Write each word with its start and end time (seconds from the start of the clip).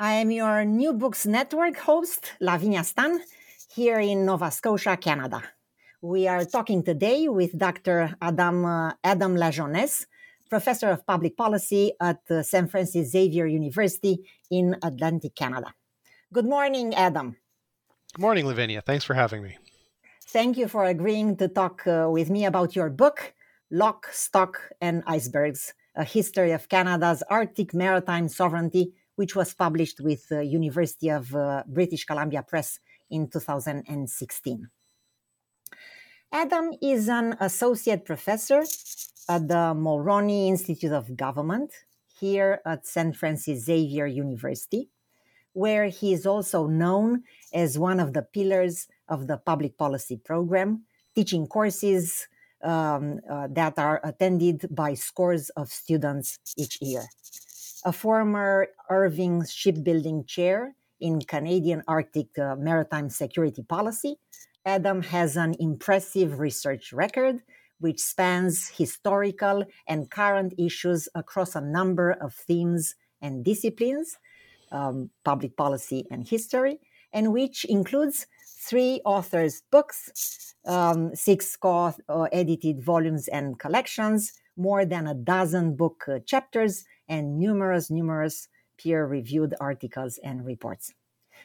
I 0.00 0.12
am 0.12 0.30
your 0.30 0.64
New 0.64 0.92
Books 0.92 1.26
Network 1.26 1.76
host, 1.76 2.34
Lavinia 2.40 2.84
Stan, 2.84 3.18
here 3.74 3.98
in 3.98 4.24
Nova 4.24 4.48
Scotia, 4.52 4.96
Canada. 4.96 5.42
We 6.00 6.28
are 6.28 6.44
talking 6.44 6.84
today 6.84 7.26
with 7.26 7.58
Dr. 7.58 8.14
Adam, 8.22 8.64
uh, 8.64 8.92
Adam 9.02 9.34
Lajeunesse, 9.34 10.06
professor 10.48 10.90
of 10.90 11.04
public 11.04 11.36
policy 11.36 11.94
at 12.00 12.20
uh, 12.30 12.44
St. 12.44 12.70
Francis 12.70 13.10
Xavier 13.10 13.46
University 13.46 14.20
in 14.52 14.76
Atlantic 14.84 15.34
Canada. 15.34 15.74
Good 16.32 16.46
morning, 16.46 16.94
Adam. 16.94 17.36
Good 18.14 18.22
morning, 18.22 18.46
Lavinia. 18.46 18.82
Thanks 18.82 19.04
for 19.04 19.14
having 19.14 19.42
me. 19.42 19.58
Thank 20.28 20.56
you 20.56 20.68
for 20.68 20.84
agreeing 20.84 21.36
to 21.38 21.48
talk 21.48 21.84
uh, 21.88 22.06
with 22.08 22.30
me 22.30 22.44
about 22.44 22.76
your 22.76 22.88
book, 22.88 23.34
Lock, 23.72 24.06
Stock, 24.12 24.60
and 24.80 25.02
Icebergs 25.08 25.74
A 25.96 26.04
History 26.04 26.52
of 26.52 26.68
Canada's 26.68 27.24
Arctic 27.28 27.74
Maritime 27.74 28.28
Sovereignty 28.28 28.92
which 29.18 29.34
was 29.34 29.52
published 29.52 29.98
with 30.00 30.28
the 30.28 30.44
University 30.44 31.08
of 31.08 31.34
uh, 31.34 31.64
British 31.66 32.04
Columbia 32.04 32.44
Press 32.44 32.78
in 33.10 33.28
2016. 33.28 34.68
Adam 36.30 36.70
is 36.80 37.08
an 37.08 37.36
associate 37.40 38.04
professor 38.04 38.62
at 39.28 39.48
the 39.48 39.74
Mulroney 39.84 40.46
Institute 40.46 40.92
of 40.92 41.16
Government 41.16 41.72
here 42.20 42.60
at 42.64 42.86
St. 42.86 43.16
Francis 43.16 43.64
Xavier 43.64 44.06
University, 44.06 44.88
where 45.52 45.86
he 45.86 46.12
is 46.12 46.24
also 46.24 46.68
known 46.68 47.24
as 47.52 47.76
one 47.76 47.98
of 47.98 48.12
the 48.12 48.22
pillars 48.22 48.86
of 49.08 49.26
the 49.26 49.36
public 49.36 49.76
policy 49.76 50.16
program, 50.16 50.84
teaching 51.16 51.48
courses 51.48 52.28
um, 52.62 53.18
uh, 53.28 53.48
that 53.50 53.80
are 53.80 54.00
attended 54.04 54.68
by 54.70 54.94
scores 54.94 55.50
of 55.50 55.70
students 55.70 56.38
each 56.56 56.78
year 56.80 57.08
a 57.88 57.92
former 57.92 58.68
Irving 58.90 59.46
Shipbuilding 59.46 60.26
Chair 60.26 60.74
in 61.00 61.22
Canadian 61.22 61.82
Arctic 61.88 62.38
uh, 62.38 62.54
Maritime 62.54 63.08
Security 63.08 63.62
Policy. 63.62 64.16
Adam 64.66 65.00
has 65.00 65.38
an 65.38 65.54
impressive 65.58 66.38
research 66.38 66.92
record 66.92 67.40
which 67.80 67.98
spans 68.00 68.68
historical 68.76 69.64
and 69.86 70.10
current 70.10 70.52
issues 70.58 71.08
across 71.14 71.54
a 71.54 71.62
number 71.62 72.10
of 72.10 72.34
themes 72.34 72.94
and 73.22 73.42
disciplines, 73.42 74.18
um, 74.70 75.08
public 75.24 75.56
policy 75.56 76.04
and 76.10 76.28
history, 76.28 76.80
and 77.14 77.32
which 77.32 77.64
includes 77.64 78.26
three 78.68 79.00
authors' 79.06 79.62
books, 79.70 80.54
um, 80.66 81.14
six 81.14 81.56
co 81.56 81.94
edited 82.32 82.82
volumes 82.84 83.28
and 83.28 83.58
collections, 83.58 84.34
more 84.58 84.84
than 84.84 85.06
a 85.06 85.14
dozen 85.14 85.74
book 85.74 86.04
uh, 86.06 86.18
chapters, 86.26 86.84
and 87.08 87.38
numerous, 87.38 87.90
numerous 87.90 88.48
peer 88.76 89.06
reviewed 89.06 89.54
articles 89.60 90.18
and 90.22 90.44
reports. 90.44 90.94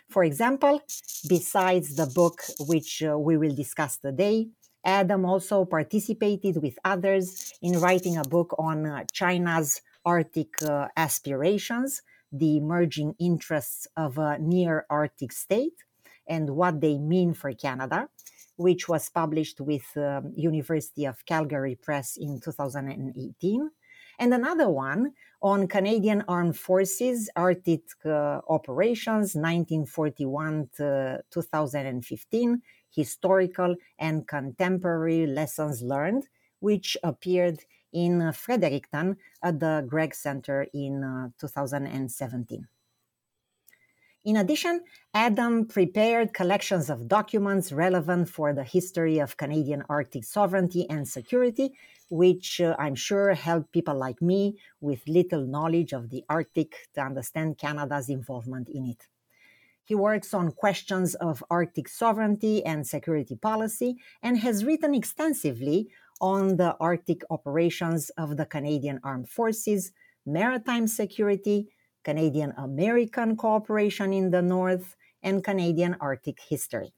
For 0.09 0.23
example, 0.23 0.81
besides 1.27 1.95
the 1.95 2.07
book 2.07 2.41
which 2.59 3.03
uh, 3.03 3.17
we 3.17 3.37
will 3.37 3.55
discuss 3.55 3.97
today, 3.97 4.49
Adam 4.83 5.25
also 5.25 5.65
participated 5.65 6.61
with 6.61 6.77
others 6.83 7.53
in 7.61 7.79
writing 7.79 8.17
a 8.17 8.23
book 8.23 8.53
on 8.59 8.85
uh, 8.85 9.05
China's 9.13 9.81
Arctic 10.05 10.61
uh, 10.61 10.87
aspirations, 10.97 12.01
the 12.31 12.57
emerging 12.57 13.15
interests 13.19 13.87
of 13.95 14.17
a 14.17 14.37
near 14.39 14.85
Arctic 14.89 15.31
state, 15.31 15.83
and 16.27 16.49
what 16.49 16.81
they 16.81 16.97
mean 16.97 17.33
for 17.33 17.53
Canada, 17.53 18.09
which 18.57 18.89
was 18.89 19.09
published 19.09 19.61
with 19.61 19.85
um, 19.95 20.33
University 20.35 21.05
of 21.05 21.25
Calgary 21.25 21.75
Press 21.75 22.17
in 22.17 22.41
2018 22.41 23.69
and 24.19 24.33
another 24.33 24.69
one 24.69 25.13
on 25.43 25.67
Canadian 25.67 26.23
Armed 26.29 26.57
Forces 26.57 27.29
Arctic 27.35 27.83
uh, 28.05 28.39
Operations 28.47 29.35
1941 29.35 30.69
to 30.77 31.21
2015 31.29 32.61
Historical 32.89 33.75
and 33.99 34.25
Contemporary 34.25 35.27
Lessons 35.27 35.81
Learned, 35.81 36.29
which 36.59 36.95
appeared 37.03 37.65
in 37.91 38.31
Fredericton 38.31 39.17
at 39.43 39.59
the 39.59 39.85
Gregg 39.87 40.15
Center 40.15 40.65
in 40.73 41.03
uh, 41.03 41.29
2017. 41.39 42.65
In 44.25 44.37
addition, 44.37 44.85
Adam 45.13 45.65
prepared 45.65 46.33
collections 46.33 46.89
of 46.89 47.09
documents 47.09 47.73
relevant 47.73 48.29
for 48.29 48.53
the 48.53 48.63
history 48.63 49.19
of 49.19 49.35
Canadian 49.35 49.83
Arctic 49.89 50.23
sovereignty 50.23 50.89
and 50.89 51.05
security, 51.05 51.73
which 52.09 52.61
uh, 52.61 52.73
I'm 52.79 52.95
sure 52.95 53.33
helped 53.33 53.73
people 53.73 53.95
like 53.95 54.21
me 54.21 54.57
with 54.79 55.05
little 55.09 55.45
knowledge 55.45 55.91
of 55.91 56.09
the 56.09 56.23
Arctic 56.29 56.87
to 56.93 57.01
understand 57.01 57.57
Canada's 57.57 58.07
involvement 58.07 58.69
in 58.69 58.85
it. 58.85 59.07
He 59.83 59.93
works 59.93 60.33
on 60.33 60.53
questions 60.53 61.15
of 61.15 61.43
Arctic 61.51 61.89
sovereignty 61.89 62.63
and 62.65 62.87
security 62.87 63.35
policy 63.35 63.97
and 64.21 64.37
has 64.37 64.63
written 64.63 64.95
extensively 64.95 65.89
on 66.21 66.55
the 66.55 66.77
Arctic 66.79 67.23
operations 67.29 68.09
of 68.11 68.37
the 68.37 68.45
Canadian 68.45 69.01
Armed 69.03 69.27
Forces, 69.27 69.91
maritime 70.25 70.87
security, 70.87 71.67
Canadian 72.03 72.53
American 72.57 73.35
cooperation 73.35 74.13
in 74.13 74.31
the 74.31 74.41
North, 74.41 74.95
and 75.23 75.43
Canadian 75.43 75.95
Arctic 75.99 76.39
history. 76.47 76.93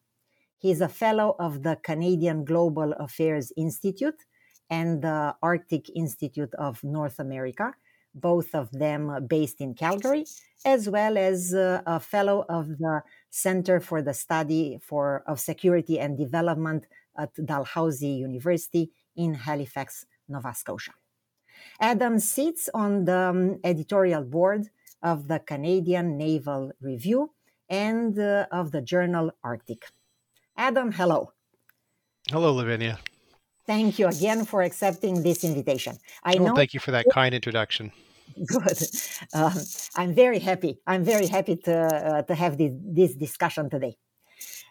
He 0.57 0.71
is 0.71 0.81
a 0.81 0.89
fellow 0.89 1.35
of 1.39 1.63
the 1.63 1.77
Canadian 1.83 2.43
Global 2.43 2.93
Affairs 2.93 3.51
Institute 3.55 4.25
and 4.69 5.01
the 5.01 5.35
Arctic 5.41 5.95
Institute 5.95 6.53
of 6.55 6.83
North 6.83 7.19
America, 7.19 7.73
both 8.15 8.55
of 8.55 8.71
them 8.71 9.27
based 9.27 9.61
in 9.61 9.75
Calgary, 9.75 10.25
as 10.65 10.89
well 10.89 11.17
as 11.17 11.53
uh, 11.53 11.81
a 11.85 11.99
fellow 11.99 12.45
of 12.49 12.67
the 12.79 13.03
Center 13.29 13.79
for 13.79 14.01
the 14.01 14.13
Study 14.13 14.79
for, 14.81 15.23
of 15.27 15.39
Security 15.39 15.99
and 15.99 16.17
Development 16.17 16.87
at 17.17 17.29
Dalhousie 17.45 18.07
University 18.07 18.91
in 19.15 19.35
Halifax, 19.35 20.05
Nova 20.27 20.53
Scotia. 20.55 20.93
Adam 21.79 22.19
sits 22.19 22.69
on 22.73 23.05
the 23.05 23.17
um, 23.17 23.59
editorial 23.63 24.23
board 24.23 24.69
of 25.05 25.27
the 25.27 25.39
Canadian 25.39 26.17
Naval 26.17 26.71
Review 26.81 27.31
and 27.69 28.19
uh, 28.19 28.47
of 28.51 28.71
the 28.71 28.81
journal 28.81 29.31
Arctic. 29.43 29.85
Adam, 30.57 30.91
hello. 30.91 31.31
Hello, 32.29 32.51
Lavinia. 32.51 32.97
Thank 33.67 33.99
you 33.99 34.07
again 34.07 34.45
for 34.45 34.63
accepting 34.63 35.21
this 35.21 35.43
invitation. 35.43 35.97
I 36.23 36.35
oh, 36.39 36.43
know. 36.43 36.55
Thank 36.55 36.73
you 36.73 36.79
for 36.79 36.91
that 36.91 37.05
kind 37.13 37.35
introduction. 37.35 37.91
Good. 38.45 38.79
Um, 39.33 39.53
I'm 39.95 40.13
very 40.15 40.39
happy. 40.39 40.79
I'm 40.87 41.03
very 41.03 41.27
happy 41.27 41.55
to, 41.67 41.75
uh, 41.75 42.21
to 42.23 42.33
have 42.35 42.57
this, 42.57 42.73
this 42.99 43.13
discussion 43.15 43.69
today. 43.69 43.95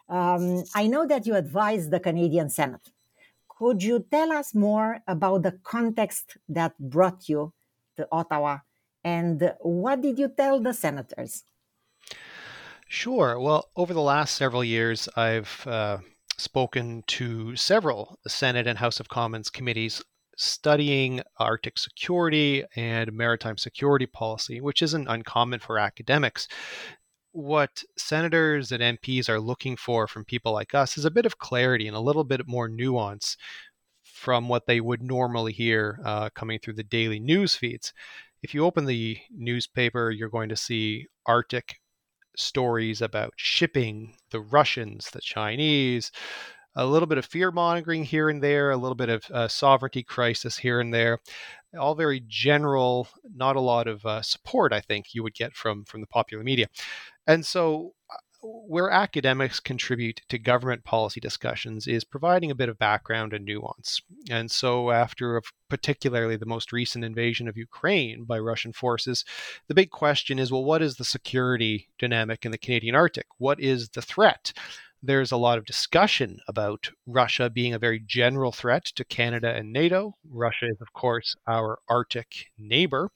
Um, 0.08 0.64
I 0.74 0.88
know 0.88 1.06
that 1.06 1.26
you 1.26 1.36
advised 1.36 1.92
the 1.92 2.00
Canadian 2.00 2.50
Senate. 2.50 2.86
Could 3.48 3.82
you 3.84 4.04
tell 4.10 4.32
us 4.32 4.52
more 4.52 4.98
about 5.06 5.44
the 5.44 5.52
context 5.62 6.36
that 6.48 6.72
brought 6.78 7.28
you 7.28 7.52
to 7.96 8.08
Ottawa 8.10 8.58
and 9.04 9.54
what 9.60 10.00
did 10.00 10.18
you 10.18 10.28
tell 10.28 10.60
the 10.60 10.72
senators? 10.72 11.44
Sure. 12.88 13.38
Well, 13.38 13.68
over 13.76 13.92
the 13.92 14.00
last 14.00 14.36
several 14.36 14.62
years, 14.62 15.08
I've 15.16 15.66
uh, 15.66 15.98
spoken 16.38 17.02
to 17.08 17.56
several 17.56 18.18
Senate 18.26 18.66
and 18.66 18.78
House 18.78 19.00
of 19.00 19.08
Commons 19.08 19.50
committees 19.50 20.02
studying 20.36 21.22
Arctic 21.38 21.78
security 21.78 22.64
and 22.76 23.12
maritime 23.12 23.56
security 23.56 24.06
policy, 24.06 24.60
which 24.60 24.82
isn't 24.82 25.08
uncommon 25.08 25.60
for 25.60 25.78
academics. 25.78 26.48
What 27.32 27.82
senators 27.96 28.72
and 28.72 28.82
MPs 28.82 29.28
are 29.28 29.40
looking 29.40 29.76
for 29.76 30.06
from 30.06 30.24
people 30.24 30.52
like 30.52 30.74
us 30.74 30.96
is 30.96 31.04
a 31.04 31.10
bit 31.10 31.26
of 31.26 31.38
clarity 31.38 31.86
and 31.88 31.96
a 31.96 32.00
little 32.00 32.24
bit 32.24 32.46
more 32.46 32.68
nuance 32.68 33.36
from 34.02 34.48
what 34.48 34.66
they 34.66 34.80
would 34.80 35.02
normally 35.02 35.52
hear 35.52 36.00
uh, 36.04 36.30
coming 36.30 36.58
through 36.58 36.74
the 36.74 36.84
daily 36.84 37.18
news 37.18 37.54
feeds. 37.54 37.92
If 38.44 38.52
you 38.52 38.66
open 38.66 38.84
the 38.84 39.16
newspaper, 39.30 40.10
you're 40.10 40.28
going 40.28 40.50
to 40.50 40.56
see 40.56 41.06
Arctic 41.24 41.76
stories 42.36 43.00
about 43.00 43.32
shipping, 43.36 44.16
the 44.32 44.40
Russians, 44.40 45.08
the 45.10 45.22
Chinese, 45.22 46.12
a 46.76 46.84
little 46.84 47.06
bit 47.06 47.16
of 47.16 47.24
fear 47.24 47.50
mongering 47.50 48.04
here 48.04 48.28
and 48.28 48.42
there, 48.42 48.70
a 48.70 48.76
little 48.76 48.96
bit 48.96 49.08
of 49.08 49.24
uh, 49.30 49.48
sovereignty 49.48 50.02
crisis 50.02 50.58
here 50.58 50.78
and 50.78 50.92
there. 50.92 51.20
All 51.80 51.94
very 51.94 52.22
general, 52.28 53.08
not 53.34 53.56
a 53.56 53.60
lot 53.60 53.86
of 53.86 54.04
uh, 54.04 54.20
support, 54.20 54.74
I 54.74 54.80
think, 54.80 55.14
you 55.14 55.22
would 55.22 55.34
get 55.34 55.54
from 55.54 55.86
from 55.86 56.02
the 56.02 56.06
popular 56.08 56.44
media. 56.44 56.66
And 57.26 57.46
so, 57.46 57.94
where 58.44 58.90
academics 58.90 59.58
contribute 59.58 60.20
to 60.28 60.38
government 60.38 60.84
policy 60.84 61.18
discussions 61.18 61.86
is 61.86 62.04
providing 62.04 62.50
a 62.50 62.54
bit 62.54 62.68
of 62.68 62.78
background 62.78 63.32
and 63.32 63.44
nuance. 63.44 64.02
And 64.30 64.50
so, 64.50 64.90
after 64.90 65.40
particularly 65.70 66.36
the 66.36 66.46
most 66.46 66.72
recent 66.72 67.04
invasion 67.04 67.48
of 67.48 67.56
Ukraine 67.56 68.24
by 68.24 68.38
Russian 68.38 68.72
forces, 68.72 69.24
the 69.68 69.74
big 69.74 69.90
question 69.90 70.38
is 70.38 70.52
well, 70.52 70.64
what 70.64 70.82
is 70.82 70.96
the 70.96 71.04
security 71.04 71.88
dynamic 71.98 72.44
in 72.44 72.52
the 72.52 72.58
Canadian 72.58 72.94
Arctic? 72.94 73.26
What 73.38 73.60
is 73.60 73.88
the 73.88 74.02
threat? 74.02 74.52
There's 75.02 75.32
a 75.32 75.36
lot 75.36 75.58
of 75.58 75.66
discussion 75.66 76.38
about 76.48 76.90
Russia 77.06 77.50
being 77.50 77.74
a 77.74 77.78
very 77.78 78.00
general 78.00 78.52
threat 78.52 78.84
to 78.96 79.04
Canada 79.04 79.54
and 79.54 79.72
NATO. 79.72 80.16
Russia 80.30 80.66
is, 80.66 80.80
of 80.80 80.92
course, 80.92 81.34
our 81.46 81.78
Arctic 81.88 82.46
neighbor. 82.58 83.10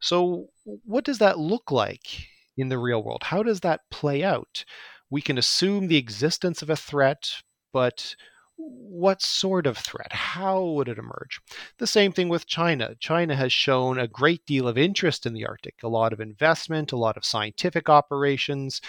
So, 0.00 0.48
what 0.64 1.04
does 1.04 1.18
that 1.18 1.38
look 1.38 1.70
like 1.70 2.28
in 2.58 2.68
the 2.68 2.78
real 2.78 3.02
world? 3.02 3.22
How 3.24 3.42
does 3.42 3.60
that 3.60 3.80
play 3.90 4.22
out? 4.22 4.64
We 5.10 5.22
can 5.22 5.38
assume 5.38 5.88
the 5.88 5.96
existence 5.96 6.60
of 6.60 6.68
a 6.68 6.76
threat, 6.76 7.30
but 7.72 8.14
what 8.58 9.22
sort 9.22 9.66
of 9.66 9.78
threat? 9.78 10.12
How 10.12 10.62
would 10.64 10.88
it 10.88 10.98
emerge? 10.98 11.40
The 11.78 11.86
same 11.86 12.10
thing 12.10 12.28
with 12.28 12.46
China. 12.46 12.96
China 12.98 13.36
has 13.36 13.52
shown 13.52 13.98
a 13.98 14.08
great 14.08 14.44
deal 14.46 14.66
of 14.66 14.76
interest 14.76 15.24
in 15.24 15.32
the 15.32 15.46
Arctic, 15.46 15.76
a 15.82 15.88
lot 15.88 16.12
of 16.12 16.20
investment, 16.20 16.90
a 16.90 16.96
lot 16.96 17.16
of 17.16 17.24
scientific 17.24 17.88
operations. 17.88 18.80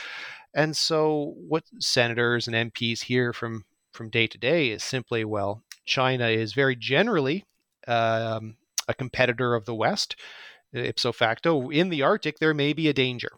And 0.56 0.76
so, 0.76 1.36
what 1.38 1.66
senators 1.80 2.48
and 2.48 2.74
MPs 2.74 3.04
hear 3.04 3.32
from 3.32 3.64
from 3.94 4.10
day 4.10 4.28
to 4.28 4.38
day 4.38 4.70
is 4.70 4.84
simply, 4.84 5.24
well, 5.24 5.64
China 5.86 6.28
is 6.28 6.54
very 6.54 6.76
generally 6.76 7.46
um, 7.88 8.56
a 8.88 8.94
competitor 8.94 9.56
of 9.56 9.66
the 9.66 9.76
West. 9.76 10.16
Ipso 10.74 11.12
facto, 11.12 11.70
in 11.70 11.90
the 11.90 12.04
Arctic, 12.04 12.40
there 12.40 12.54
may 12.54 12.74
be 12.74 12.88
a 12.90 12.94
danger 12.94 13.32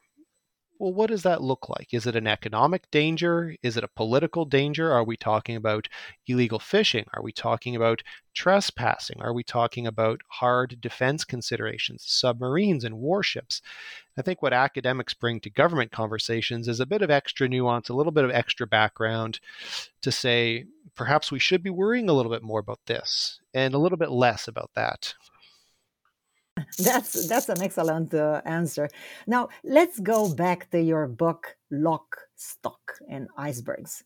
well, 0.81 0.91
what 0.91 1.11
does 1.11 1.21
that 1.21 1.43
look 1.43 1.69
like? 1.69 1.93
Is 1.93 2.07
it 2.07 2.15
an 2.15 2.25
economic 2.25 2.89
danger? 2.89 3.55
Is 3.61 3.77
it 3.77 3.83
a 3.83 3.87
political 3.87 4.45
danger? 4.45 4.91
Are 4.91 5.03
we 5.03 5.15
talking 5.15 5.55
about 5.55 5.87
illegal 6.25 6.57
fishing? 6.57 7.05
Are 7.13 7.21
we 7.21 7.31
talking 7.31 7.75
about 7.75 8.01
trespassing? 8.33 9.21
Are 9.21 9.31
we 9.31 9.43
talking 9.43 9.85
about 9.85 10.21
hard 10.27 10.81
defense 10.81 11.23
considerations, 11.23 12.03
submarines 12.07 12.83
and 12.83 12.97
warships? 12.97 13.61
I 14.17 14.23
think 14.23 14.41
what 14.41 14.53
academics 14.53 15.13
bring 15.13 15.39
to 15.41 15.51
government 15.51 15.91
conversations 15.91 16.67
is 16.67 16.79
a 16.79 16.87
bit 16.87 17.03
of 17.03 17.11
extra 17.11 17.47
nuance, 17.47 17.89
a 17.89 17.93
little 17.93 18.11
bit 18.11 18.25
of 18.25 18.31
extra 18.31 18.65
background 18.65 19.39
to 20.01 20.11
say 20.11 20.65
perhaps 20.95 21.31
we 21.31 21.37
should 21.37 21.61
be 21.61 21.69
worrying 21.69 22.09
a 22.09 22.13
little 22.13 22.31
bit 22.31 22.41
more 22.41 22.59
about 22.59 22.79
this 22.87 23.39
and 23.53 23.75
a 23.75 23.77
little 23.77 23.99
bit 23.99 24.09
less 24.09 24.47
about 24.47 24.71
that. 24.73 25.13
That's 26.79 27.27
that's 27.27 27.49
an 27.49 27.61
excellent 27.61 28.13
uh, 28.13 28.41
answer. 28.45 28.89
Now 29.25 29.49
let's 29.63 29.99
go 29.99 30.33
back 30.33 30.69
to 30.71 30.81
your 30.81 31.07
book, 31.07 31.55
Lock, 31.71 32.17
Stock, 32.35 32.99
and 33.09 33.29
Icebergs, 33.37 34.03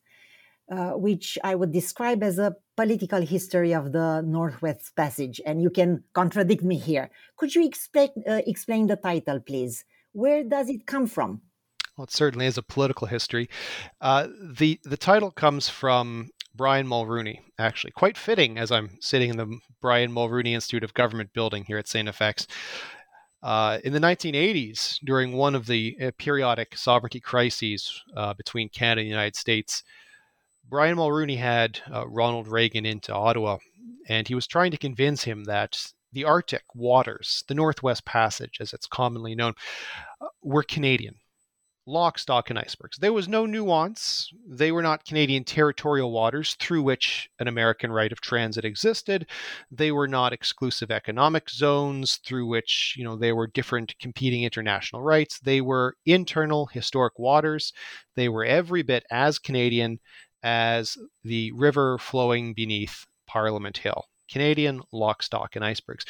uh, 0.71 0.91
which 0.91 1.37
I 1.43 1.55
would 1.55 1.71
describe 1.71 2.21
as 2.23 2.37
a 2.37 2.55
political 2.77 3.21
history 3.21 3.73
of 3.73 3.91
the 3.93 4.21
Northwest 4.21 4.95
Passage. 4.95 5.41
And 5.45 5.61
you 5.61 5.69
can 5.71 6.03
contradict 6.13 6.63
me 6.63 6.77
here. 6.77 7.09
Could 7.37 7.55
you 7.55 7.65
explain 7.65 8.09
uh, 8.27 8.41
explain 8.45 8.87
the 8.87 8.97
title, 8.97 9.39
please? 9.39 9.83
Where 10.13 10.43
does 10.43 10.69
it 10.69 10.85
come 10.85 11.07
from? 11.07 11.41
Well, 11.97 12.05
it 12.05 12.11
certainly 12.11 12.45
is 12.45 12.57
a 12.57 12.63
political 12.63 13.07
history. 13.07 13.49
Uh, 14.01 14.27
the 14.41 14.79
the 14.83 14.97
title 14.97 15.31
comes 15.31 15.69
from 15.69 16.29
Brian 16.53 16.87
Mulroney, 16.87 17.39
actually. 17.57 17.91
Quite 17.91 18.17
fitting 18.17 18.57
as 18.57 18.71
I'm 18.71 18.97
sitting 18.99 19.29
in 19.29 19.37
the 19.37 19.59
Brian 19.81 20.11
Mulroney 20.11 20.53
Institute 20.53 20.83
of 20.83 20.93
Government 20.93 21.31
building 21.33 21.63
here 21.65 21.77
at 21.77 21.87
St. 21.87 22.07
FX. 22.07 22.47
Uh, 23.43 23.79
in 23.83 23.93
the 23.93 23.99
1980s, 23.99 24.99
during 25.05 25.33
one 25.33 25.55
of 25.55 25.67
the 25.67 25.95
uh, 26.01 26.11
periodic 26.17 26.75
sovereignty 26.77 27.19
crises 27.19 28.03
uh, 28.17 28.33
between 28.33 28.69
Canada 28.69 29.01
and 29.01 29.07
the 29.07 29.11
United 29.11 29.35
States, 29.35 29.83
Brian 30.67 30.97
Mulroney 30.97 31.37
had 31.37 31.79
uh, 31.93 32.07
Ronald 32.07 32.47
Reagan 32.47 32.85
into 32.85 33.13
Ottawa, 33.13 33.57
and 34.09 34.27
he 34.27 34.35
was 34.35 34.47
trying 34.47 34.71
to 34.71 34.77
convince 34.77 35.23
him 35.23 35.43
that 35.43 35.93
the 36.11 36.25
Arctic 36.25 36.63
waters, 36.73 37.43
the 37.47 37.53
Northwest 37.53 38.03
Passage, 38.03 38.57
as 38.59 38.73
it's 38.73 38.87
commonly 38.87 39.35
known, 39.35 39.53
uh, 40.19 40.27
were 40.41 40.63
Canadian 40.63 41.15
lock, 41.87 42.17
stock, 42.17 42.49
and 42.49 42.57
icebergs. 42.57 42.97
There 42.97 43.13
was 43.13 43.27
no 43.27 43.45
nuance. 43.45 44.31
They 44.47 44.71
were 44.71 44.81
not 44.81 45.05
Canadian 45.05 45.43
territorial 45.43 46.11
waters 46.11 46.55
through 46.55 46.81
which 46.83 47.29
an 47.39 47.47
American 47.47 47.91
right 47.91 48.11
of 48.11 48.21
transit 48.21 48.65
existed. 48.65 49.27
They 49.71 49.91
were 49.91 50.07
not 50.07 50.33
exclusive 50.33 50.91
economic 50.91 51.49
zones 51.49 52.19
through 52.25 52.47
which, 52.47 52.95
you 52.97 53.03
know, 53.03 53.15
there 53.15 53.35
were 53.35 53.47
different 53.47 53.97
competing 53.99 54.43
international 54.43 55.01
rights. 55.01 55.39
They 55.39 55.61
were 55.61 55.95
internal 56.05 56.67
historic 56.67 57.19
waters. 57.19 57.71
They 58.15 58.29
were 58.29 58.45
every 58.45 58.81
bit 58.81 59.03
as 59.11 59.39
Canadian 59.39 59.99
as 60.43 60.97
the 61.23 61.51
river 61.51 61.97
flowing 61.97 62.53
beneath 62.53 63.05
Parliament 63.27 63.77
Hill. 63.77 64.05
Canadian 64.29 64.81
Lock, 64.91 65.21
Stock, 65.21 65.55
and 65.55 65.63
Icebergs. 65.63 66.05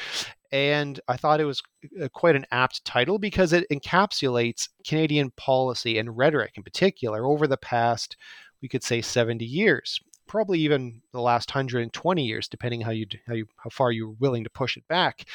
And 0.56 1.02
I 1.10 1.18
thought 1.18 1.42
it 1.42 1.46
was 1.46 1.62
uh, 2.02 2.08
quite 2.14 2.38
an 2.38 2.46
apt 2.50 2.86
title 2.86 3.20
because 3.20 3.52
it 3.52 3.68
encapsulates 3.70 4.70
Canadian 4.88 5.32
policy 5.32 5.98
and 5.98 6.16
rhetoric 6.16 6.54
in 6.56 6.64
particular 6.64 7.26
over 7.26 7.46
the 7.46 7.58
past, 7.58 8.16
we 8.62 8.70
could 8.70 8.82
say, 8.82 9.02
70 9.02 9.44
years. 9.44 10.00
Probably 10.28 10.60
even 10.60 11.02
the 11.12 11.20
last 11.20 11.50
120 11.50 12.24
years, 12.24 12.48
depending 12.48 12.80
how 12.80 12.92
you 12.92 13.06
how 13.28 13.34
you 13.34 13.48
how 13.58 13.70
far 13.70 13.92
you're 13.92 14.16
willing 14.22 14.46
to 14.46 14.50
push 14.50 14.78
it 14.78 14.88
back. 14.88 15.26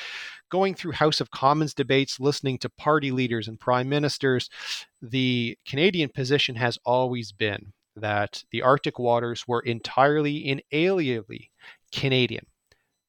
Going 0.48 0.74
through 0.74 0.92
House 0.92 1.20
of 1.20 1.30
Commons 1.30 1.74
debates, 1.74 2.18
listening 2.18 2.56
to 2.56 2.70
party 2.70 3.10
leaders 3.10 3.46
and 3.46 3.60
prime 3.60 3.90
ministers, 3.90 4.48
the 5.02 5.58
Canadian 5.66 6.08
position 6.08 6.54
has 6.54 6.78
always 6.86 7.30
been 7.30 7.74
that 7.94 8.42
the 8.52 8.62
Arctic 8.62 8.98
waters 8.98 9.46
were 9.46 9.60
entirely 9.60 10.48
inalienably 10.48 11.50
Canadian. 11.92 12.46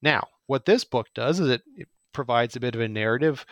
Now, 0.02 0.28
what 0.48 0.66
this 0.66 0.84
book 0.84 1.08
does 1.16 1.40
is 1.40 1.48
it, 1.48 1.62
it 1.78 1.88
provides 2.14 2.56
a 2.56 2.60
bit 2.60 2.76
of 2.76 2.82
a 2.82 2.88
narrative 2.88 3.46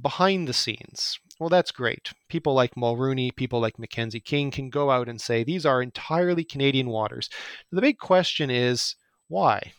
behind 0.00 0.46
the 0.46 0.52
scenes. 0.52 1.18
Well, 1.38 1.48
that's 1.48 1.70
great. 1.70 2.12
People 2.28 2.54
like 2.54 2.74
Mulroney, 2.74 3.34
people 3.34 3.60
like 3.60 3.78
Mackenzie 3.78 4.20
King 4.20 4.50
can 4.50 4.68
go 4.68 4.90
out 4.90 5.08
and 5.08 5.20
say 5.20 5.42
these 5.42 5.64
are 5.64 5.82
entirely 5.82 6.44
Canadian 6.44 6.88
waters. 6.88 7.30
The 7.72 7.80
big 7.80 7.98
question 7.98 8.50
is 8.50 8.96
why? 9.28 9.72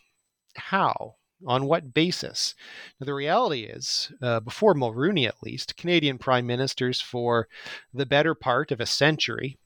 How? 0.55 1.15
On 1.45 1.65
what 1.65 1.93
basis? 1.93 2.55
Now, 2.99 3.05
the 3.05 3.13
reality 3.13 3.63
is, 3.63 4.11
uh, 4.21 4.39
before 4.39 4.73
Mulroney 4.73 5.27
at 5.27 5.41
least, 5.43 5.77
Canadian 5.77 6.17
prime 6.17 6.45
ministers 6.45 7.01
for 7.01 7.47
the 7.93 8.05
better 8.05 8.35
part 8.35 8.71
of 8.71 8.79
a 8.79 8.85
century 8.85 9.57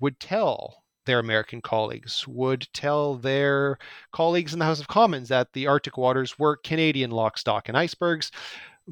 would 0.00 0.18
tell 0.18 0.84
their 1.08 1.18
American 1.18 1.62
colleagues, 1.62 2.28
would 2.28 2.68
tell 2.74 3.16
their 3.16 3.78
colleagues 4.12 4.52
in 4.52 4.58
the 4.58 4.64
House 4.66 4.78
of 4.78 4.88
Commons 4.88 5.28
that 5.30 5.52
the 5.54 5.66
Arctic 5.66 5.96
waters 5.96 6.38
were 6.38 6.56
Canadian 6.58 7.10
lock, 7.10 7.38
stock, 7.38 7.68
and 7.68 7.76
icebergs. 7.76 8.30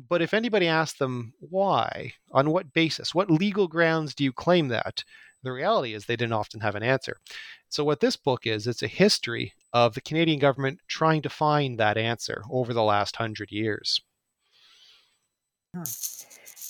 But 0.09 0.23
if 0.23 0.33
anybody 0.33 0.67
asked 0.67 0.99
them 0.99 1.35
why, 1.39 2.15
on 2.33 2.51
what 2.51 2.73
basis, 2.73 3.15
what 3.15 3.31
legal 3.31 3.69
grounds 3.69 4.15
do 4.15 4.25
you 4.25 4.33
claim 4.33 4.69
that? 4.69 5.05
The 5.43 5.53
reality 5.53 5.93
is 5.93 6.07
they 6.07 6.17
didn't 6.17 6.33
often 6.33 6.61
have 6.61 6.75
an 6.75 6.83
answer. 6.83 7.19
So, 7.69 7.85
what 7.85 8.01
this 8.01 8.17
book 8.17 8.47
is, 8.47 8.67
it's 8.67 8.83
a 8.83 8.89
history 8.89 9.53
of 9.75 9.95
the 9.95 10.01
Canadian 10.01 10.39
government 10.39 10.81
trying 10.89 11.21
to 11.23 11.29
find 11.29 11.79
that 11.79 11.99
answer 11.99 12.43
over 12.51 12.73
the 12.73 12.83
last 12.83 13.17
hundred 13.17 13.53
years. 13.53 14.01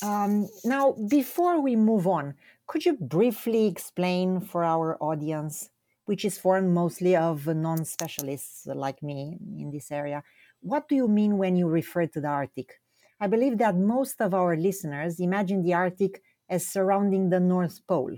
Um, 0.02 0.48
now, 0.64 0.92
before 1.08 1.60
we 1.60 1.76
move 1.76 2.06
on, 2.06 2.34
could 2.66 2.84
you 2.84 2.94
briefly 2.94 3.66
explain 3.66 4.40
for 4.40 4.64
our 4.64 4.96
audience, 5.00 5.70
which 6.06 6.24
is 6.24 6.38
formed 6.38 6.72
mostly 6.74 7.16
of 7.16 7.46
non 7.46 7.84
specialists 7.84 8.66
like 8.66 9.02
me 9.02 9.38
in 9.58 9.70
this 9.70 9.90
area, 9.90 10.22
what 10.60 10.88
do 10.88 10.94
you 10.94 11.08
mean 11.08 11.38
when 11.38 11.56
you 11.56 11.68
refer 11.68 12.06
to 12.06 12.20
the 12.20 12.28
Arctic? 12.28 12.80
I 13.20 13.28
believe 13.28 13.58
that 13.58 13.76
most 13.76 14.20
of 14.20 14.34
our 14.34 14.56
listeners 14.56 15.20
imagine 15.20 15.62
the 15.62 15.74
Arctic 15.74 16.22
as 16.48 16.66
surrounding 16.66 17.30
the 17.30 17.40
North 17.40 17.86
Pole. 17.86 18.16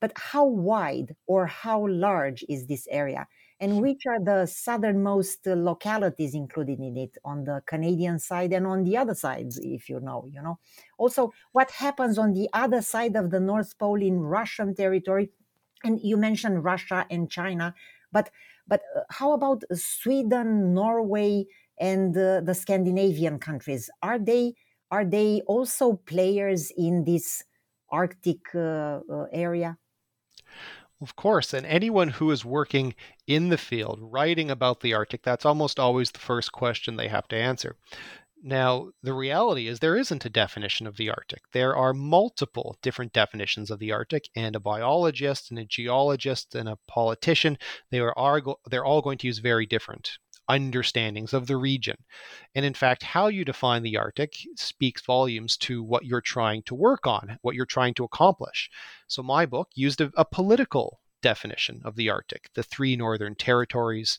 But 0.00 0.12
how 0.16 0.46
wide 0.46 1.14
or 1.26 1.46
how 1.46 1.86
large 1.86 2.44
is 2.48 2.66
this 2.66 2.86
area? 2.90 3.28
And 3.62 3.80
which 3.80 4.02
are 4.06 4.22
the 4.22 4.46
southernmost 4.46 5.46
localities 5.46 6.34
included 6.34 6.80
in 6.80 6.96
it 6.98 7.16
on 7.24 7.44
the 7.44 7.62
Canadian 7.66 8.18
side 8.18 8.52
and 8.52 8.66
on 8.66 8.84
the 8.84 8.96
other 8.96 9.14
sides, 9.14 9.58
if 9.62 9.88
you 9.88 10.00
know, 10.00 10.28
you 10.30 10.42
know? 10.42 10.58
Also, 10.98 11.32
what 11.52 11.70
happens 11.70 12.18
on 12.18 12.32
the 12.32 12.48
other 12.52 12.82
side 12.82 13.16
of 13.16 13.30
the 13.30 13.40
North 13.40 13.78
Pole 13.78 14.02
in 14.02 14.20
Russian 14.20 14.74
territory? 14.74 15.30
And 15.84 16.00
you 16.02 16.16
mentioned 16.16 16.64
Russia 16.64 17.06
and 17.10 17.30
China, 17.30 17.74
but 18.10 18.30
but 18.66 18.82
uh, 18.96 19.02
how 19.10 19.32
about 19.32 19.62
Sweden, 19.74 20.74
Norway, 20.74 21.46
and 21.78 22.16
uh, 22.16 22.40
the 22.40 22.54
Scandinavian 22.54 23.38
countries? 23.38 23.90
Are 24.02 24.18
they 24.18 24.54
are 24.90 25.04
they 25.04 25.40
also 25.46 25.94
players 25.94 26.72
in 26.76 27.04
this 27.04 27.44
Arctic 27.90 28.54
uh, 28.54 29.00
uh, 29.08 29.26
area? 29.32 29.78
Of 31.02 31.16
course, 31.16 31.52
and 31.52 31.66
anyone 31.66 32.10
who 32.10 32.30
is 32.30 32.44
working 32.44 32.94
in 33.26 33.48
the 33.48 33.58
field, 33.58 33.98
writing 34.00 34.52
about 34.52 34.80
the 34.80 34.94
Arctic, 34.94 35.24
that's 35.24 35.44
almost 35.44 35.80
always 35.80 36.12
the 36.12 36.20
first 36.20 36.52
question 36.52 36.94
they 36.94 37.08
have 37.08 37.26
to 37.28 37.36
answer. 37.36 37.76
Now, 38.40 38.92
the 39.02 39.12
reality 39.12 39.66
is 39.66 39.80
there 39.80 39.96
isn't 39.96 40.24
a 40.24 40.30
definition 40.30 40.86
of 40.86 40.96
the 40.96 41.10
Arctic. 41.10 41.42
There 41.52 41.76
are 41.76 41.92
multiple 41.92 42.78
different 42.82 43.12
definitions 43.12 43.68
of 43.68 43.80
the 43.80 43.90
Arctic, 43.90 44.28
and 44.36 44.54
a 44.54 44.60
biologist 44.60 45.50
and 45.50 45.58
a 45.58 45.64
geologist 45.64 46.54
and 46.54 46.68
a 46.68 46.78
politician, 46.86 47.58
they 47.90 47.98
are, 47.98 48.16
are 48.16 48.40
they're 48.70 48.84
all 48.84 49.02
going 49.02 49.18
to 49.18 49.26
use 49.26 49.38
very 49.38 49.66
different 49.66 50.18
understandings 50.48 51.32
of 51.32 51.46
the 51.46 51.56
region. 51.56 51.96
And 52.54 52.64
in 52.64 52.74
fact, 52.74 53.02
how 53.02 53.28
you 53.28 53.44
define 53.44 53.82
the 53.82 53.96
Arctic 53.96 54.34
speaks 54.56 55.02
volumes 55.02 55.56
to 55.58 55.82
what 55.82 56.04
you're 56.04 56.20
trying 56.20 56.62
to 56.64 56.74
work 56.74 57.06
on, 57.06 57.38
what 57.42 57.54
you're 57.54 57.66
trying 57.66 57.94
to 57.94 58.04
accomplish. 58.04 58.68
So 59.12 59.22
my 59.22 59.44
book 59.44 59.68
used 59.74 60.00
a, 60.00 60.10
a 60.16 60.24
political 60.24 61.00
definition 61.20 61.82
of 61.84 61.96
the 61.96 62.08
Arctic, 62.08 62.48
the 62.54 62.62
three 62.62 62.96
northern 62.96 63.34
territories 63.34 64.18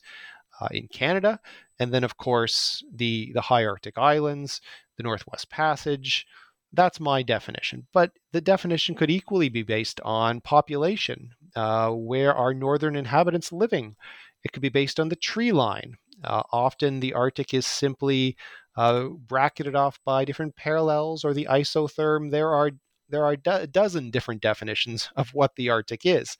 uh, 0.60 0.68
in 0.70 0.86
Canada, 0.86 1.40
and 1.80 1.92
then 1.92 2.04
of 2.04 2.16
course 2.16 2.84
the 2.94 3.32
the 3.34 3.40
high 3.40 3.66
Arctic 3.66 3.98
islands, 3.98 4.60
the 4.96 5.02
Northwest 5.02 5.50
Passage. 5.50 6.26
That's 6.72 7.00
my 7.00 7.24
definition. 7.24 7.88
But 7.92 8.12
the 8.32 8.40
definition 8.40 8.94
could 8.94 9.10
equally 9.10 9.48
be 9.48 9.64
based 9.64 10.00
on 10.04 10.40
population. 10.40 11.30
Uh, 11.56 11.90
where 11.90 12.32
are 12.32 12.54
northern 12.54 12.94
inhabitants 12.94 13.52
living? 13.52 13.96
It 14.44 14.52
could 14.52 14.62
be 14.62 14.68
based 14.68 15.00
on 15.00 15.08
the 15.08 15.16
tree 15.16 15.50
line. 15.50 15.96
Uh, 16.22 16.44
often 16.52 17.00
the 17.00 17.14
Arctic 17.14 17.52
is 17.52 17.66
simply 17.66 18.36
uh, 18.76 19.08
bracketed 19.08 19.74
off 19.74 19.98
by 20.04 20.24
different 20.24 20.54
parallels 20.56 21.24
or 21.24 21.34
the 21.34 21.48
isotherm. 21.50 22.30
There 22.30 22.50
are 22.50 22.70
there 23.14 23.24
are 23.24 23.36
a 23.46 23.66
dozen 23.68 24.10
different 24.10 24.42
definitions 24.42 25.08
of 25.14 25.32
what 25.32 25.54
the 25.54 25.70
Arctic 25.70 26.04
is. 26.04 26.36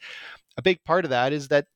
A 0.57 0.62
big 0.62 0.83
part 0.85 1.04
of 1.04 1.11
that 1.11 1.33
is 1.33 1.47
that 1.49 1.66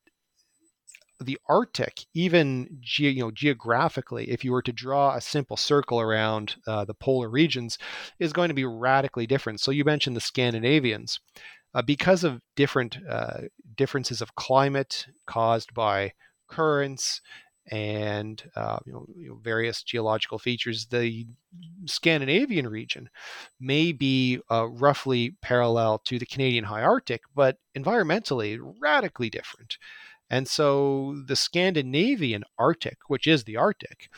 the 1.20 1.38
Arctic, 1.48 2.06
even 2.14 2.78
ge- 2.80 3.00
you 3.00 3.20
know 3.20 3.30
geographically, 3.30 4.28
if 4.30 4.44
you 4.44 4.50
were 4.50 4.62
to 4.62 4.72
draw 4.72 5.14
a 5.14 5.20
simple 5.20 5.56
circle 5.56 6.00
around 6.00 6.56
uh, 6.66 6.84
the 6.84 6.94
polar 6.94 7.30
regions, 7.30 7.78
is 8.18 8.32
going 8.32 8.48
to 8.48 8.54
be 8.54 8.64
radically 8.64 9.26
different. 9.26 9.60
So 9.60 9.70
you 9.70 9.84
mentioned 9.84 10.16
the 10.16 10.20
Scandinavians, 10.20 11.20
uh, 11.74 11.82
because 11.82 12.24
of 12.24 12.40
different 12.56 12.98
uh, 13.08 13.42
differences 13.76 14.20
of 14.20 14.34
climate 14.34 15.06
caused 15.26 15.74
by 15.74 16.12
currents 16.48 17.20
and 17.70 18.42
uh, 18.56 18.78
you, 18.84 18.92
know, 18.92 19.06
you, 19.16 19.28
know, 19.30 19.40
various 19.42 19.82
geological 19.82 20.38
features, 20.38 20.86
the 20.86 21.26
Scandinavian 21.86 22.68
region 22.68 23.08
may 23.60 23.92
be 23.92 24.40
uh, 24.50 24.68
roughly 24.68 25.36
parallel 25.42 25.98
to 26.00 26.18
the 26.18 26.26
Canadian 26.26 26.64
high 26.64 26.82
Arctic, 26.82 27.22
but 27.34 27.58
environmentally 27.76 28.58
radically 28.80 29.30
different. 29.30 29.76
And 30.30 30.46
so 30.46 31.22
the 31.26 31.36
Scandinavian 31.36 32.44
Arctic, 32.58 32.98
which 33.08 33.26
is 33.26 33.44
the 33.44 33.56
Arctic, 33.56 34.10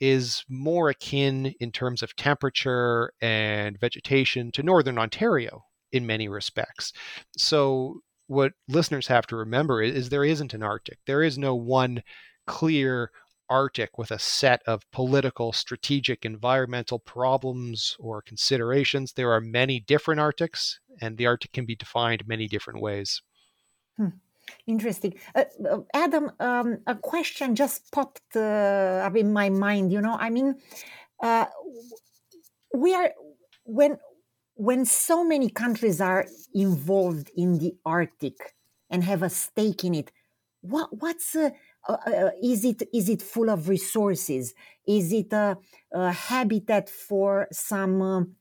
is 0.00 0.44
more 0.48 0.90
akin 0.90 1.54
in 1.60 1.72
terms 1.72 2.02
of 2.02 2.14
temperature 2.16 3.12
and 3.20 3.78
vegetation 3.80 4.52
to 4.52 4.62
northern 4.62 4.98
Ontario 4.98 5.64
in 5.92 6.06
many 6.06 6.28
respects. 6.28 6.92
So 7.36 8.00
what 8.26 8.52
listeners 8.68 9.06
have 9.06 9.26
to 9.28 9.36
remember 9.36 9.82
is, 9.82 9.94
is 9.94 10.08
there 10.08 10.24
isn't 10.24 10.54
an 10.54 10.62
Arctic. 10.62 10.98
There 11.06 11.22
is 11.22 11.38
no 11.38 11.54
one 11.54 12.02
clear 12.46 13.10
Arctic 13.48 13.96
with 13.98 14.10
a 14.10 14.18
set 14.18 14.62
of 14.66 14.90
political, 14.90 15.52
strategic, 15.52 16.24
environmental 16.24 16.98
problems 16.98 17.96
or 17.98 18.22
considerations. 18.22 19.12
There 19.12 19.32
are 19.32 19.40
many 19.40 19.80
different 19.80 20.20
Arctics, 20.20 20.80
and 21.00 21.16
the 21.16 21.26
Arctic 21.26 21.52
can 21.52 21.64
be 21.64 21.76
defined 21.76 22.26
many 22.26 22.48
different 22.48 22.80
ways. 22.80 23.22
Hmm. 23.96 24.08
Interesting. 24.66 25.14
Uh, 25.34 25.44
uh, 25.68 25.78
Adam, 25.92 26.30
um, 26.38 26.78
a 26.86 26.94
question 26.94 27.54
just 27.54 27.90
popped 27.92 28.36
uh, 28.36 29.02
up 29.04 29.16
in 29.16 29.32
my 29.32 29.48
mind. 29.48 29.92
You 29.92 30.00
know, 30.00 30.16
I 30.18 30.30
mean, 30.30 30.54
uh, 31.20 31.46
we 32.74 32.94
are 32.94 33.12
when 33.64 33.98
when 34.54 34.84
so 34.84 35.24
many 35.24 35.50
countries 35.50 36.00
are 36.00 36.26
involved 36.54 37.30
in 37.36 37.58
the 37.58 37.74
Arctic 37.84 38.54
and 38.88 39.02
have 39.04 39.22
a 39.22 39.30
stake 39.30 39.84
in 39.84 39.94
it. 39.94 40.12
What 40.60 40.96
what's 41.00 41.36
uh, 41.88 41.92
uh, 42.06 42.30
is 42.42 42.64
it 42.64 42.82
is 42.92 43.08
it 43.08 43.22
full 43.22 43.50
of 43.50 43.68
resources? 43.68 44.54
Is 44.86 45.12
it 45.12 45.32
a, 45.32 45.56
a 45.92 46.12
habitat 46.12 46.88
for 46.90 47.48
some? 47.52 48.34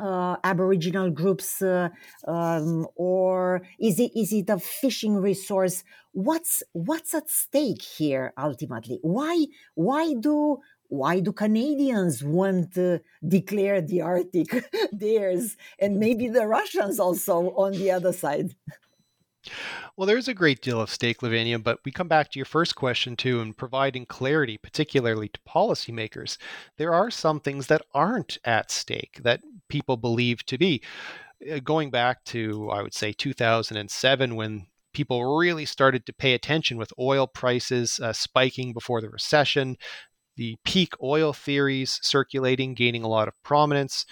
uh, 0.00 0.36
Aboriginal 0.44 1.10
groups, 1.10 1.60
uh, 1.62 1.90
um, 2.26 2.86
or 2.96 3.62
is 3.78 4.00
it 4.00 4.12
is 4.16 4.32
it 4.32 4.48
a 4.48 4.58
fishing 4.58 5.16
resource? 5.16 5.84
What's 6.12 6.62
what's 6.72 7.14
at 7.14 7.28
stake 7.28 7.82
here 7.82 8.32
ultimately? 8.38 8.98
Why 9.02 9.46
why 9.74 10.14
do 10.14 10.58
why 10.88 11.20
do 11.20 11.32
Canadians 11.32 12.24
want 12.24 12.74
to 12.74 13.00
declare 13.26 13.80
the 13.80 14.00
Arctic 14.00 14.64
theirs, 14.92 15.56
and 15.78 15.98
maybe 15.98 16.28
the 16.28 16.46
Russians 16.46 16.98
also 16.98 17.50
on 17.50 17.72
the 17.72 17.90
other 17.90 18.12
side? 18.12 18.54
Well, 19.96 20.06
there's 20.06 20.28
a 20.28 20.34
great 20.34 20.60
deal 20.60 20.80
of 20.80 20.90
stake, 20.90 21.22
Lavinia, 21.22 21.58
but 21.58 21.80
we 21.84 21.92
come 21.92 22.08
back 22.08 22.30
to 22.30 22.38
your 22.38 22.46
first 22.46 22.74
question 22.74 23.16
too, 23.16 23.40
and 23.40 23.56
providing 23.56 24.06
clarity, 24.06 24.58
particularly 24.58 25.28
to 25.28 25.40
policymakers. 25.48 26.36
There 26.76 26.92
are 26.92 27.10
some 27.10 27.40
things 27.40 27.66
that 27.68 27.82
aren't 27.94 28.38
at 28.44 28.70
stake 28.70 29.20
that 29.22 29.40
people 29.68 29.96
believe 29.96 30.44
to 30.46 30.58
be. 30.58 30.82
Uh, 31.50 31.58
going 31.60 31.90
back 31.90 32.22
to, 32.24 32.70
I 32.70 32.82
would 32.82 32.94
say, 32.94 33.12
2007, 33.12 34.36
when 34.36 34.66
people 34.92 35.36
really 35.38 35.64
started 35.64 36.04
to 36.06 36.12
pay 36.12 36.34
attention 36.34 36.76
with 36.76 36.92
oil 36.98 37.26
prices 37.26 37.98
uh, 38.00 38.12
spiking 38.12 38.72
before 38.72 39.00
the 39.00 39.08
recession, 39.08 39.76
the 40.36 40.56
peak 40.64 40.92
oil 41.02 41.32
theories 41.32 41.98
circulating, 42.02 42.74
gaining 42.74 43.02
a 43.04 43.08
lot 43.08 43.28
of 43.28 43.34
prominence 43.42 44.04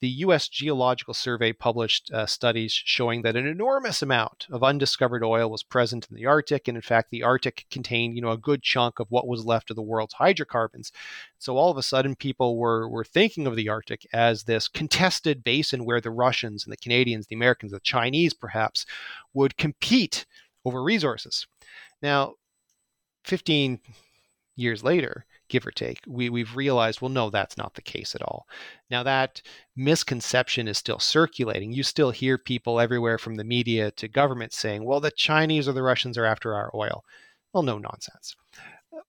the 0.00 0.08
U.S. 0.08 0.48
Geological 0.48 1.12
Survey 1.12 1.52
published 1.52 2.10
uh, 2.10 2.24
studies 2.24 2.72
showing 2.72 3.22
that 3.22 3.36
an 3.36 3.46
enormous 3.46 4.00
amount 4.00 4.46
of 4.50 4.64
undiscovered 4.64 5.22
oil 5.22 5.50
was 5.50 5.62
present 5.62 6.06
in 6.10 6.16
the 6.16 6.24
Arctic, 6.24 6.68
and 6.68 6.76
in 6.76 6.82
fact, 6.82 7.10
the 7.10 7.22
Arctic 7.22 7.66
contained, 7.70 8.16
you 8.16 8.22
know, 8.22 8.30
a 8.30 8.38
good 8.38 8.62
chunk 8.62 8.98
of 8.98 9.10
what 9.10 9.28
was 9.28 9.44
left 9.44 9.68
of 9.68 9.76
the 9.76 9.82
world's 9.82 10.14
hydrocarbons. 10.14 10.90
So 11.38 11.56
all 11.56 11.70
of 11.70 11.76
a 11.76 11.82
sudden, 11.82 12.16
people 12.16 12.56
were 12.56 12.88
were 12.88 13.04
thinking 13.04 13.46
of 13.46 13.56
the 13.56 13.68
Arctic 13.68 14.06
as 14.12 14.44
this 14.44 14.68
contested 14.68 15.44
basin 15.44 15.84
where 15.84 16.00
the 16.00 16.10
Russians 16.10 16.64
and 16.64 16.72
the 16.72 16.78
Canadians, 16.78 17.26
the 17.26 17.36
Americans, 17.36 17.72
the 17.72 17.80
Chinese, 17.80 18.32
perhaps, 18.32 18.86
would 19.34 19.58
compete 19.58 20.24
over 20.64 20.82
resources. 20.82 21.46
Now, 22.02 22.34
15 23.24 23.80
years 24.56 24.82
later, 24.82 25.26
give 25.50 25.66
or 25.66 25.70
take, 25.70 26.00
we, 26.06 26.30
we've 26.30 26.56
realized, 26.56 27.00
well, 27.00 27.10
no, 27.10 27.28
that's 27.28 27.58
not 27.58 27.74
the 27.74 27.82
case 27.82 28.14
at 28.14 28.22
all. 28.22 28.46
Now, 28.90 29.02
that 29.02 29.42
misconception 29.76 30.68
is 30.68 30.78
still 30.78 30.98
circulating. 30.98 31.72
You 31.72 31.82
still 31.82 32.10
hear 32.10 32.38
people 32.38 32.80
everywhere 32.80 33.18
from 33.18 33.34
the 33.34 33.44
media 33.44 33.90
to 33.92 34.08
government 34.08 34.54
saying, 34.54 34.84
well, 34.84 35.00
the 35.00 35.10
Chinese 35.10 35.68
or 35.68 35.72
the 35.72 35.82
Russians 35.82 36.16
are 36.16 36.24
after 36.24 36.54
our 36.54 36.70
oil. 36.74 37.04
Well, 37.52 37.62
no 37.62 37.78
nonsense. 37.78 38.36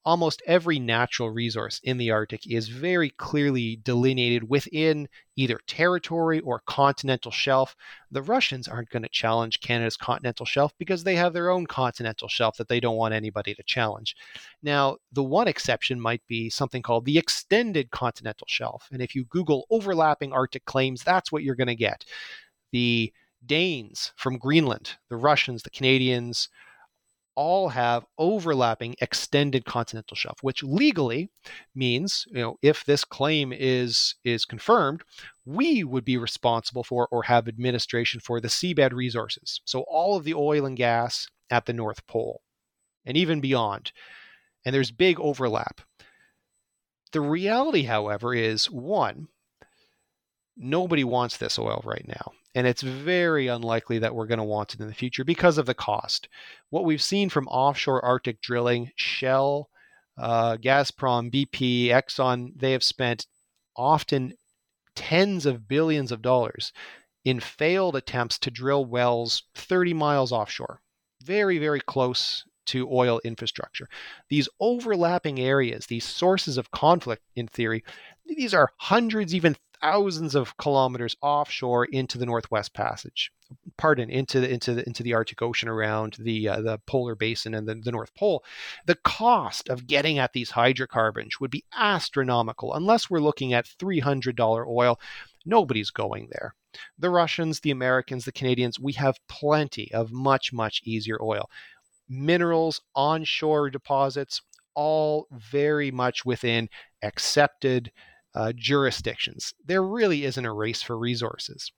Almost 0.03 0.41
every 0.45 0.79
natural 0.79 1.29
resource 1.29 1.79
in 1.83 1.97
the 1.97 2.11
Arctic 2.11 2.49
is 2.49 2.67
very 2.67 3.09
clearly 3.11 3.79
delineated 3.83 4.49
within 4.49 5.07
either 5.35 5.59
territory 5.67 6.39
or 6.41 6.61
continental 6.65 7.31
shelf. 7.31 7.75
The 8.11 8.21
Russians 8.21 8.67
aren't 8.67 8.89
going 8.89 9.03
to 9.03 9.09
challenge 9.09 9.59
Canada's 9.61 9.97
continental 9.97 10.45
shelf 10.45 10.73
because 10.77 11.03
they 11.03 11.15
have 11.15 11.33
their 11.33 11.49
own 11.49 11.65
continental 11.65 12.27
shelf 12.27 12.57
that 12.57 12.67
they 12.67 12.79
don't 12.79 12.97
want 12.97 13.13
anybody 13.13 13.53
to 13.55 13.63
challenge. 13.63 14.15
Now, 14.61 14.97
the 15.11 15.23
one 15.23 15.47
exception 15.47 15.99
might 15.99 16.25
be 16.27 16.49
something 16.49 16.81
called 16.81 17.05
the 17.05 17.17
extended 17.17 17.91
continental 17.91 18.47
shelf. 18.47 18.87
And 18.91 19.01
if 19.01 19.15
you 19.15 19.25
Google 19.25 19.65
overlapping 19.69 20.33
Arctic 20.33 20.65
claims, 20.65 21.03
that's 21.03 21.31
what 21.31 21.43
you're 21.43 21.55
going 21.55 21.67
to 21.67 21.75
get. 21.75 22.05
The 22.71 23.11
Danes 23.45 24.13
from 24.15 24.37
Greenland, 24.37 24.97
the 25.09 25.17
Russians, 25.17 25.63
the 25.63 25.71
Canadians, 25.71 26.49
all 27.35 27.69
have 27.69 28.05
overlapping 28.17 28.95
extended 29.01 29.65
continental 29.65 30.15
shelf, 30.15 30.37
which 30.41 30.63
legally 30.63 31.29
means, 31.73 32.25
you 32.27 32.41
know, 32.41 32.57
if 32.61 32.83
this 32.85 33.03
claim 33.03 33.53
is 33.53 34.15
is 34.23 34.45
confirmed, 34.45 35.03
we 35.45 35.83
would 35.83 36.05
be 36.05 36.17
responsible 36.17 36.83
for 36.83 37.07
or 37.11 37.23
have 37.23 37.47
administration 37.47 38.19
for 38.19 38.39
the 38.39 38.47
seabed 38.47 38.93
resources. 38.93 39.61
So 39.65 39.81
all 39.87 40.17
of 40.17 40.23
the 40.23 40.33
oil 40.33 40.65
and 40.65 40.77
gas 40.77 41.27
at 41.49 41.65
the 41.65 41.73
North 41.73 42.05
Pole 42.07 42.41
and 43.05 43.17
even 43.17 43.41
beyond. 43.41 43.91
And 44.65 44.75
there's 44.75 44.91
big 44.91 45.19
overlap. 45.19 45.81
The 47.11 47.21
reality, 47.21 47.83
however, 47.83 48.33
is 48.33 48.69
one, 48.69 49.27
nobody 50.55 51.03
wants 51.03 51.37
this 51.37 51.59
oil 51.59 51.81
right 51.83 52.07
now. 52.07 52.31
And 52.53 52.67
it's 52.67 52.81
very 52.81 53.47
unlikely 53.47 53.99
that 53.99 54.13
we're 54.13 54.27
going 54.27 54.39
to 54.39 54.43
want 54.43 54.73
it 54.73 54.79
in 54.79 54.87
the 54.87 54.93
future 54.93 55.23
because 55.23 55.57
of 55.57 55.65
the 55.65 55.73
cost. 55.73 56.27
What 56.69 56.83
we've 56.83 57.01
seen 57.01 57.29
from 57.29 57.47
offshore 57.47 58.03
Arctic 58.03 58.41
drilling, 58.41 58.91
Shell, 58.95 59.69
uh, 60.17 60.57
Gazprom, 60.57 61.31
BP, 61.31 61.87
Exxon, 61.87 62.51
they 62.57 62.73
have 62.73 62.83
spent 62.83 63.25
often 63.77 64.33
tens 64.95 65.45
of 65.45 65.67
billions 65.67 66.11
of 66.11 66.21
dollars 66.21 66.73
in 67.23 67.39
failed 67.39 67.95
attempts 67.95 68.37
to 68.39 68.51
drill 68.51 68.83
wells 68.85 69.43
30 69.55 69.93
miles 69.93 70.31
offshore, 70.31 70.81
very, 71.23 71.57
very 71.57 71.79
close 71.79 72.43
to 72.65 72.87
oil 72.91 73.21
infrastructure. 73.23 73.87
These 74.29 74.49
overlapping 74.59 75.39
areas, 75.39 75.85
these 75.85 76.05
sources 76.05 76.57
of 76.57 76.71
conflict 76.71 77.23
in 77.35 77.47
theory, 77.47 77.83
these 78.25 78.53
are 78.53 78.71
hundreds, 78.77 79.33
even 79.33 79.55
thousands 79.81 80.35
of 80.35 80.57
kilometers 80.57 81.15
offshore 81.21 81.85
into 81.85 82.17
the 82.17 82.25
Northwest 82.25 82.73
Passage. 82.73 83.31
Pardon, 83.77 84.09
into 84.09 84.39
the 84.39 84.49
into 84.49 84.73
the 84.73 84.87
into 84.87 85.03
the 85.03 85.13
Arctic 85.13 85.41
Ocean 85.41 85.67
around 85.67 86.15
the 86.19 86.47
uh, 86.47 86.61
the 86.61 86.77
polar 86.87 87.15
basin 87.15 87.53
and 87.53 87.67
the, 87.67 87.75
the 87.75 87.91
North 87.91 88.13
Pole. 88.15 88.43
The 88.85 88.95
cost 88.95 89.67
of 89.67 89.87
getting 89.87 90.19
at 90.19 90.31
these 90.33 90.51
hydrocarbons 90.51 91.39
would 91.39 91.51
be 91.51 91.65
astronomical 91.75 92.73
unless 92.73 93.09
we're 93.09 93.19
looking 93.19 93.51
at 93.53 93.65
$300 93.65 94.65
oil. 94.67 94.99
Nobody's 95.45 95.91
going 95.91 96.29
there. 96.31 96.55
The 96.97 97.09
Russians, 97.09 97.59
the 97.59 97.71
Americans, 97.71 98.23
the 98.23 98.31
Canadians, 98.31 98.79
we 98.79 98.93
have 98.93 99.19
plenty 99.27 99.91
of 99.93 100.11
much, 100.13 100.53
much 100.53 100.81
easier 100.85 101.21
oil. 101.21 101.49
Minerals, 102.07 102.79
onshore 102.95 103.69
deposits, 103.69 104.41
all 104.75 105.27
very 105.31 105.91
much 105.91 106.25
within 106.25 106.69
accepted 107.03 107.91
uh, 108.33 108.53
jurisdictions. 108.55 109.53
There 109.65 109.83
really 109.83 110.25
isn't 110.25 110.45
a 110.45 110.53
race 110.53 110.81
for 110.81 110.97
resources. 110.97 111.71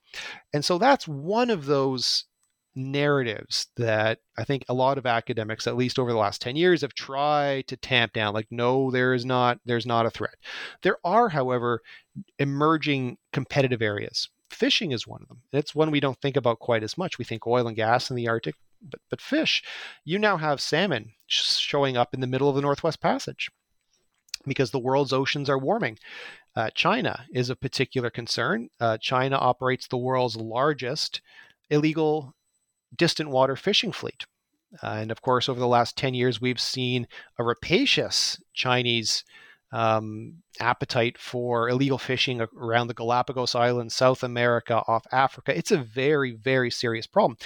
And 0.52 0.64
so 0.64 0.78
that's 0.78 1.08
one 1.08 1.50
of 1.50 1.66
those 1.66 2.24
narratives 2.76 3.68
that 3.76 4.18
I 4.36 4.44
think 4.44 4.64
a 4.68 4.74
lot 4.74 4.98
of 4.98 5.06
academics, 5.06 5.66
at 5.66 5.76
least 5.76 5.98
over 5.98 6.12
the 6.12 6.18
last 6.18 6.40
10 6.42 6.56
years, 6.56 6.80
have 6.80 6.94
tried 6.94 7.68
to 7.68 7.76
tamp 7.76 8.12
down. 8.12 8.34
Like, 8.34 8.48
no, 8.50 8.90
there 8.90 9.14
is 9.14 9.24
not, 9.24 9.60
there's 9.64 9.86
not 9.86 10.06
a 10.06 10.10
threat. 10.10 10.34
There 10.82 10.98
are, 11.04 11.28
however, 11.28 11.82
emerging 12.38 13.18
competitive 13.32 13.82
areas. 13.82 14.28
Fishing 14.50 14.92
is 14.92 15.06
one 15.06 15.22
of 15.22 15.28
them. 15.28 15.42
It's 15.52 15.74
one 15.74 15.90
we 15.90 16.00
don't 16.00 16.20
think 16.20 16.36
about 16.36 16.58
quite 16.58 16.82
as 16.82 16.98
much. 16.98 17.18
We 17.18 17.24
think 17.24 17.46
oil 17.46 17.66
and 17.66 17.76
gas 17.76 18.10
in 18.10 18.16
the 18.16 18.28
Arctic, 18.28 18.54
but, 18.82 19.00
but 19.10 19.20
fish. 19.20 19.62
You 20.04 20.18
now 20.18 20.36
have 20.36 20.60
salmon 20.60 21.12
showing 21.26 21.96
up 21.96 22.14
in 22.14 22.20
the 22.20 22.26
middle 22.26 22.48
of 22.48 22.54
the 22.54 22.62
Northwest 22.62 23.00
Passage 23.00 23.50
because 24.46 24.70
the 24.70 24.78
world's 24.78 25.12
oceans 25.12 25.48
are 25.48 25.58
warming. 25.58 25.98
Uh, 26.56 26.70
China 26.74 27.26
is 27.32 27.50
a 27.50 27.56
particular 27.56 28.10
concern. 28.10 28.68
Uh, 28.80 28.96
China 28.98 29.36
operates 29.36 29.88
the 29.88 29.96
world's 29.96 30.36
largest 30.36 31.20
illegal 31.70 32.34
distant 32.96 33.30
water 33.30 33.56
fishing 33.56 33.92
fleet. 33.92 34.26
Uh, 34.82 34.98
and 35.00 35.10
of 35.10 35.22
course, 35.22 35.48
over 35.48 35.60
the 35.60 35.66
last 35.66 35.96
10 35.96 36.14
years, 36.14 36.40
we've 36.40 36.60
seen 36.60 37.06
a 37.38 37.44
rapacious 37.44 38.40
Chinese 38.52 39.24
um, 39.72 40.42
appetite 40.60 41.18
for 41.18 41.68
illegal 41.68 41.98
fishing 41.98 42.40
around 42.56 42.86
the 42.86 42.94
Galapagos 42.94 43.56
Islands, 43.56 43.94
South 43.94 44.22
America, 44.22 44.82
off 44.86 45.04
Africa. 45.10 45.56
It's 45.56 45.72
a 45.72 45.78
very, 45.78 46.32
very 46.32 46.70
serious 46.70 47.06
problem 47.06 47.36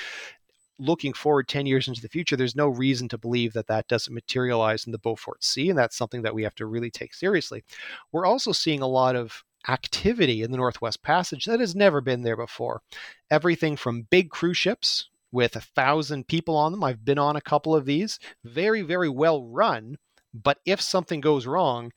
looking 0.78 1.12
forward 1.12 1.48
10 1.48 1.66
years 1.66 1.88
into 1.88 2.00
the 2.00 2.08
future, 2.08 2.36
there's 2.36 2.56
no 2.56 2.68
reason 2.68 3.08
to 3.08 3.18
believe 3.18 3.52
that 3.52 3.66
that 3.66 3.88
doesn't 3.88 4.14
materialize 4.14 4.86
in 4.86 4.92
the 4.92 4.98
Beaufort 4.98 5.42
Sea. 5.42 5.70
And 5.70 5.78
that's 5.78 5.96
something 5.96 6.22
that 6.22 6.34
we 6.34 6.42
have 6.42 6.54
to 6.56 6.66
really 6.66 6.90
take 6.90 7.14
seriously. 7.14 7.64
We're 8.12 8.26
also 8.26 8.52
seeing 8.52 8.80
a 8.80 8.86
lot 8.86 9.16
of 9.16 9.44
activity 9.68 10.42
in 10.42 10.50
the 10.50 10.56
Northwest 10.56 11.02
Passage 11.02 11.44
that 11.46 11.60
has 11.60 11.74
never 11.74 12.00
been 12.00 12.22
there 12.22 12.36
before. 12.36 12.82
Everything 13.30 13.76
from 13.76 14.06
big 14.10 14.30
cruise 14.30 14.56
ships 14.56 15.08
with 15.32 15.56
a 15.56 15.60
thousand 15.60 16.28
people 16.28 16.56
on 16.56 16.72
them. 16.72 16.84
I've 16.84 17.04
been 17.04 17.18
on 17.18 17.36
a 17.36 17.40
couple 17.40 17.74
of 17.74 17.84
these, 17.84 18.18
very, 18.44 18.82
very 18.82 19.08
well 19.08 19.42
run. 19.42 19.98
But 20.32 20.58
if 20.64 20.80
something 20.80 21.20
goes 21.20 21.46
wrong, 21.46 21.92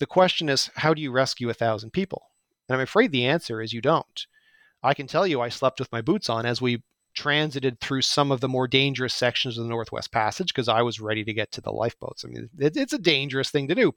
the 0.00 0.06
question 0.06 0.48
is, 0.48 0.70
how 0.76 0.92
do 0.92 1.00
you 1.00 1.10
rescue 1.10 1.48
a 1.50 1.54
thousand 1.54 1.92
people? 1.92 2.22
And 2.68 2.76
I'm 2.76 2.82
afraid 2.82 3.12
the 3.12 3.26
answer 3.26 3.60
is 3.60 3.72
you 3.72 3.80
don't. 3.80 4.26
I 4.82 4.94
can 4.94 5.06
tell 5.06 5.26
you 5.26 5.40
I 5.40 5.48
slept 5.48 5.78
with 5.78 5.92
my 5.92 6.02
boots 6.02 6.28
on 6.28 6.44
as 6.44 6.60
we 6.60 6.82
transited 7.14 7.80
through 7.80 8.02
some 8.02 8.30
of 8.30 8.40
the 8.40 8.48
more 8.48 8.68
dangerous 8.68 9.14
sections 9.14 9.56
of 9.56 9.64
the 9.64 9.70
Northwest 9.70 10.12
Passage 10.12 10.48
because 10.48 10.68
I 10.68 10.82
was 10.82 11.00
ready 11.00 11.24
to 11.24 11.32
get 11.32 11.52
to 11.52 11.60
the 11.60 11.72
lifeboats. 11.72 12.24
I 12.24 12.28
mean, 12.28 12.48
it, 12.58 12.76
it's 12.76 12.92
a 12.92 12.98
dangerous 12.98 13.50
thing 13.50 13.68
to 13.68 13.74
do. 13.74 13.92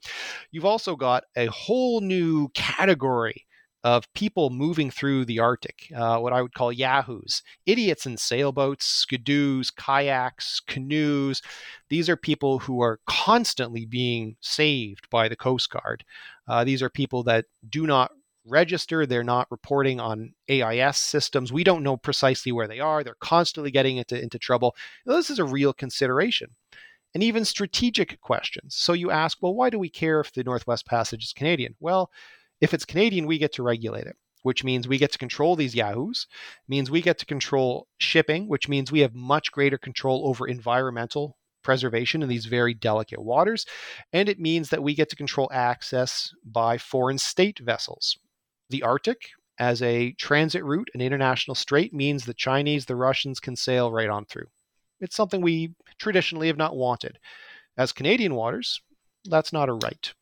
You've 0.50 0.64
also 0.64 0.96
got 0.96 1.24
a 1.36 1.46
whole 1.46 2.00
new 2.00 2.48
category 2.50 3.46
of 3.84 4.12
people 4.12 4.50
moving 4.50 4.90
through 4.90 5.24
the 5.24 5.38
Arctic, 5.38 5.90
uh, 5.94 6.18
what 6.18 6.32
I 6.32 6.42
would 6.42 6.52
call 6.52 6.72
yahoos, 6.72 7.42
idiots 7.64 8.06
in 8.06 8.16
sailboats, 8.16 8.84
skidoos, 8.84 9.70
kayaks, 9.74 10.60
canoes. 10.66 11.42
These 11.88 12.08
are 12.08 12.16
people 12.16 12.58
who 12.58 12.82
are 12.82 12.98
constantly 13.06 13.86
being 13.86 14.36
saved 14.40 15.08
by 15.10 15.28
the 15.28 15.36
Coast 15.36 15.70
Guard. 15.70 16.04
Uh, 16.48 16.64
these 16.64 16.82
are 16.82 16.90
people 16.90 17.22
that 17.24 17.44
do 17.68 17.86
not 17.86 18.10
register. 18.48 19.06
They're 19.06 19.24
not 19.24 19.50
reporting 19.50 20.00
on 20.00 20.34
AIS 20.50 20.98
systems. 20.98 21.52
We 21.52 21.64
don't 21.64 21.82
know 21.82 21.96
precisely 21.96 22.52
where 22.52 22.68
they 22.68 22.80
are. 22.80 23.04
They're 23.04 23.16
constantly 23.20 23.70
getting 23.70 23.98
into, 23.98 24.20
into 24.20 24.38
trouble. 24.38 24.76
Now, 25.06 25.14
this 25.14 25.30
is 25.30 25.38
a 25.38 25.44
real 25.44 25.72
consideration. 25.72 26.50
And 27.14 27.22
even 27.22 27.44
strategic 27.44 28.20
questions. 28.20 28.76
So 28.76 28.92
you 28.92 29.10
ask, 29.10 29.38
well, 29.40 29.54
why 29.54 29.70
do 29.70 29.78
we 29.78 29.88
care 29.88 30.20
if 30.20 30.32
the 30.32 30.44
Northwest 30.44 30.86
Passage 30.86 31.24
is 31.24 31.32
Canadian? 31.32 31.74
Well, 31.80 32.10
if 32.60 32.74
it's 32.74 32.84
Canadian, 32.84 33.26
we 33.26 33.38
get 33.38 33.52
to 33.54 33.62
regulate 33.62 34.06
it, 34.06 34.16
which 34.42 34.64
means 34.64 34.86
we 34.86 34.98
get 34.98 35.12
to 35.12 35.18
control 35.18 35.56
these 35.56 35.74
yahoos, 35.74 36.26
means 36.68 36.90
we 36.90 37.00
get 37.00 37.18
to 37.18 37.26
control 37.26 37.86
shipping, 37.98 38.46
which 38.48 38.68
means 38.68 38.92
we 38.92 39.00
have 39.00 39.14
much 39.14 39.52
greater 39.52 39.78
control 39.78 40.28
over 40.28 40.46
environmental 40.46 41.38
preservation 41.62 42.22
in 42.22 42.28
these 42.28 42.46
very 42.46 42.74
delicate 42.74 43.22
waters. 43.22 43.66
And 44.12 44.28
it 44.28 44.40
means 44.40 44.70
that 44.70 44.82
we 44.82 44.94
get 44.94 45.10
to 45.10 45.16
control 45.16 45.50
access 45.52 46.32
by 46.44 46.78
foreign 46.78 47.18
state 47.18 47.58
vessels, 47.58 48.18
the 48.70 48.82
Arctic 48.82 49.30
as 49.58 49.82
a 49.82 50.12
transit 50.12 50.62
route, 50.64 50.88
an 50.94 51.00
international 51.00 51.54
strait, 51.54 51.92
means 51.92 52.24
the 52.24 52.34
Chinese, 52.34 52.86
the 52.86 52.96
Russians 52.96 53.40
can 53.40 53.56
sail 53.56 53.90
right 53.90 54.08
on 54.08 54.24
through. 54.24 54.46
It's 55.00 55.16
something 55.16 55.40
we 55.40 55.74
traditionally 55.98 56.46
have 56.46 56.56
not 56.56 56.76
wanted. 56.76 57.18
As 57.76 57.92
Canadian 57.92 58.34
waters, 58.34 58.80
that's 59.24 59.52
not 59.52 59.68
a 59.68 59.72
right. 59.72 60.12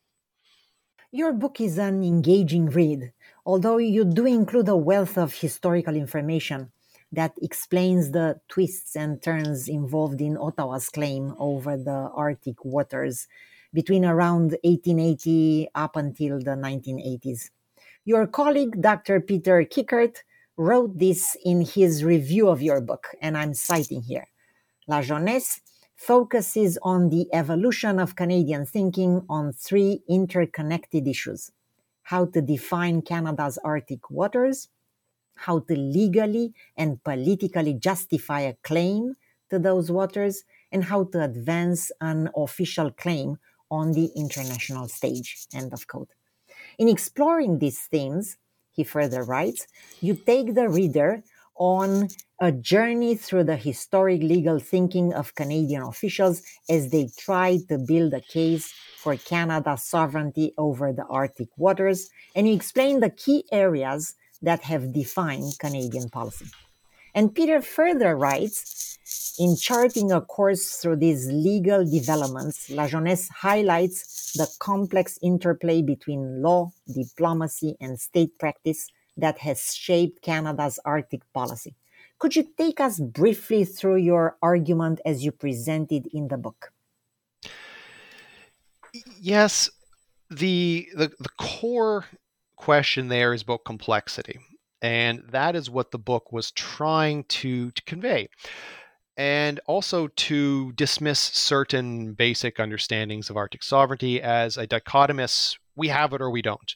Your 1.11 1.33
book 1.33 1.61
is 1.61 1.79
an 1.79 2.03
engaging 2.03 2.67
read, 2.67 3.13
although 3.45 3.79
you 3.79 4.05
do 4.05 4.27
include 4.27 4.69
a 4.69 4.77
wealth 4.77 5.17
of 5.17 5.35
historical 5.35 5.95
information 5.95 6.73
that 7.13 7.33
explains 7.41 8.11
the 8.11 8.41
twists 8.49 8.97
and 8.97 9.23
turns 9.23 9.69
involved 9.69 10.21
in 10.21 10.37
Ottawa's 10.37 10.89
claim 10.89 11.35
over 11.39 11.77
the 11.77 12.11
Arctic 12.15 12.65
waters 12.65 13.29
between 13.73 14.05
around 14.05 14.57
1880 14.65 15.69
up 15.75 15.97
until 15.97 16.39
the 16.39 16.57
1980s. 16.57 17.51
Your 18.09 18.29
colleague, 18.29 18.81
Dr. 18.81 19.21
Peter 19.21 19.65
Kikkert, 19.65 20.19
wrote 20.57 20.97
this 20.97 21.37
in 21.45 21.63
his 21.63 22.05
review 22.05 22.49
of 22.49 22.63
your 22.63 22.81
book, 22.81 23.09
and 23.21 23.37
I'm 23.37 23.53
citing 23.53 24.01
here. 24.01 24.29
Lajeunesse 24.89 25.59
focuses 25.97 26.79
on 26.83 27.09
the 27.09 27.27
evolution 27.33 27.99
of 27.99 28.15
Canadian 28.15 28.65
thinking 28.65 29.27
on 29.29 29.53
three 29.53 30.05
interconnected 30.09 31.09
issues 31.09 31.51
how 32.05 32.27
to 32.27 32.41
define 32.41 33.03
Canada's 33.03 33.59
Arctic 33.65 34.09
waters, 34.09 34.69
how 35.35 35.59
to 35.59 35.75
legally 35.75 36.55
and 36.77 37.03
politically 37.03 37.75
justify 37.75 38.43
a 38.43 38.55
claim 38.63 39.17
to 39.51 39.59
those 39.59 39.91
waters, 39.91 40.45
and 40.71 40.85
how 40.85 41.03
to 41.03 41.25
advance 41.25 41.91
an 42.01 42.31
official 42.37 42.93
claim 42.93 43.39
on 43.69 43.91
the 43.91 44.13
international 44.15 44.87
stage. 44.87 45.49
End 45.53 45.73
of 45.73 45.89
quote. 45.89 46.11
In 46.79 46.89
exploring 46.89 47.59
these 47.59 47.81
themes, 47.81 48.37
he 48.73 48.85
further 48.85 49.23
writes, 49.23 49.67
you 50.01 50.15
take 50.15 50.55
the 50.55 50.69
reader 50.69 51.23
on 51.57 52.09
a 52.39 52.53
journey 52.53 53.15
through 53.15 53.45
the 53.45 53.57
historic 53.57 54.23
legal 54.23 54.59
thinking 54.59 55.15
of 55.15 55.35
Canadian 55.35 55.83
officials 55.83 56.43
as 56.69 56.91
they 56.91 57.09
try 57.19 57.59
to 57.71 57.79
build 57.79 58.13
a 58.13 58.21
case 58.21 58.75
for 58.99 59.17
Canada's 59.17 59.85
sovereignty 59.85 60.53
over 60.59 60.93
the 60.93 61.07
Arctic 61.07 61.49
waters, 61.57 62.11
and 62.35 62.47
you 62.47 62.55
explain 62.55 63.01
the 63.01 63.09
key 63.09 63.45
areas 63.51 64.15
that 64.43 64.61
have 64.61 64.93
defined 64.93 65.59
Canadian 65.59 66.11
policy. 66.11 66.47
And 67.17 67.35
Peter 67.35 67.63
further 67.63 68.15
writes 68.15 68.99
In 69.39 69.57
charting 69.57 70.13
a 70.13 70.21
course 70.21 70.77
through 70.77 70.97
these 70.97 71.27
legal 71.33 71.83
developments, 71.83 72.69
Lajeunesse 72.69 73.31
highlights 73.31 74.35
the 74.35 74.47
complex 74.59 75.19
interplay 75.23 75.81
between 75.81 76.43
law, 76.43 76.73
diplomacy, 76.95 77.75
and 77.81 77.99
state 77.99 78.39
practice 78.39 78.89
that 79.17 79.39
has 79.39 79.75
shaped 79.75 80.21
Canada's 80.21 80.79
Arctic 80.85 81.23
policy. 81.33 81.75
Could 82.19 82.37
you 82.37 82.45
take 82.59 82.81
us 82.81 83.01
briefly 83.01 83.65
through 83.65 83.97
your 83.97 84.37
argument 84.43 85.01
as 85.07 85.25
you 85.25 85.33
presented 85.33 86.07
in 86.13 86.29
the 86.29 86.37
book? 86.37 86.71
Yes, 89.19 89.71
the 90.29 90.87
the, 90.95 91.11
the 91.19 91.31
core 91.39 92.05
question 92.57 93.09
there 93.09 93.33
is 93.33 93.41
about 93.41 93.65
complexity. 93.65 94.39
And 94.83 95.23
that 95.31 95.57
is 95.57 95.71
what 95.71 95.91
the 95.91 95.99
book 95.99 96.33
was 96.33 96.51
trying 96.51 97.25
to, 97.25 97.71
to 97.71 97.83
convey. 97.83 98.29
And 99.17 99.61
also 99.67 100.09
to 100.09 100.73
dismiss 100.73 101.19
certain 101.19 102.13
basic 102.13 102.61
understandings 102.61 103.31
of 103.31 103.37
Arctic 103.37 103.63
sovereignty 103.63 104.21
as 104.21 104.59
a 104.59 104.67
dichotomous 104.67 105.57
we 105.77 105.89
have 105.89 106.13
it 106.13 106.21
or 106.21 106.31
we 106.31 106.43
don't 106.43 106.75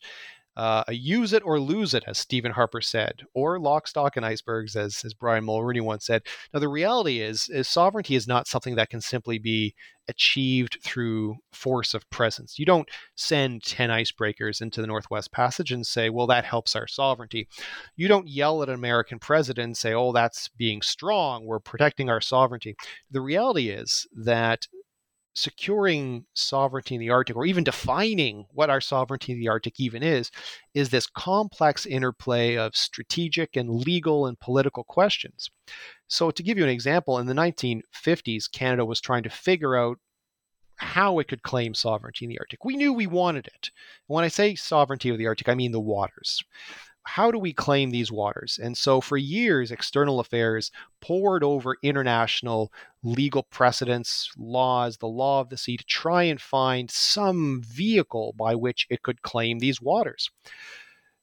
uh, 0.56 0.84
use 0.90 1.32
it 1.32 1.42
or 1.44 1.60
lose 1.60 1.94
it, 1.94 2.04
as 2.06 2.18
Stephen 2.18 2.52
Harper 2.52 2.80
said, 2.80 3.22
or 3.34 3.58
lock, 3.58 3.86
stock, 3.86 4.16
and 4.16 4.26
icebergs, 4.26 4.76
as, 4.76 5.02
as 5.04 5.14
Brian 5.14 5.44
Mulroney 5.44 5.80
once 5.80 6.06
said. 6.06 6.22
Now, 6.52 6.60
the 6.60 6.68
reality 6.68 7.20
is, 7.20 7.48
is 7.48 7.68
sovereignty 7.68 8.14
is 8.14 8.26
not 8.26 8.48
something 8.48 8.74
that 8.74 8.90
can 8.90 9.00
simply 9.00 9.38
be 9.38 9.74
achieved 10.08 10.78
through 10.82 11.36
force 11.52 11.94
of 11.94 12.08
presence. 12.10 12.58
You 12.58 12.66
don't 12.66 12.88
send 13.14 13.62
10 13.62 13.90
icebreakers 13.90 14.60
into 14.60 14.80
the 14.80 14.86
Northwest 14.88 15.30
Passage 15.32 15.70
and 15.70 15.86
say, 15.86 16.10
well, 16.10 16.26
that 16.26 16.44
helps 16.44 16.74
our 16.74 16.88
sovereignty. 16.88 17.48
You 17.96 18.08
don't 18.08 18.28
yell 18.28 18.62
at 18.62 18.68
an 18.68 18.74
American 18.74 19.20
president 19.20 19.64
and 19.64 19.76
say, 19.76 19.94
oh, 19.94 20.12
that's 20.12 20.48
being 20.48 20.82
strong. 20.82 21.46
We're 21.46 21.60
protecting 21.60 22.10
our 22.10 22.20
sovereignty. 22.20 22.76
The 23.10 23.20
reality 23.20 23.68
is 23.68 24.06
that 24.16 24.66
securing 25.34 26.24
sovereignty 26.34 26.94
in 26.94 27.00
the 27.00 27.10
Arctic, 27.10 27.36
or 27.36 27.46
even 27.46 27.64
defining 27.64 28.46
what 28.52 28.70
our 28.70 28.80
sovereignty 28.80 29.32
in 29.32 29.40
the 29.40 29.48
Arctic 29.48 29.78
even 29.78 30.02
is, 30.02 30.30
is 30.74 30.90
this 30.90 31.06
complex 31.06 31.86
interplay 31.86 32.56
of 32.56 32.76
strategic 32.76 33.56
and 33.56 33.70
legal 33.70 34.26
and 34.26 34.38
political 34.40 34.84
questions. 34.84 35.50
So, 36.08 36.30
to 36.30 36.42
give 36.42 36.58
you 36.58 36.64
an 36.64 36.70
example, 36.70 37.18
in 37.18 37.26
the 37.26 37.34
1950s, 37.34 38.50
Canada 38.50 38.84
was 38.84 39.00
trying 39.00 39.22
to 39.22 39.30
figure 39.30 39.76
out 39.76 39.98
how 40.76 41.18
it 41.18 41.28
could 41.28 41.42
claim 41.42 41.74
sovereignty 41.74 42.24
in 42.24 42.30
the 42.30 42.38
Arctic. 42.38 42.64
We 42.64 42.76
knew 42.76 42.92
we 42.92 43.06
wanted 43.06 43.46
it. 43.46 43.70
When 44.06 44.24
I 44.24 44.28
say 44.28 44.54
sovereignty 44.54 45.10
of 45.10 45.18
the 45.18 45.26
Arctic, 45.26 45.48
I 45.48 45.54
mean 45.54 45.72
the 45.72 45.80
waters 45.80 46.42
how 47.04 47.30
do 47.30 47.38
we 47.38 47.52
claim 47.52 47.90
these 47.90 48.12
waters? 48.12 48.58
And 48.62 48.76
so 48.76 49.00
for 49.00 49.16
years, 49.16 49.70
external 49.70 50.20
affairs 50.20 50.70
pored 51.00 51.42
over 51.42 51.76
international 51.82 52.72
legal 53.02 53.44
precedents, 53.44 54.30
laws, 54.36 54.98
the 54.98 55.08
law 55.08 55.40
of 55.40 55.48
the 55.48 55.56
sea 55.56 55.76
to 55.76 55.84
try 55.84 56.24
and 56.24 56.40
find 56.40 56.90
some 56.90 57.62
vehicle 57.62 58.34
by 58.36 58.54
which 58.54 58.86
it 58.90 59.02
could 59.02 59.22
claim 59.22 59.58
these 59.58 59.80
waters. 59.80 60.30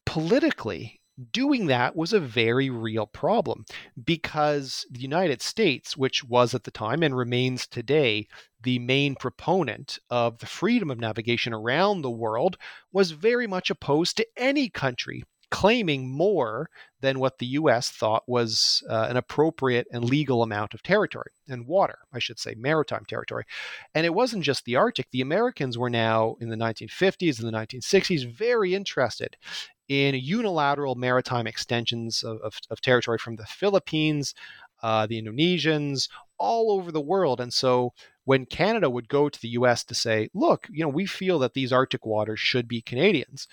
Politically, 0.05 0.99
doing 1.31 1.67
that 1.67 1.95
was 1.95 2.13
a 2.13 2.19
very 2.19 2.69
real 2.69 3.07
problem 3.07 3.65
because 4.03 4.85
the 4.91 4.99
United 4.99 5.41
States, 5.41 5.97
which 5.97 6.23
was 6.23 6.53
at 6.53 6.63
the 6.63 6.71
time 6.71 7.03
and 7.03 7.15
remains 7.15 7.65
today 7.67 8.27
the 8.61 8.79
main 8.79 9.15
proponent 9.15 9.99
of 10.09 10.39
the 10.39 10.45
freedom 10.45 10.91
of 10.91 10.99
navigation 10.99 11.53
around 11.53 12.01
the 12.01 12.11
world, 12.11 12.57
was 12.91 13.11
very 13.11 13.47
much 13.47 13.69
opposed 13.69 14.17
to 14.17 14.27
any 14.37 14.69
country 14.69 15.23
claiming 15.49 16.09
more 16.09 16.69
than 16.99 17.19
what 17.19 17.37
the 17.37 17.45
US 17.47 17.89
thought 17.89 18.23
was 18.27 18.83
uh, 18.89 19.07
an 19.09 19.17
appropriate 19.17 19.87
and 19.91 20.03
legal 20.03 20.43
amount 20.43 20.73
of 20.73 20.83
territory 20.83 21.31
and 21.47 21.67
water, 21.67 21.99
I 22.11 22.19
should 22.19 22.39
say, 22.39 22.55
maritime 22.57 23.05
territory. 23.07 23.43
And 23.93 24.05
it 24.05 24.13
wasn't 24.13 24.43
just 24.43 24.65
the 24.65 24.75
Arctic. 24.75 25.07
The 25.11 25.21
Americans 25.21 25.77
were 25.77 25.89
now 25.89 26.35
in 26.41 26.49
the 26.49 26.55
1950s 26.55 27.39
and 27.39 27.47
the 27.47 27.57
1960s 27.57 28.31
very 28.31 28.73
interested 28.73 29.37
in 29.87 30.15
unilateral 30.15 30.95
maritime 30.95 31.47
extensions 31.47 32.23
of, 32.23 32.39
of, 32.41 32.59
of 32.69 32.81
territory 32.81 33.17
from 33.17 33.37
the 33.37 33.45
Philippines, 33.45 34.33
uh, 34.83 35.07
the 35.07 35.21
Indonesians, 35.21 36.09
all 36.37 36.71
over 36.71 36.91
the 36.91 37.01
world. 37.01 37.39
And 37.39 37.53
so 37.53 37.93
when 38.27 38.45
Canada 38.45 38.89
would 38.89 39.07
go 39.07 39.29
to 39.29 39.41
the 39.41 39.55
US 39.59 39.85
to 39.85 39.95
say, 39.95 40.29
look, 40.33 40.67
you 40.69 40.83
know, 40.83 40.89
we 40.89 41.05
feel 41.05 41.39
that 41.39 41.53
these 41.53 41.71
Arctic 41.71 42.05
waters 42.05 42.41
should 42.41 42.67
be 42.67 42.81
Canadians, 42.81 43.47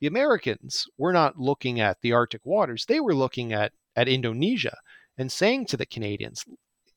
the 0.00 0.06
Americans 0.06 0.86
were 0.96 1.12
not 1.12 1.38
looking 1.38 1.78
at 1.78 2.00
the 2.00 2.14
Arctic 2.14 2.40
waters. 2.42 2.86
They 2.86 3.00
were 3.00 3.14
looking 3.14 3.52
at, 3.52 3.72
at 3.94 4.08
Indonesia 4.08 4.78
and 5.18 5.30
saying 5.30 5.66
to 5.66 5.76
the 5.76 5.84
Canadians, 5.84 6.42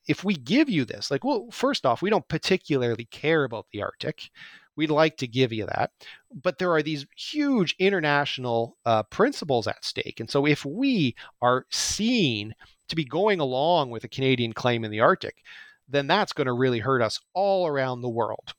if 0.07 0.23
we 0.23 0.35
give 0.35 0.69
you 0.69 0.85
this, 0.85 1.11
like, 1.11 1.25
well, 1.25 1.49
first 1.51 1.85
off, 1.85 2.01
we 2.01 2.09
don't 2.09 2.25
particularly 2.29 3.03
care 3.03 3.43
about 3.43 3.65
the 3.73 3.81
Arctic. 3.81 4.31
We'd 4.77 4.89
like 4.89 5.17
to 5.17 5.27
give 5.27 5.51
you 5.51 5.65
that. 5.65 5.91
But 6.33 6.59
there 6.59 6.71
are 6.71 6.81
these 6.81 7.05
huge 7.17 7.75
international 7.77 8.77
uh, 8.85 9.03
principles 9.03 9.67
at 9.67 9.83
stake. 9.83 10.21
And 10.21 10.29
so 10.29 10.45
if 10.45 10.63
we 10.63 11.13
are 11.41 11.65
seen 11.71 12.55
to 12.87 12.95
be 12.95 13.03
going 13.03 13.41
along 13.41 13.89
with 13.89 14.05
a 14.05 14.07
Canadian 14.07 14.53
claim 14.53 14.85
in 14.85 14.91
the 14.91 15.01
Arctic, 15.01 15.43
then 15.88 16.08
that's 16.08 16.34
going 16.34 16.47
to 16.47 16.54
really 16.54 16.80
hurt 16.80 17.02
us 17.02 17.19
all 17.34 17.67
around 17.67 18.02
the 18.02 18.10
world. 18.10 18.54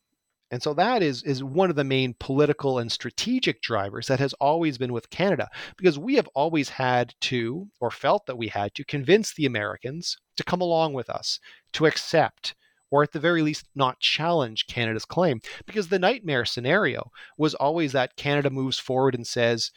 And 0.51 0.63
so 0.63 0.73
that 0.75 1.03
is 1.03 1.23
is 1.25 1.45
one 1.45 1.69
of 1.69 1.77
the 1.77 1.85
main 1.85 2.15
political 2.19 2.79
and 2.79 2.91
strategic 2.91 3.61
drivers 3.61 4.07
that 4.07 4.19
has 4.19 4.33
always 4.35 4.79
been 4.79 4.95
with 4.95 5.11
Canada 5.11 5.49
because 5.77 5.99
we 5.99 6.15
have 6.15 6.29
always 6.29 6.71
had 6.71 7.15
to 7.23 7.69
or 7.81 7.91
felt 7.91 8.25
that 8.27 8.39
we 8.39 8.49
had 8.49 8.75
to 8.75 8.85
convince 8.85 9.35
the 9.35 9.45
Americans 9.45 10.17
to 10.37 10.45
come 10.45 10.63
along 10.63 10.95
with 10.95 11.11
us, 11.11 11.39
to 11.75 11.85
accept 11.85 12.55
or 12.91 13.03
at 13.03 13.13
the 13.13 13.21
very 13.21 13.43
least 13.43 13.67
not 13.75 14.01
challenge 14.01 14.67
Canada's 14.67 15.05
claim 15.05 15.41
because 15.67 15.89
the 15.89 15.99
nightmare 15.99 16.47
scenario 16.47 17.11
was 17.37 17.55
always 17.55 17.93
that 17.93 18.17
Canada 18.17 18.49
moves 18.49 18.79
forward 18.79 19.15
and 19.15 19.27
says 19.27 19.71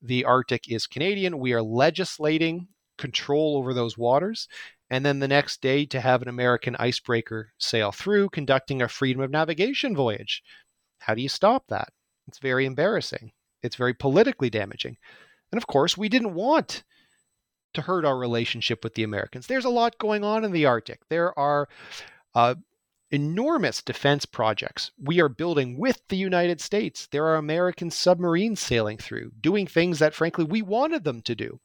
the 0.00 0.24
Arctic 0.24 0.70
is 0.70 0.86
Canadian, 0.86 1.38
we 1.38 1.52
are 1.52 1.62
legislating 1.62 2.68
control 2.98 3.56
over 3.56 3.74
those 3.74 3.98
waters 3.98 4.46
and 4.92 5.06
then 5.06 5.20
the 5.20 5.26
next 5.26 5.62
day 5.62 5.86
to 5.86 6.02
have 6.02 6.20
an 6.20 6.28
American 6.28 6.76
icebreaker 6.78 7.54
sail 7.56 7.92
through, 7.92 8.28
conducting 8.28 8.82
a 8.82 8.88
freedom 8.88 9.22
of 9.22 9.30
navigation 9.30 9.96
voyage. 9.96 10.42
How 10.98 11.14
do 11.14 11.22
you 11.22 11.30
stop 11.30 11.64
that? 11.68 11.88
It's 12.28 12.38
very 12.38 12.66
embarrassing. 12.66 13.32
It's 13.62 13.74
very 13.74 13.94
politically 13.94 14.50
damaging. 14.50 14.98
And 15.50 15.56
of 15.56 15.66
course, 15.66 15.96
we 15.96 16.10
didn't 16.10 16.34
want 16.34 16.84
to 17.72 17.80
hurt 17.80 18.04
our 18.04 18.18
relationship 18.18 18.84
with 18.84 18.94
the 18.94 19.02
Americans. 19.02 19.46
There's 19.46 19.64
a 19.64 19.70
lot 19.70 19.96
going 19.96 20.24
on 20.24 20.44
in 20.44 20.52
the 20.52 20.66
Arctic. 20.66 21.00
There 21.08 21.36
are 21.38 21.70
uh, 22.34 22.56
enormous 23.12 23.82
defense 23.82 24.24
projects 24.24 24.90
we 24.98 25.20
are 25.20 25.28
building 25.28 25.78
with 25.78 26.02
the 26.08 26.16
United 26.16 26.60
States. 26.60 27.06
There 27.12 27.26
are 27.26 27.36
American 27.36 27.90
submarines 27.90 28.58
sailing 28.58 28.96
through, 28.96 29.32
doing 29.40 29.66
things 29.66 29.98
that, 29.98 30.14
frankly, 30.14 30.44
we 30.44 30.62
wanted 30.62 31.04
them 31.04 31.20
to 31.22 31.34
do. 31.34 31.60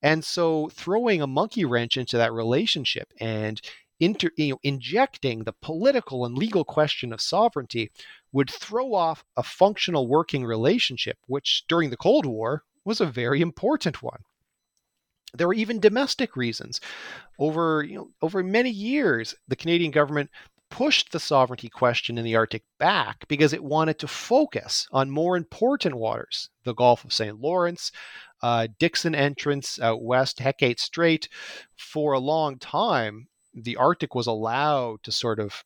And 0.00 0.24
so 0.24 0.68
throwing 0.68 1.20
a 1.20 1.26
monkey 1.26 1.64
wrench 1.64 1.96
into 1.96 2.16
that 2.16 2.32
relationship 2.32 3.12
and 3.20 3.60
inter, 3.98 4.30
you 4.36 4.52
know, 4.52 4.58
injecting 4.62 5.42
the 5.44 5.54
political 5.60 6.24
and 6.24 6.38
legal 6.38 6.64
question 6.64 7.12
of 7.12 7.20
sovereignty 7.20 7.90
would 8.32 8.48
throw 8.48 8.94
off 8.94 9.24
a 9.36 9.42
functional 9.42 10.06
working 10.06 10.44
relationship, 10.44 11.18
which 11.26 11.64
during 11.68 11.90
the 11.90 11.96
Cold 11.96 12.26
War 12.26 12.62
was 12.84 13.00
a 13.00 13.06
very 13.06 13.40
important 13.40 14.02
one. 14.02 14.22
There 15.34 15.46
were 15.46 15.54
even 15.54 15.80
domestic 15.80 16.36
reasons. 16.36 16.80
Over, 17.38 17.82
you 17.82 17.96
know, 17.96 18.10
over 18.20 18.42
many 18.42 18.70
years, 18.70 19.34
the 19.48 19.56
Canadian 19.56 19.90
government 19.90 20.30
pushed 20.72 21.12
the 21.12 21.20
sovereignty 21.20 21.68
question 21.68 22.16
in 22.16 22.24
the 22.24 22.34
Arctic 22.34 22.62
back 22.78 23.28
because 23.28 23.52
it 23.52 23.62
wanted 23.62 23.98
to 23.98 24.08
focus 24.08 24.88
on 24.90 25.10
more 25.10 25.36
important 25.36 25.94
waters, 25.94 26.48
the 26.64 26.74
Gulf 26.74 27.04
of 27.04 27.12
St. 27.12 27.38
Lawrence, 27.38 27.92
uh, 28.42 28.68
Dixon 28.78 29.14
Entrance 29.14 29.78
out 29.78 30.02
west, 30.02 30.40
Hecate 30.40 30.80
Strait. 30.80 31.28
For 31.76 32.14
a 32.14 32.18
long 32.18 32.58
time, 32.58 33.28
the 33.52 33.76
Arctic 33.76 34.14
was 34.14 34.26
allowed 34.26 35.02
to 35.02 35.12
sort 35.12 35.38
of 35.38 35.62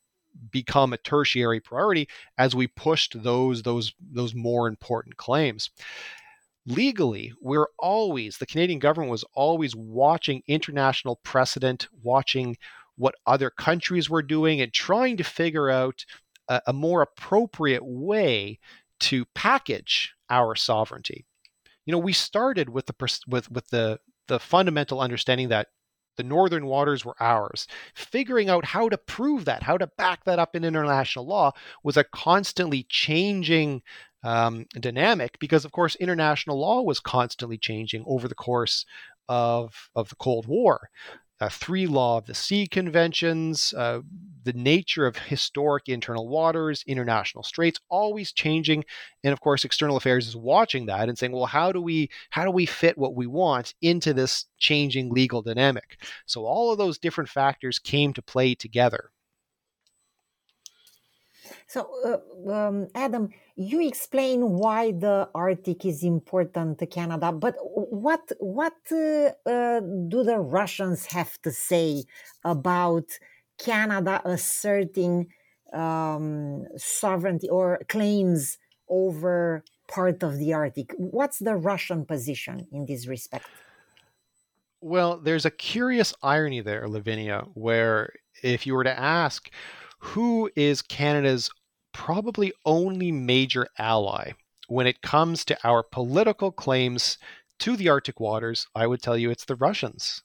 become 0.51 0.92
a 0.92 0.99
tertiary 0.99 1.61
priority 1.61 2.09
as 2.37 2.57
we 2.57 2.66
pushed 2.66 3.23
those 3.23 3.62
those 3.62 3.95
those 4.12 4.35
more 4.35 4.69
important 4.69 5.16
claims 5.16 5.71
legally 6.66 7.33
we're 7.40 7.69
always 7.79 8.37
the 8.37 8.45
canadian 8.45 8.79
government 8.79 9.11
was 9.11 9.25
always 9.33 9.75
watching 9.75 10.42
international 10.47 11.16
precedent 11.23 11.88
watching 12.03 12.55
what 12.96 13.14
other 13.26 13.50
countries 13.50 14.11
were 14.11 14.22
doing 14.22 14.61
and 14.61 14.72
trying 14.72 15.16
to 15.16 15.24
figure 15.24 15.70
out 15.70 16.04
a, 16.48 16.61
a 16.68 16.72
more 16.72 17.02
appropriate 17.02 17.85
way 17.85 18.59
to 19.00 19.24
package 19.35 20.14
our 20.30 20.54
sovereignty. 20.54 21.26
You 21.85 21.92
know, 21.92 21.98
we 21.98 22.12
started 22.12 22.68
with 22.68 22.87
the 22.87 23.20
with 23.28 23.50
with 23.50 23.68
the 23.68 24.00
the 24.28 24.40
fundamental 24.40 25.00
understanding 25.00 25.48
that 25.50 25.68
the 26.16 26.22
northern 26.22 26.66
waters 26.66 27.04
were 27.04 27.16
ours. 27.20 27.66
Figuring 27.94 28.48
out 28.48 28.64
how 28.64 28.88
to 28.88 28.98
prove 28.98 29.44
that, 29.44 29.62
how 29.62 29.76
to 29.78 29.87
back 29.98 30.24
that 30.24 30.38
up 30.38 30.56
in 30.56 30.64
international 30.64 31.26
law, 31.26 31.52
was 31.85 31.96
a 31.96 32.04
constantly 32.04 32.87
changing 32.88 33.82
um, 34.24 34.66
dynamic 34.80 35.38
because, 35.38 35.64
of 35.64 35.72
course, 35.72 35.94
international 35.96 36.59
law 36.59 36.82
was 36.82 37.00
constantly 37.00 37.59
changing 37.59 38.02
over 38.06 38.26
the 38.26 38.35
course 38.35 38.85
of, 39.28 39.90
of 39.94 40.09
the 40.09 40.16
Cold 40.16 40.46
War 40.46 40.88
uh, 41.40 41.49
three 41.49 41.87
law 41.87 42.18
of 42.18 42.27
the 42.27 42.35
sea 42.35 42.66
conventions, 42.66 43.75
uh, 43.77 44.01
the 44.44 44.53
nature 44.53 45.07
of 45.07 45.16
historic 45.16 45.88
internal 45.88 46.29
waters, 46.29 46.83
international 46.87 47.42
straits, 47.42 47.81
always 47.88 48.33
changing, 48.33 48.85
and 49.22 49.33
of 49.33 49.40
course, 49.40 49.64
external 49.64 49.96
affairs 49.96 50.27
is 50.29 50.37
watching 50.37 50.87
that 50.87 51.09
and 51.09 51.18
saying, 51.18 51.33
well, 51.33 51.46
how 51.46 51.72
do 51.72 51.81
we 51.81 52.09
how 52.31 52.44
do 52.44 52.51
we 52.51 52.64
fit 52.64 52.96
what 52.96 53.14
we 53.14 53.27
want 53.27 53.75
into 53.83 54.14
this 54.14 54.46
changing 54.59 55.11
legal 55.11 55.42
dynamic? 55.42 55.99
So 56.27 56.44
all 56.44 56.72
of 56.72 56.79
those 56.79 56.99
different 56.99 57.29
factors 57.29 57.79
came 57.79 58.12
to 58.14 58.22
play 58.22 58.55
together. 58.55 59.11
So, 61.66 61.88
uh, 62.05 62.53
um, 62.53 62.88
Adam, 62.94 63.31
you 63.57 63.87
explain 63.87 64.51
why 64.51 64.92
the 64.92 65.29
Arctic 65.35 65.87
is 65.87 66.05
important 66.05 66.79
to 66.79 66.87
Canada, 66.87 67.33
but 67.33 67.55
what 67.62 68.31
what 68.38 68.77
uh, 68.92 69.31
uh, 69.47 69.81
do 69.81 70.23
the 70.23 70.38
Russians 70.38 71.07
have 71.07 71.40
to 71.42 71.51
say 71.51 72.05
about 72.45 73.07
Canada 73.59 74.21
asserting 74.25 75.29
um, 75.73 76.66
sovereignty 76.77 77.49
or 77.49 77.81
claims 77.88 78.59
over 78.88 79.64
part 79.88 80.23
of 80.23 80.37
the 80.38 80.53
Arctic? 80.53 80.92
What's 80.99 81.38
the 81.38 81.57
Russian 81.57 82.05
position 82.05 82.66
in 82.71 82.85
this 82.85 83.07
respect? 83.07 83.47
Well, 84.83 85.16
there's 85.16 85.47
a 85.47 85.51
curious 85.51 86.12
irony 86.23 86.61
there, 86.61 86.87
Lavinia, 86.87 87.47
where 87.55 88.12
if 88.42 88.66
you 88.66 88.75
were 88.75 88.85
to 88.85 88.99
ask 88.99 89.51
who 89.99 90.51
is 90.55 90.83
Canada's 90.83 91.51
probably 91.96 92.52
only 92.66 93.11
major 93.11 93.66
ally 93.78 94.30
when 94.68 94.87
it 94.87 95.00
comes 95.00 95.46
to 95.46 95.56
our 95.64 95.82
political 95.82 96.52
claims 96.52 97.16
to 97.59 97.74
the 97.74 97.88
Arctic 97.88 98.20
waters, 98.20 98.66
I 98.74 98.87
would 98.87 99.00
tell 99.00 99.16
you 99.16 99.30
it's 99.30 99.46
the 99.46 99.56
Russians. 99.56 100.22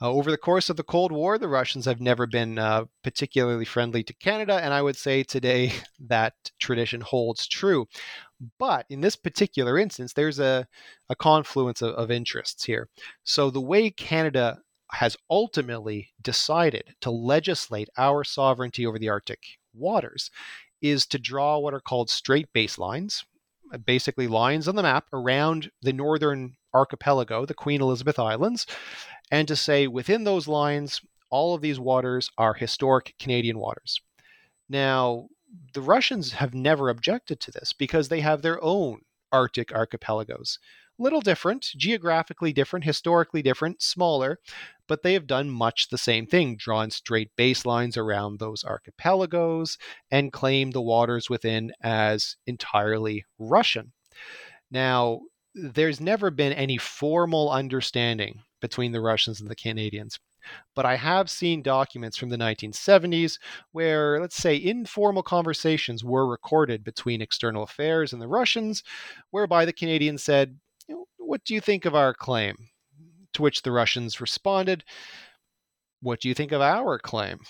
Uh, 0.00 0.12
over 0.12 0.30
the 0.30 0.38
course 0.38 0.70
of 0.70 0.76
the 0.76 0.84
Cold 0.84 1.10
War, 1.10 1.38
the 1.38 1.48
Russians 1.48 1.86
have 1.86 2.00
never 2.00 2.24
been 2.26 2.56
uh, 2.58 2.84
particularly 3.02 3.64
friendly 3.64 4.04
to 4.04 4.14
Canada, 4.14 4.60
and 4.62 4.72
I 4.72 4.80
would 4.80 4.96
say 4.96 5.24
today 5.24 5.72
that 5.98 6.34
tradition 6.60 7.00
holds 7.00 7.48
true. 7.48 7.88
But 8.56 8.86
in 8.88 9.00
this 9.00 9.16
particular 9.16 9.78
instance, 9.78 10.12
there's 10.12 10.38
a, 10.38 10.68
a 11.08 11.16
confluence 11.16 11.82
of, 11.82 11.94
of 11.94 12.12
interests 12.12 12.64
here. 12.64 12.88
So 13.24 13.50
the 13.50 13.60
way 13.60 13.90
Canada 13.90 14.60
has 14.92 15.16
ultimately 15.28 16.10
decided 16.22 16.94
to 17.00 17.10
legislate 17.10 17.88
our 17.98 18.22
sovereignty 18.22 18.86
over 18.86 19.00
the 19.00 19.08
Arctic 19.08 19.40
waters 19.74 20.30
is 20.80 21.06
to 21.06 21.18
draw 21.18 21.58
what 21.58 21.74
are 21.74 21.80
called 21.80 22.10
straight 22.10 22.52
baselines, 22.52 23.24
uh, 23.72 23.78
basically 23.78 24.26
lines 24.26 24.68
on 24.68 24.76
the 24.76 24.82
map 24.82 25.06
around 25.12 25.70
the 25.82 25.92
northern 25.92 26.56
archipelago, 26.74 27.46
the 27.46 27.54
Queen 27.54 27.80
Elizabeth 27.80 28.18
Islands, 28.18 28.66
and 29.30 29.48
to 29.48 29.56
say 29.56 29.86
within 29.86 30.24
those 30.24 30.46
lines, 30.46 31.00
all 31.30 31.54
of 31.54 31.60
these 31.60 31.80
waters 31.80 32.30
are 32.38 32.54
historic 32.54 33.14
Canadian 33.18 33.58
waters. 33.58 34.00
Now, 34.68 35.28
the 35.72 35.80
Russians 35.80 36.32
have 36.32 36.54
never 36.54 36.88
objected 36.88 37.40
to 37.40 37.50
this 37.50 37.72
because 37.72 38.08
they 38.08 38.20
have 38.20 38.42
their 38.42 38.62
own 38.62 39.00
Arctic 39.32 39.72
archipelagos 39.72 40.58
little 40.98 41.20
different, 41.20 41.66
geographically 41.76 42.52
different, 42.52 42.84
historically 42.84 43.42
different, 43.42 43.82
smaller, 43.82 44.38
but 44.88 45.02
they 45.02 45.12
have 45.12 45.26
done 45.26 45.50
much 45.50 45.88
the 45.88 45.98
same 45.98 46.26
thing, 46.26 46.56
drawn 46.56 46.90
straight 46.90 47.30
baselines 47.36 47.96
around 47.96 48.38
those 48.38 48.64
archipelagos 48.64 49.76
and 50.10 50.32
claimed 50.32 50.72
the 50.72 50.80
waters 50.80 51.28
within 51.28 51.72
as 51.82 52.36
entirely 52.46 53.24
Russian. 53.38 53.92
Now, 54.70 55.20
there's 55.54 56.00
never 56.00 56.30
been 56.30 56.52
any 56.52 56.76
formal 56.78 57.50
understanding 57.50 58.40
between 58.60 58.92
the 58.92 59.00
Russians 59.00 59.40
and 59.40 59.50
the 59.50 59.56
Canadians. 59.56 60.18
But 60.74 60.86
I 60.86 60.96
have 60.96 61.28
seen 61.28 61.62
documents 61.62 62.16
from 62.16 62.28
the 62.28 62.36
1970s 62.36 63.38
where, 63.72 64.20
let's 64.20 64.36
say, 64.36 64.56
informal 64.56 65.22
conversations 65.22 66.04
were 66.04 66.26
recorded 66.28 66.84
between 66.84 67.20
external 67.20 67.64
affairs 67.64 68.12
and 68.12 68.22
the 68.22 68.28
Russians, 68.28 68.84
whereby 69.30 69.64
the 69.64 69.72
Canadians 69.72 70.22
said, 70.22 70.58
what 71.26 71.44
do 71.44 71.54
you 71.54 71.60
think 71.60 71.84
of 71.84 71.94
our 71.94 72.14
claim? 72.14 72.56
To 73.34 73.42
which 73.42 73.62
the 73.62 73.72
Russians 73.72 74.20
responded, 74.20 74.84
What 76.00 76.20
do 76.20 76.28
you 76.28 76.34
think 76.34 76.52
of 76.52 76.60
our 76.60 76.98
claim? 76.98 77.40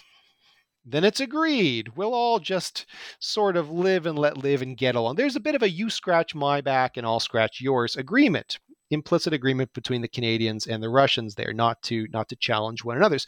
Then 0.84 1.04
it's 1.04 1.20
agreed. 1.20 1.96
We'll 1.96 2.14
all 2.14 2.38
just 2.38 2.86
sort 3.18 3.56
of 3.56 3.70
live 3.70 4.06
and 4.06 4.18
let 4.18 4.38
live 4.38 4.62
and 4.62 4.76
get 4.76 4.94
along. 4.94 5.16
There's 5.16 5.36
a 5.36 5.40
bit 5.40 5.56
of 5.56 5.62
a 5.62 5.70
you 5.70 5.90
scratch 5.90 6.34
my 6.34 6.60
back 6.60 6.96
and 6.96 7.04
I'll 7.04 7.20
scratch 7.20 7.60
yours 7.60 7.96
agreement 7.96 8.58
implicit 8.90 9.32
agreement 9.32 9.72
between 9.72 10.00
the 10.00 10.08
Canadians 10.08 10.66
and 10.66 10.82
the 10.82 10.88
Russians 10.88 11.34
there, 11.34 11.52
not 11.52 11.82
to 11.82 12.06
not 12.12 12.28
to 12.28 12.36
challenge 12.36 12.84
one 12.84 12.96
another's, 12.96 13.26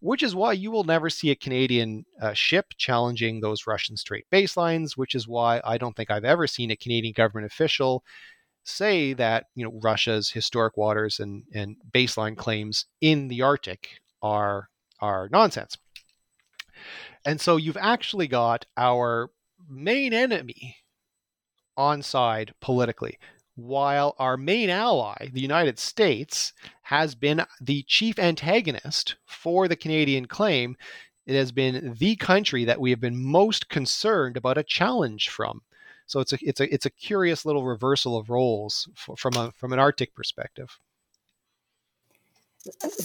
which 0.00 0.22
is 0.22 0.34
why 0.34 0.52
you 0.52 0.70
will 0.70 0.84
never 0.84 1.10
see 1.10 1.30
a 1.30 1.36
Canadian 1.36 2.04
uh, 2.20 2.32
ship 2.32 2.66
challenging 2.76 3.40
those 3.40 3.66
Russian 3.66 3.96
straight 3.96 4.26
baselines. 4.32 4.96
Which 4.96 5.14
is 5.14 5.28
why 5.28 5.60
I 5.64 5.78
don't 5.78 5.94
think 5.96 6.10
I've 6.10 6.24
ever 6.24 6.46
seen 6.46 6.70
a 6.70 6.76
Canadian 6.76 7.14
government 7.14 7.50
official 7.52 8.04
say 8.64 9.12
that 9.12 9.46
you 9.54 9.64
know 9.64 9.78
Russia's 9.82 10.30
historic 10.30 10.76
waters 10.76 11.20
and, 11.20 11.44
and 11.54 11.76
baseline 11.92 12.36
claims 12.36 12.86
in 13.00 13.28
the 13.28 13.42
Arctic 13.42 14.00
are 14.22 14.68
are 15.00 15.28
nonsense. 15.30 15.76
And 17.26 17.40
so 17.40 17.56
you've 17.56 17.76
actually 17.76 18.26
got 18.26 18.66
our 18.76 19.30
main 19.68 20.12
enemy 20.12 20.76
on 21.76 22.02
side 22.02 22.54
politically, 22.60 23.18
while 23.54 24.14
our 24.18 24.36
main 24.36 24.70
ally, 24.70 25.30
the 25.32 25.40
United 25.40 25.78
States, 25.78 26.52
has 26.82 27.14
been 27.14 27.44
the 27.60 27.82
chief 27.86 28.18
antagonist 28.18 29.16
for 29.26 29.68
the 29.68 29.76
Canadian 29.76 30.26
claim. 30.26 30.76
It 31.26 31.34
has 31.34 31.52
been 31.52 31.94
the 31.98 32.16
country 32.16 32.64
that 32.64 32.80
we 32.80 32.90
have 32.90 33.00
been 33.00 33.24
most 33.24 33.68
concerned 33.68 34.36
about 34.36 34.58
a 34.58 34.64
challenge 34.64 35.28
from. 35.28 35.62
So 36.06 36.20
it's 36.20 36.32
a 36.32 36.38
it's 36.42 36.60
a 36.60 36.72
it's 36.72 36.86
a 36.86 36.90
curious 36.90 37.44
little 37.44 37.64
reversal 37.64 38.16
of 38.16 38.30
roles 38.30 38.88
for, 38.94 39.16
from 39.16 39.34
a 39.36 39.52
from 39.52 39.72
an 39.72 39.78
Arctic 39.78 40.14
perspective. 40.14 40.78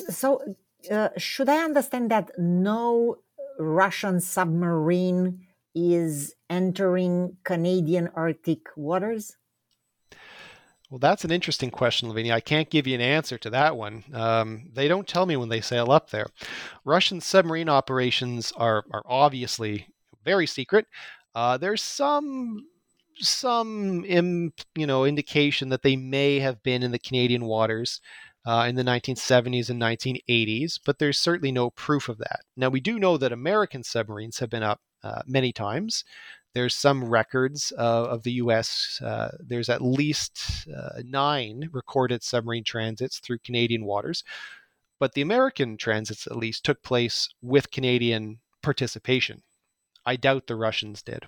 So 0.10 0.56
uh, 0.90 1.10
should 1.18 1.50
I 1.50 1.64
understand 1.64 2.12
that 2.12 2.32
no 2.38 3.18
Russian 3.58 4.22
submarine 4.22 5.46
is 5.76 6.36
entering 6.50 7.38
Canadian 7.44 8.10
Arctic 8.16 8.68
waters? 8.76 9.36
Well, 10.90 11.00
that's 11.00 11.24
an 11.24 11.32
interesting 11.32 11.70
question, 11.70 12.10
Lavinia. 12.10 12.34
I 12.34 12.40
can't 12.40 12.70
give 12.70 12.88
you 12.88 12.96
an 12.96 13.02
answer 13.02 13.38
to 13.38 13.50
that 13.52 13.78
one. 13.78 14.04
Um, 14.12 14.72
they 14.74 14.88
don't 14.88 15.08
tell 15.08 15.28
me 15.28 15.38
when 15.38 15.50
they 15.50 15.62
sail 15.62 15.92
up 15.92 16.10
there. 16.10 16.26
Russian 16.84 17.22
submarine 17.22 17.70
operations 17.70 18.52
are, 18.54 18.84
are 18.92 19.04
obviously 19.06 19.88
very 20.26 20.48
secret. 20.48 20.88
Uh, 21.36 21.58
there's 21.58 21.84
some 21.84 22.66
some 23.22 24.04
you 24.06 24.88
know 24.88 25.06
indication 25.06 25.70
that 25.70 25.84
they 25.84 25.96
may 25.96 26.40
have 26.40 26.64
been 26.64 26.84
in 26.84 26.92
the 26.92 27.00
Canadian 27.00 27.46
waters 27.46 28.02
uh, 28.46 28.66
in 28.68 28.76
the 28.76 28.84
1970s 28.84 29.70
and 29.70 29.82
1980s, 29.82 30.80
but 30.86 31.00
there's 31.00 31.20
certainly 31.20 31.52
no 31.52 31.70
proof 31.70 32.10
of 32.10 32.18
that. 32.20 32.42
Now 32.56 32.70
we 32.70 32.80
do 32.80 33.00
know 33.00 33.18
that 33.18 33.32
American 33.32 33.84
submarines 33.84 34.40
have 34.40 34.50
been 34.50 34.64
up 34.64 34.82
uh, 35.04 35.22
many 35.28 35.52
times. 35.52 36.04
There's 36.54 36.74
some 36.74 37.04
records 37.06 37.72
uh, 37.78 38.06
of 38.06 38.24
the 38.24 38.34
U.S. 38.34 39.00
Uh, 39.04 39.38
there's 39.40 39.70
at 39.70 39.84
least 39.84 40.68
uh, 40.76 41.02
nine 41.06 41.70
recorded 41.72 42.24
submarine 42.24 42.64
transits 42.64 43.20
through 43.20 43.40
Canadian 43.40 43.86
waters, 43.86 44.24
but 45.00 45.14
the 45.14 45.22
American 45.22 45.78
transits 45.78 46.26
at 46.26 46.36
least 46.36 46.66
took 46.66 46.82
place 46.82 47.30
with 47.42 47.72
Canadian 47.72 48.40
participation. 48.64 49.44
I 50.06 50.16
doubt 50.16 50.48
the 50.48 50.56
Russians 50.56 51.04
did. 51.04 51.28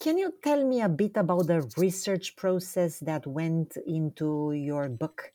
Can 0.00 0.16
you 0.16 0.32
tell 0.42 0.64
me 0.64 0.80
a 0.80 0.88
bit 0.88 1.18
about 1.18 1.46
the 1.46 1.60
research 1.76 2.34
process 2.34 3.00
that 3.00 3.26
went 3.26 3.76
into 3.86 4.52
your 4.52 4.88
book? 4.88 5.30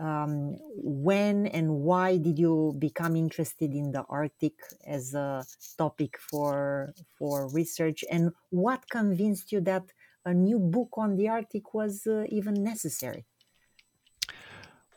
Um, 0.00 0.56
when 0.76 1.46
and 1.48 1.80
why 1.80 2.16
did 2.16 2.38
you 2.38 2.74
become 2.78 3.16
interested 3.16 3.74
in 3.74 3.92
the 3.92 4.04
Arctic 4.08 4.54
as 4.86 5.12
a 5.12 5.44
topic 5.76 6.16
for 6.18 6.94
for 7.18 7.48
research? 7.48 8.02
And 8.10 8.32
what 8.48 8.88
convinced 8.88 9.52
you 9.52 9.60
that 9.62 9.92
a 10.24 10.32
new 10.32 10.58
book 10.58 10.96
on 10.96 11.16
the 11.16 11.28
Arctic 11.28 11.74
was 11.74 12.06
uh, 12.06 12.24
even 12.30 12.62
necessary? 12.62 13.26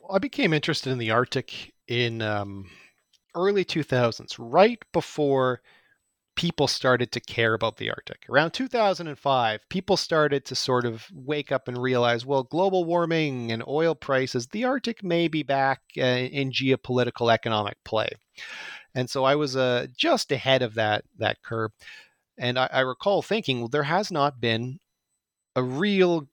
I 0.09 0.19
became 0.19 0.53
interested 0.53 0.89
in 0.89 0.99
the 0.99 1.11
Arctic 1.11 1.73
in 1.87 2.21
um, 2.21 2.69
early 3.35 3.65
2000s, 3.65 4.35
right 4.39 4.81
before 4.93 5.61
people 6.35 6.67
started 6.67 7.11
to 7.11 7.19
care 7.19 7.53
about 7.53 7.77
the 7.77 7.89
Arctic. 7.89 8.25
Around 8.29 8.51
2005, 8.51 9.61
people 9.69 9.97
started 9.97 10.45
to 10.45 10.55
sort 10.55 10.85
of 10.85 11.05
wake 11.13 11.51
up 11.51 11.67
and 11.67 11.77
realize, 11.77 12.25
well, 12.25 12.43
global 12.43 12.85
warming 12.85 13.51
and 13.51 13.63
oil 13.67 13.95
prices, 13.95 14.47
the 14.47 14.63
Arctic 14.63 15.03
may 15.03 15.27
be 15.27 15.43
back 15.43 15.81
uh, 15.97 16.01
in 16.01 16.51
geopolitical 16.51 17.31
economic 17.31 17.77
play. 17.83 18.09
And 18.95 19.09
so 19.09 19.23
I 19.23 19.35
was 19.35 19.55
uh, 19.55 19.87
just 19.95 20.31
ahead 20.31 20.61
of 20.61 20.75
that 20.75 21.05
that 21.17 21.41
curve. 21.43 21.71
And 22.37 22.57
I, 22.57 22.69
I 22.71 22.79
recall 22.81 23.21
thinking, 23.21 23.59
well, 23.59 23.69
there 23.69 23.83
has 23.83 24.11
not 24.11 24.41
been 24.41 24.79
a 25.55 25.63
real 25.63 26.27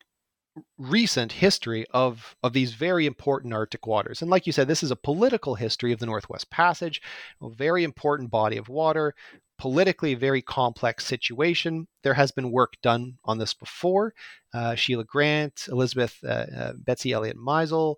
recent 0.76 1.32
history 1.32 1.86
of 1.92 2.34
of 2.42 2.52
these 2.52 2.74
very 2.74 3.06
important 3.06 3.54
Arctic 3.54 3.86
waters. 3.86 4.22
And 4.22 4.30
like 4.30 4.46
you 4.46 4.52
said, 4.52 4.68
this 4.68 4.82
is 4.82 4.90
a 4.90 4.96
political 4.96 5.54
history 5.54 5.92
of 5.92 5.98
the 5.98 6.06
Northwest 6.06 6.50
Passage, 6.50 7.00
a 7.42 7.48
very 7.48 7.84
important 7.84 8.30
body 8.30 8.56
of 8.56 8.68
water, 8.68 9.14
politically 9.58 10.14
very 10.14 10.40
complex 10.40 11.04
situation. 11.04 11.86
There 12.02 12.14
has 12.14 12.30
been 12.30 12.52
work 12.52 12.74
done 12.82 13.18
on 13.24 13.38
this 13.38 13.54
before. 13.54 14.14
Uh, 14.54 14.74
Shelagh 14.74 15.06
Grant, 15.06 15.66
Elizabeth, 15.68 16.16
uh, 16.24 16.46
uh, 16.56 16.72
Betsy 16.78 17.12
Elliott 17.12 17.36
Meisel, 17.36 17.96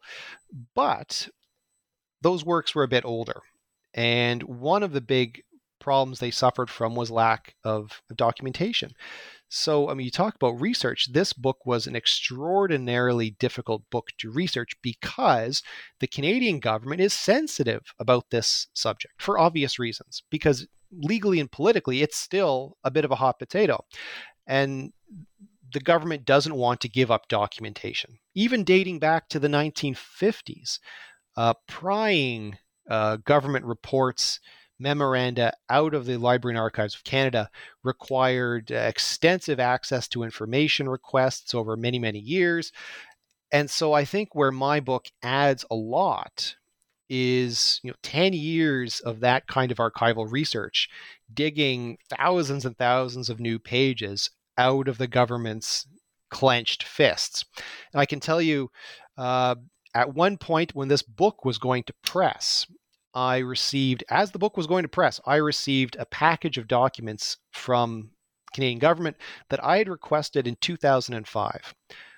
but 0.75 1.29
those 2.23 2.45
works 2.45 2.75
were 2.75 2.83
a 2.83 2.89
bit 2.89 3.05
older. 3.05 3.41
And 3.95 4.43
one 4.43 4.83
of 4.83 4.93
the 4.93 5.01
big 5.01 5.43
problems 5.81 6.19
they 6.19 6.31
suffered 6.31 6.71
from 6.71 6.95
was 6.95 7.11
lack 7.11 7.55
of, 7.65 8.03
of 8.11 8.17
documentation. 8.17 8.93
So, 9.49 9.89
I 9.89 9.95
mean, 9.95 10.05
you 10.05 10.11
talk 10.11 10.37
about 10.37 10.61
research. 10.61 11.13
This 11.13 11.33
book 11.33 11.67
was 11.67 11.87
an 11.87 11.97
extraordinarily 11.97 13.31
difficult 13.31 13.83
book 13.91 14.09
to 14.19 14.31
research 14.31 14.73
because 14.81 15.63
the 15.99 16.07
Canadian 16.07 16.61
government 16.61 17.01
is 17.01 17.13
sensitive 17.13 17.83
about 17.99 18.31
this 18.31 18.69
subject 18.75 19.15
for 19.21 19.39
obvious 19.39 19.79
reasons, 19.79 20.23
because 20.31 20.69
legally 20.93 21.41
and 21.41 21.51
politically, 21.51 22.03
it's 22.03 22.17
still 22.17 22.77
a 22.85 22.91
bit 22.91 23.05
of 23.05 23.11
a 23.11 23.17
hot 23.17 23.39
potato. 23.39 23.85
And 24.47 24.93
the 25.73 25.81
government 25.81 26.25
doesn't 26.25 26.55
want 26.55 26.81
to 26.81 26.89
give 26.89 27.11
up 27.11 27.29
documentation. 27.29 28.19
Even 28.35 28.65
dating 28.65 28.99
back 28.99 29.29
to 29.29 29.39
the 29.39 29.49
1950s, 29.49 30.79
uh, 31.37 31.55
prying 31.69 32.59
uh, 32.89 33.17
government 33.17 33.65
reports 33.65 34.41
memoranda 34.81 35.53
out 35.69 35.95
of 35.95 36.07
the 36.07 36.17
Library 36.17 36.55
and 36.55 36.61
Archives 36.61 36.95
of 36.95 37.05
Canada 37.05 37.51
required 37.85 38.73
uh, 38.73 38.77
extensive 38.77 39.61
access 39.61 40.09
to 40.09 40.23
information 40.23 40.89
requests 40.89 41.55
over 41.55 41.77
many, 41.77 41.99
many 41.99 42.19
years. 42.19 42.73
And 43.53 43.71
so 43.71 43.93
I 43.93 44.05
think 44.05 44.35
where 44.35 44.53
my 44.53 44.81
book 44.81 45.07
adds 45.23 45.65
a 45.71 45.75
lot 45.75 46.57
is 47.11 47.81
you 47.83 47.91
know 47.91 47.97
10 48.03 48.33
years 48.33 49.01
of 49.01 49.21
that 49.21 49.47
kind 49.47 49.71
of 49.71 49.79
archival 49.79 50.31
research 50.31 50.89
digging 51.35 51.99
thousands 52.09 52.65
and 52.65 52.79
thousands 52.79 53.29
of 53.29 53.41
new 53.41 53.59
pages 53.59 54.31
out 54.57 54.89
of 54.89 54.97
the 54.97 55.09
government's 55.09 55.87
clenched 56.31 56.85
fists 56.85 57.45
and 57.93 58.01
i 58.01 58.07
can 58.07 58.21
tell 58.21 58.41
you 58.41 58.71
uh, 59.19 59.55
at 59.95 60.15
one 60.15 60.39
point 60.39 60.75
when 60.75 60.89
this 60.89 61.03
book 61.03 61.45
was 61.45 61.59
going 61.59 61.83
to 61.83 61.93
press 62.05 62.67
I 63.13 63.39
received, 63.39 64.05
as 64.09 64.31
the 64.31 64.39
book 64.39 64.57
was 64.57 64.69
going 64.69 64.85
to 64.85 64.89
press, 64.89 65.21
I 65.27 65.37
received 65.37 65.97
a 65.99 66.07
package 66.07 66.59
of 66.59 66.69
documents 66.69 67.39
from 67.51 68.13
Canadian 68.55 68.79
government 68.79 69.17
that 69.49 69.63
I 69.65 69.79
had 69.79 69.89
requested 69.89 70.47
in 70.47 70.57
2005. 70.61 71.75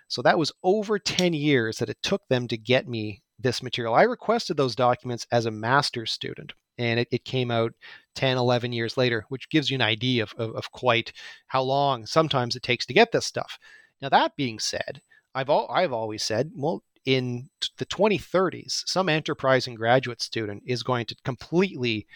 So 0.08 0.22
that 0.22 0.38
was 0.38 0.52
over 0.62 0.98
10 0.98 1.32
years 1.32 1.78
that 1.78 1.88
it 1.88 2.02
took 2.02 2.28
them 2.28 2.46
to 2.48 2.58
get 2.58 2.86
me 2.86 3.21
this 3.42 3.62
material. 3.62 3.94
I 3.94 4.02
requested 4.02 4.56
those 4.56 4.76
documents 4.76 5.26
as 5.30 5.46
a 5.46 5.50
master's 5.50 6.12
student, 6.12 6.52
and 6.78 7.00
it, 7.00 7.08
it 7.10 7.24
came 7.24 7.50
out 7.50 7.72
10, 8.14 8.36
11 8.36 8.72
years 8.72 8.96
later, 8.96 9.24
which 9.28 9.48
gives 9.50 9.70
you 9.70 9.76
an 9.76 9.82
idea 9.82 10.22
of, 10.22 10.34
of, 10.36 10.54
of 10.54 10.72
quite 10.72 11.12
how 11.48 11.62
long 11.62 12.06
sometimes 12.06 12.56
it 12.56 12.62
takes 12.62 12.86
to 12.86 12.94
get 12.94 13.12
this 13.12 13.26
stuff. 13.26 13.58
Now, 14.00 14.08
that 14.08 14.36
being 14.36 14.58
said, 14.58 15.00
I've, 15.34 15.50
I've 15.50 15.92
always 15.92 16.22
said, 16.22 16.50
well, 16.54 16.82
in 17.04 17.48
the 17.78 17.86
2030s, 17.86 18.82
some 18.86 19.08
enterprising 19.08 19.74
graduate 19.74 20.22
student 20.22 20.62
is 20.66 20.82
going 20.82 21.06
to 21.06 21.16
completely 21.24 22.06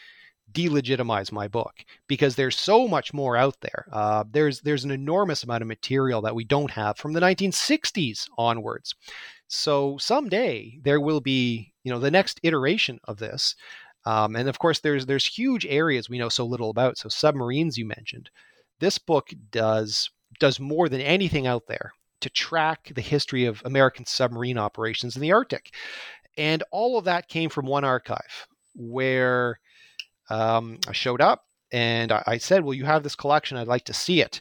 delegitimize 0.53 1.33
my 1.33 1.49
book 1.49 1.85
because 2.07 2.37
there's 2.37 2.57
so 2.57 2.87
much 2.87 3.13
more 3.13 3.37
out 3.37 3.61
there. 3.61 3.87
Uh, 3.93 4.25
there's 4.31 4.61
there's 4.61 4.85
an 4.85 4.91
enormous 4.91 5.43
amount 5.43 5.63
of 5.63 5.69
material 5.69 6.23
that 6.23 6.35
we 6.35 6.45
don't 6.45 6.71
have 6.71 6.97
from 6.97 7.13
the 7.13 7.21
1960s 7.21 8.29
onwards. 8.39 8.95
So 9.49 9.97
someday 9.99 10.79
there 10.83 11.01
will 11.01 11.21
be 11.21 11.73
you 11.85 11.93
know 11.93 12.01
the 12.01 12.11
next 12.11 12.41
iteration 12.43 12.99
of 13.05 13.19
this, 13.19 13.55
um, 14.05 14.37
and 14.37 14.49
of 14.49 14.59
course 14.59 14.81
there's 14.81 15.07
there's 15.07 15.27
huge 15.27 15.67
areas 15.67 16.09
we 16.09 16.19
know 16.19 16.29
so 16.29 16.45
little 16.45 16.71
about. 16.71 16.99
So 16.99 17.09
submarines 17.09 17.79
you 17.79 17.87
mentioned, 17.87 18.31
this 18.81 18.99
book 18.99 19.31
does 19.51 20.11
does 20.41 20.61
more 20.61 20.89
than 20.89 21.01
anything 21.01 21.47
out 21.47 21.67
there 21.67 21.93
to 22.21 22.31
track 22.31 22.91
the 22.95 23.01
history 23.01 23.45
of 23.45 23.63
American 23.65 24.05
submarine 24.05 24.59
operations 24.59 25.17
in 25.17 25.23
the 25.23 25.33
Arctic. 25.33 25.75
And 26.37 26.63
all 26.71 26.99
of 26.99 27.05
that 27.05 27.29
came 27.29 27.51
from 27.51 27.67
one 27.67 27.85
archive 27.85 28.47
where 28.75 29.61
um, 30.29 30.79
I 30.89 30.93
showed 30.93 31.21
up 31.21 31.45
and 31.73 32.13
I, 32.13 32.23
I, 32.27 32.39
said, 32.39 32.65
Well, 32.65 32.75
you 32.75 32.85
have 32.85 33.03
this 33.03 33.17
collection. 33.17 33.57
I'd 33.57 33.69
like 33.69 33.85
to 33.87 33.95
see 33.95 34.21
it. 34.21 34.41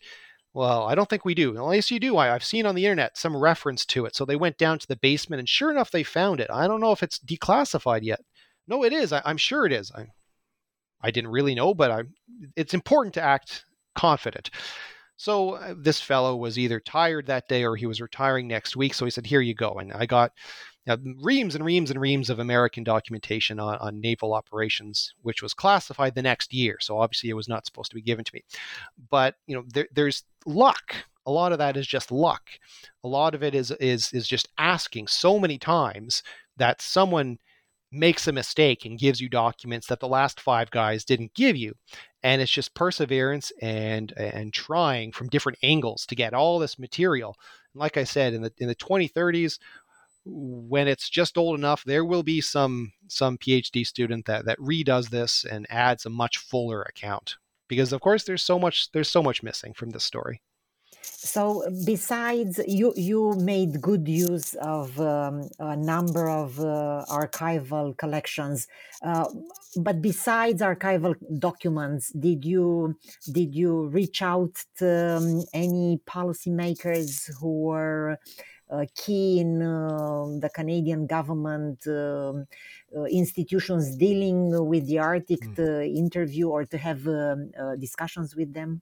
Well, 0.56 0.86
I 0.86 0.96
don't 0.96 1.10
think 1.10 1.26
we 1.26 1.36
do. 1.36 1.54
Yes, 1.74 1.92
you 1.92 2.00
do. 2.00 2.16
I, 2.16 2.34
I've 2.34 2.44
seen 2.44 2.66
on 2.66 2.76
the 2.76 2.86
internet 2.86 3.18
some 3.18 3.36
reference 3.36 3.86
to 3.88 4.06
it. 4.06 4.16
So 4.16 4.24
they 4.24 4.38
went 4.38 4.58
down 4.58 4.80
to 4.80 4.88
the 4.88 4.96
basement 4.96 5.42
and 5.42 5.50
sure 5.50 5.70
enough, 5.70 5.92
they 5.92 6.02
found 6.02 6.40
it. 6.40 6.50
I 6.50 6.66
don't 6.66 6.80
know 6.80 6.94
if 6.94 7.04
it's 7.04 7.20
declassified 7.20 8.04
yet. 8.04 8.22
No, 8.66 8.86
it 8.86 8.94
is. 8.94 9.12
I, 9.12 9.22
am 9.26 9.36
sure 9.36 9.66
it 9.66 9.74
is. 9.74 9.92
I, 9.92 10.06
I 11.02 11.12
didn't 11.12 11.32
really 11.32 11.56
know, 11.56 11.74
but 11.74 11.92
I, 11.92 12.04
it's 12.56 12.74
important 12.74 13.14
to 13.16 13.22
act 13.22 13.66
confident. 13.96 14.50
So 15.18 15.56
uh, 15.56 15.76
this 15.78 16.00
fellow 16.00 16.38
was 16.38 16.58
either 16.58 16.80
tired 16.80 17.28
that 17.28 17.50
day 17.50 17.66
or 17.66 17.76
he 17.76 17.86
was 17.86 18.00
retiring 18.00 18.48
next 18.48 18.78
week. 18.78 18.94
So 18.94 19.04
he 19.04 19.12
said, 19.12 19.26
Here 19.26 19.42
you 19.42 19.56
go. 19.56 19.74
And 19.74 19.92
I 19.92 20.06
got 20.06 20.32
uh, 20.88 20.96
reams 21.22 21.56
and 21.56 21.66
reams 21.66 21.92
and 21.92 22.00
reams 22.00 22.30
of 22.30 22.40
American 22.40 22.86
documentation 22.86 23.60
on, 23.60 23.78
on 23.80 24.00
naval 24.00 24.34
operations, 24.34 25.14
which 25.22 25.42
was 25.42 25.54
classified 25.54 26.16
the 26.16 26.22
next 26.22 26.54
year. 26.54 26.78
So 26.80 26.98
obviously 26.98 27.30
it 27.30 27.36
was 27.36 27.50
not 27.50 27.66
supposed 27.66 27.90
to 27.92 27.96
be 27.96 28.02
given 28.02 28.24
to 28.24 28.32
me. 28.34 28.44
But, 29.10 29.36
you 29.48 29.56
know, 29.56 29.66
there, 29.74 29.88
there's 29.94 30.24
luck. 30.46 30.96
A 31.26 31.32
lot 31.32 31.52
of 31.52 31.58
that 31.58 31.76
is 31.76 31.88
just 31.88 32.12
luck. 32.12 32.44
A 33.04 33.08
lot 33.08 33.34
of 33.34 33.44
it 33.44 33.56
is 33.56 33.72
is 33.72 34.14
is 34.14 34.28
just 34.28 34.48
asking 34.58 35.08
so 35.08 35.40
many 35.40 35.58
times 35.58 36.24
that 36.58 36.82
someone 36.82 37.40
makes 37.92 38.28
a 38.28 38.32
mistake 38.32 38.86
and 38.86 39.00
gives 39.00 39.22
you 39.22 39.30
documents 39.30 39.88
that 39.88 40.00
the 40.00 40.08
last 40.08 40.40
five 40.40 40.70
guys 40.72 41.06
didn't 41.06 41.34
give 41.34 41.56
you 41.56 41.74
and 42.24 42.42
it's 42.42 42.52
just 42.52 42.74
perseverance 42.74 43.52
and 43.62 44.12
and 44.18 44.54
trying 44.54 45.12
from 45.12 45.30
different 45.30 45.58
angles 45.64 46.06
to 46.06 46.16
get 46.16 46.34
all 46.34 46.60
this 46.60 46.78
material 46.78 47.36
and 47.74 47.80
like 47.80 47.96
i 47.96 48.04
said 48.04 48.34
in 48.34 48.42
the 48.42 48.52
in 48.58 48.68
the 48.68 48.76
2030s 48.76 49.60
when 50.26 50.88
it's 50.88 51.10
just 51.10 51.38
old 51.38 51.58
enough 51.58 51.84
there 51.86 52.04
will 52.04 52.24
be 52.24 52.42
some 52.42 52.92
some 53.08 53.38
phd 53.38 53.86
student 53.86 54.26
that 54.26 54.46
that 54.46 54.60
redoes 54.60 55.10
this 55.10 55.46
and 55.46 55.66
adds 55.70 56.06
a 56.06 56.10
much 56.10 56.38
fuller 56.38 56.82
account 56.82 57.38
because 57.68 57.94
of 57.94 58.02
course 58.02 58.24
there's 58.24 58.44
so 58.44 58.60
much 58.60 58.92
there's 58.92 59.10
so 59.10 59.24
much 59.24 59.44
missing 59.44 59.74
from 59.74 59.90
this 59.92 60.04
story. 60.04 60.42
So 61.02 61.64
besides 61.86 62.60
you 62.68 62.94
you 62.96 63.34
made 63.34 63.82
good 63.82 64.08
use 64.08 64.54
of 64.56 65.00
um, 65.00 65.50
a 65.60 65.76
number 65.76 66.30
of 66.30 66.60
uh, 66.60 67.04
archival 67.10 67.98
collections 67.98 68.68
uh, 69.02 69.26
but 69.78 70.02
besides 70.02 70.62
archival 70.62 71.16
documents 71.40 72.12
did 72.12 72.46
you 72.46 72.96
did 73.32 73.56
you 73.56 73.88
reach 73.88 74.22
out 74.22 74.54
to 74.78 75.18
um, 75.18 75.44
any 75.54 76.00
policymakers 76.08 77.30
who 77.40 77.62
were 77.70 78.18
uh, 78.70 78.86
key 78.96 79.40
in 79.40 79.62
uh, 79.62 80.26
the 80.40 80.50
Canadian 80.54 81.06
government 81.08 81.86
um, 81.88 82.48
institutions 83.04 83.96
dealing 83.98 84.68
with 84.68 84.88
the 84.88 85.00
Arctic 85.00 85.42
mm. 85.42 85.56
to 85.58 85.84
interview 85.84 86.48
or 86.50 86.64
to 86.66 86.78
have 86.78 87.06
um, 87.08 87.52
uh, 87.60 87.76
discussions 87.76 88.36
with 88.36 88.54
them? 88.54 88.82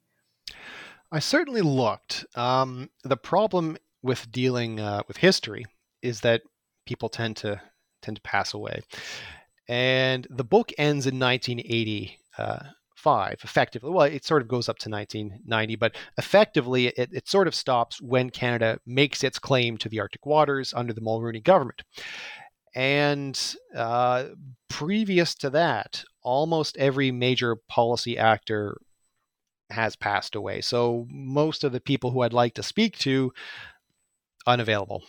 I 1.12 1.20
certainly 1.20 1.62
looked. 1.62 2.26
Um, 2.36 2.90
the 3.04 3.18
problem 3.18 3.78
with 4.02 4.32
dealing 4.32 4.80
uh, 4.80 5.02
with 5.08 5.18
history 5.18 5.66
is 6.02 6.22
that 6.22 6.42
people 6.86 7.10
tend 7.10 7.38
to 7.38 7.62
tend 8.02 8.18
to 8.18 8.22
pass 8.22 8.54
away. 8.54 8.82
And 9.68 10.28
the 10.30 10.44
book 10.44 10.72
ends 10.78 11.08
in 11.08 11.20
1980. 11.20 12.20
five 12.96 13.38
effectively 13.44 13.92
well 13.92 14.06
it 14.06 14.24
sort 14.24 14.42
of 14.42 14.48
goes 14.48 14.70
up 14.70 14.78
to 14.78 14.90
1990 14.90 15.76
but 15.76 15.94
effectively 16.18 16.88
it, 16.88 17.10
it 17.12 17.28
sort 17.28 17.50
of 17.50 17.54
stops 17.54 18.02
when 18.02 18.30
canada 18.30 18.80
makes 18.86 19.26
its 19.26 19.38
claim 19.38 19.78
to 19.78 19.90
the 19.90 20.00
arctic 20.00 20.26
waters 20.26 20.74
under 20.74 20.94
the 20.94 21.02
mulroney 21.02 21.44
government 21.44 21.84
and 22.76 23.56
uh, 23.76 24.26
previous 24.70 25.36
to 25.36 25.50
that 25.50 26.04
almost 26.22 26.78
every 26.78 27.12
major 27.12 27.56
policy 27.56 28.18
actor 28.18 28.78
has 29.70 29.96
passed 29.96 30.36
away 30.36 30.62
so 30.62 31.06
most 31.10 31.64
of 31.64 31.72
the 31.72 31.82
people 31.82 32.12
who 32.12 32.22
i'd 32.22 32.34
like 32.34 32.54
to 32.54 32.64
speak 32.64 32.98
to 32.98 33.32
unavailable 34.46 35.04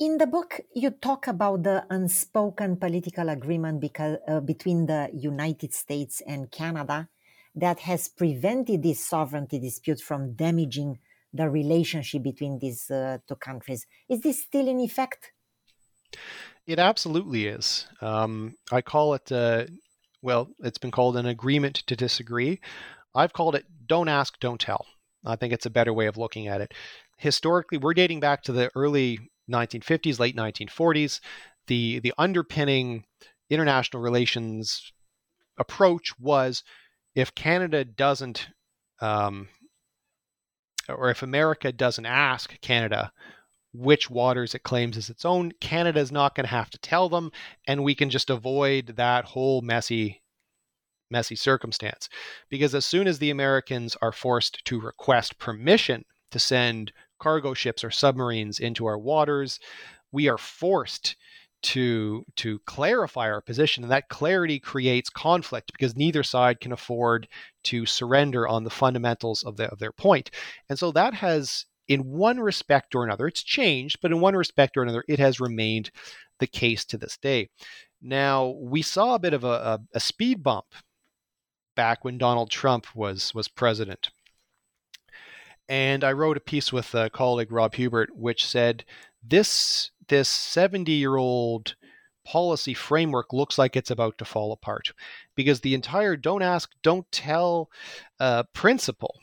in 0.00 0.18
the 0.18 0.26
book, 0.26 0.60
you 0.74 0.90
talk 0.90 1.28
about 1.28 1.62
the 1.62 1.86
unspoken 1.88 2.76
political 2.76 3.28
agreement 3.28 3.80
because, 3.80 4.18
uh, 4.26 4.40
between 4.40 4.86
the 4.86 5.08
United 5.12 5.72
States 5.72 6.20
and 6.26 6.50
Canada 6.50 7.08
that 7.54 7.78
has 7.80 8.08
prevented 8.08 8.82
this 8.82 9.04
sovereignty 9.06 9.60
dispute 9.60 10.00
from 10.00 10.34
damaging 10.34 10.98
the 11.32 11.48
relationship 11.48 12.22
between 12.22 12.58
these 12.58 12.90
uh, 12.90 13.18
two 13.28 13.36
countries. 13.36 13.86
Is 14.08 14.20
this 14.20 14.42
still 14.42 14.66
in 14.66 14.80
effect? 14.80 15.32
It 16.66 16.78
absolutely 16.78 17.46
is. 17.46 17.86
Um, 18.00 18.54
I 18.72 18.80
call 18.80 19.14
it, 19.14 19.30
uh, 19.30 19.64
well, 20.22 20.48
it's 20.60 20.78
been 20.78 20.90
called 20.90 21.16
an 21.16 21.26
agreement 21.26 21.76
to 21.86 21.96
disagree. 21.96 22.60
I've 23.14 23.32
called 23.32 23.54
it 23.54 23.66
don't 23.86 24.08
ask, 24.08 24.38
don't 24.40 24.60
tell. 24.60 24.86
I 25.26 25.36
think 25.36 25.52
it's 25.52 25.66
a 25.66 25.70
better 25.70 25.92
way 25.92 26.06
of 26.06 26.16
looking 26.16 26.48
at 26.48 26.60
it. 26.60 26.72
Historically, 27.18 27.78
we're 27.78 27.94
dating 27.94 28.20
back 28.20 28.42
to 28.42 28.52
the 28.52 28.70
early 28.74 29.18
1950s, 29.50 30.18
late 30.18 30.36
1940s, 30.36 31.20
the 31.66 32.00
the 32.00 32.12
underpinning 32.18 33.04
international 33.50 34.02
relations 34.02 34.92
approach 35.58 36.18
was 36.18 36.62
if 37.14 37.34
Canada 37.34 37.84
doesn't, 37.84 38.48
um, 39.00 39.48
or 40.88 41.10
if 41.10 41.22
America 41.22 41.72
doesn't 41.72 42.06
ask 42.06 42.60
Canada 42.60 43.12
which 43.74 44.08
waters 44.08 44.54
it 44.54 44.62
claims 44.62 44.96
as 44.96 45.10
its 45.10 45.24
own, 45.24 45.52
Canada 45.60 46.00
is 46.00 46.12
not 46.12 46.34
going 46.34 46.44
to 46.44 46.50
have 46.50 46.70
to 46.70 46.78
tell 46.78 47.08
them, 47.08 47.32
and 47.66 47.82
we 47.82 47.94
can 47.94 48.08
just 48.08 48.30
avoid 48.30 48.94
that 48.96 49.24
whole 49.24 49.60
messy 49.60 50.22
messy 51.10 51.36
circumstance. 51.36 52.08
Because 52.48 52.74
as 52.74 52.84
soon 52.84 53.06
as 53.06 53.18
the 53.18 53.30
Americans 53.30 53.96
are 54.00 54.12
forced 54.12 54.64
to 54.64 54.80
request 54.80 55.38
permission 55.38 56.04
to 56.30 56.38
send 56.38 56.92
cargo 57.18 57.54
ships 57.54 57.84
or 57.84 57.90
submarines 57.90 58.58
into 58.58 58.86
our 58.86 58.98
waters, 58.98 59.60
we 60.10 60.28
are 60.28 60.38
forced 60.38 61.16
to 61.62 62.24
to 62.36 62.58
clarify 62.66 63.30
our 63.30 63.40
position 63.40 63.82
and 63.82 63.90
that 63.90 64.10
clarity 64.10 64.60
creates 64.60 65.08
conflict 65.08 65.72
because 65.72 65.96
neither 65.96 66.22
side 66.22 66.60
can 66.60 66.72
afford 66.72 67.26
to 67.62 67.86
surrender 67.86 68.46
on 68.46 68.64
the 68.64 68.70
fundamentals 68.70 69.42
of, 69.42 69.56
the, 69.56 69.64
of 69.70 69.78
their 69.78 69.90
point 69.90 70.30
and 70.68 70.78
so 70.78 70.92
that 70.92 71.14
has 71.14 71.64
in 71.88 72.04
one 72.04 72.40
respect 72.40 72.94
or 72.94 73.04
another 73.04 73.26
it's 73.26 73.42
changed 73.42 73.98
but 74.00 74.10
in 74.10 74.20
one 74.20 74.34
respect 74.34 74.76
or 74.76 74.82
another 74.82 75.04
it 75.08 75.18
has 75.18 75.40
remained 75.40 75.90
the 76.40 76.46
case 76.46 76.84
to 76.84 76.98
this 76.98 77.16
day. 77.16 77.48
Now 78.02 78.48
we 78.60 78.82
saw 78.82 79.14
a 79.14 79.18
bit 79.20 79.34
of 79.34 79.44
a, 79.44 79.48
a, 79.48 79.80
a 79.94 80.00
speed 80.00 80.42
bump 80.42 80.66
back 81.76 82.04
when 82.04 82.18
donald 82.18 82.50
trump 82.50 82.86
was 82.94 83.34
was 83.34 83.48
president. 83.48 84.10
And 85.68 86.04
I 86.04 86.12
wrote 86.12 86.36
a 86.36 86.40
piece 86.40 86.72
with 86.72 86.94
a 86.94 87.08
colleague, 87.08 87.50
Rob 87.50 87.74
Huebert, 87.74 88.14
which 88.14 88.46
said 88.46 88.84
this 89.22 89.90
this 90.08 90.28
70 90.28 90.92
year 90.92 91.16
old 91.16 91.74
policy 92.24 92.74
framework 92.74 93.32
looks 93.32 93.58
like 93.58 93.76
it's 93.76 93.90
about 93.90 94.18
to 94.18 94.24
fall 94.24 94.52
apart. 94.52 94.92
Because 95.34 95.60
the 95.60 95.74
entire 95.74 96.16
don't 96.16 96.42
ask, 96.42 96.70
don't 96.82 97.10
tell 97.12 97.70
uh, 98.20 98.44
principle 98.52 99.14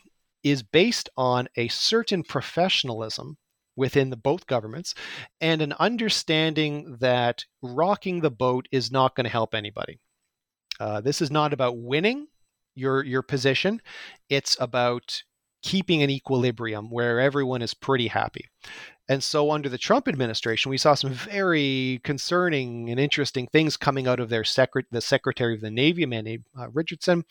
is 0.44 0.64
based 0.64 1.10
on 1.18 1.48
a 1.56 1.68
certain 1.68 2.24
professionalism 2.24 3.38
within 3.76 4.10
the 4.10 4.18
both 4.18 4.48
governments 4.48 4.94
and 5.40 5.62
an 5.62 5.74
understanding 5.80 6.98
that 7.00 7.46
rocking 7.62 8.22
the 8.22 8.32
boat 8.32 8.68
is 8.72 8.92
not 8.92 9.16
going 9.16 9.24
to 9.24 9.30
help 9.30 9.56
anybody. 9.56 10.00
Uh, 10.80 11.02
this 11.02 11.22
is 11.22 11.32
not 11.32 11.54
about 11.54 11.78
winning 11.78 12.28
your 12.76 13.04
your 13.04 13.22
position; 13.22 13.82
it's 14.30 14.58
about 14.60 15.24
keeping 15.62 16.02
an 16.02 16.10
equilibrium 16.10 16.90
where 16.90 17.20
everyone 17.20 17.62
is 17.62 17.74
pretty 17.74 18.08
happy. 18.08 18.46
And 19.10 19.24
so, 19.24 19.52
under 19.52 19.68
the 19.68 19.78
Trump 19.78 20.08
administration, 20.08 20.70
we 20.70 20.78
saw 20.78 20.94
some 20.94 21.12
very 21.12 22.00
concerning 22.04 22.90
and 22.90 23.00
interesting 23.00 23.48
things 23.48 23.76
coming 23.76 24.08
out 24.08 24.20
of 24.20 24.30
their 24.30 24.44
secret, 24.44 24.86
the 24.90 25.02
Secretary 25.02 25.54
of 25.54 25.62
the 25.62 25.70
Navy, 25.70 26.04
a 26.04 26.08
man 26.08 26.24
named 26.24 26.46
uh, 26.58 26.70
Richardson, 26.70 27.26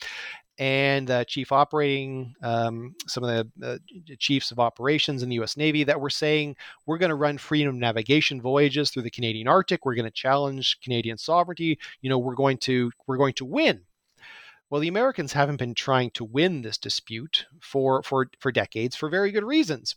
and 0.60 1.08
the 1.08 1.24
Chief 1.26 1.50
Operating, 1.50 2.34
um, 2.42 2.94
some 3.08 3.24
of 3.24 3.50
the 3.60 3.66
uh, 3.66 3.78
chiefs 4.18 4.52
of 4.52 4.60
operations 4.60 5.22
in 5.22 5.28
the 5.28 5.36
U.S. 5.36 5.56
Navy 5.56 5.82
that 5.84 6.00
were 6.00 6.10
saying 6.10 6.54
we're 6.86 6.98
going 6.98 7.10
to 7.10 7.16
run 7.16 7.38
freedom 7.38 7.78
navigation 7.78 8.40
voyages 8.40 8.90
through 8.90 9.02
the 9.02 9.10
Canadian 9.10 9.48
Arctic. 9.48 9.84
We're 9.84 9.94
going 9.96 10.04
to 10.04 10.10
challenge 10.10 10.78
Canadian 10.82 11.18
sovereignty. 11.18 11.78
You 12.02 12.10
know, 12.10 12.18
we're 12.18 12.34
going 12.34 12.58
to 12.58 12.92
we're 13.08 13.16
going 13.16 13.34
to 13.34 13.44
win 13.44 13.80
well, 14.70 14.80
the 14.80 14.88
Americans 14.88 15.32
haven't 15.32 15.56
been 15.56 15.74
trying 15.74 16.10
to 16.12 16.24
win 16.24 16.62
this 16.62 16.78
dispute 16.78 17.46
for, 17.60 18.04
for, 18.04 18.30
for 18.38 18.52
decades 18.52 18.94
for 18.94 19.08
very 19.08 19.32
good 19.32 19.42
reasons. 19.42 19.96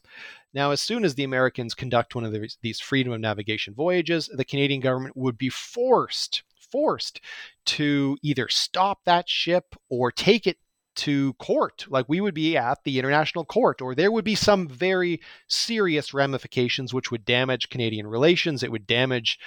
Now, 0.52 0.72
as 0.72 0.82
soon 0.82 1.06
as 1.06 1.14
the 1.14 1.24
Americans 1.24 1.76
conduct 1.76 2.16
one 2.16 2.24
of 2.24 2.32
the, 2.32 2.50
these 2.62 2.80
freedom 2.80 3.14
of 3.14 3.22
navigation 3.22 3.76
voyages, 3.76 4.32
the 4.34 4.44
Canadian 4.44 4.82
government 4.82 5.16
would 5.16 5.38
be 5.38 5.50
forced 5.50 6.42
forced 6.74 7.22
to 7.66 8.18
either 8.24 8.48
stop 8.50 9.06
that 9.06 9.30
ship 9.30 9.76
or 9.90 10.12
take 10.12 10.48
it 10.48 10.58
to 10.96 11.34
court. 11.34 11.86
Like 11.88 12.10
we 12.10 12.20
would 12.20 12.34
be 12.34 12.58
at 12.58 12.84
the 12.84 12.98
international 12.98 13.46
court, 13.46 13.82
or 13.82 13.94
there 13.94 14.12
would 14.12 14.26
be 14.26 14.36
some 14.36 14.68
very 14.68 15.22
serious 15.48 16.14
ramifications 16.14 16.94
which 16.94 17.12
would 17.12 17.26
damage 17.26 17.70
Canadian 17.70 18.08
relations. 18.08 18.64
It 18.64 18.72
would 18.72 18.88
damage 18.88 19.40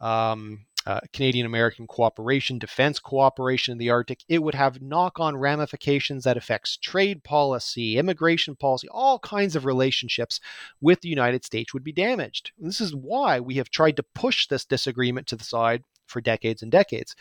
um, 0.00 0.66
uh, 0.86 1.00
Canadian 1.12 1.46
American 1.46 1.86
cooperation, 1.86 2.58
defense 2.58 2.98
cooperation 2.98 3.72
in 3.72 3.78
the 3.78 3.88
Arctic, 3.88 4.22
it 4.28 4.42
would 4.42 4.54
have 4.54 4.82
knock 4.82 5.18
on 5.18 5.36
ramifications 5.36 6.24
that 6.24 6.36
affects 6.36 6.76
trade 6.76 7.24
policy, 7.24 7.96
immigration 7.96 8.54
policy, 8.54 8.86
all 8.90 9.18
kinds 9.18 9.56
of 9.56 9.64
relationships 9.64 10.40
with 10.82 11.00
the 11.00 11.08
United 11.08 11.42
States 11.44 11.72
would 11.72 11.84
be 11.84 11.92
damaged. 11.92 12.52
And 12.58 12.68
this 12.68 12.82
is 12.82 12.94
why 12.94 13.40
we 13.40 13.54
have 13.54 13.70
tried 13.70 13.96
to 13.96 14.02
push 14.02 14.46
this 14.46 14.66
disagreement 14.66 15.26
to 15.28 15.36
the 15.36 15.44
side 15.44 15.84
for 16.06 16.20
decades 16.20 16.62
and 16.62 16.70
decades. 16.70 17.14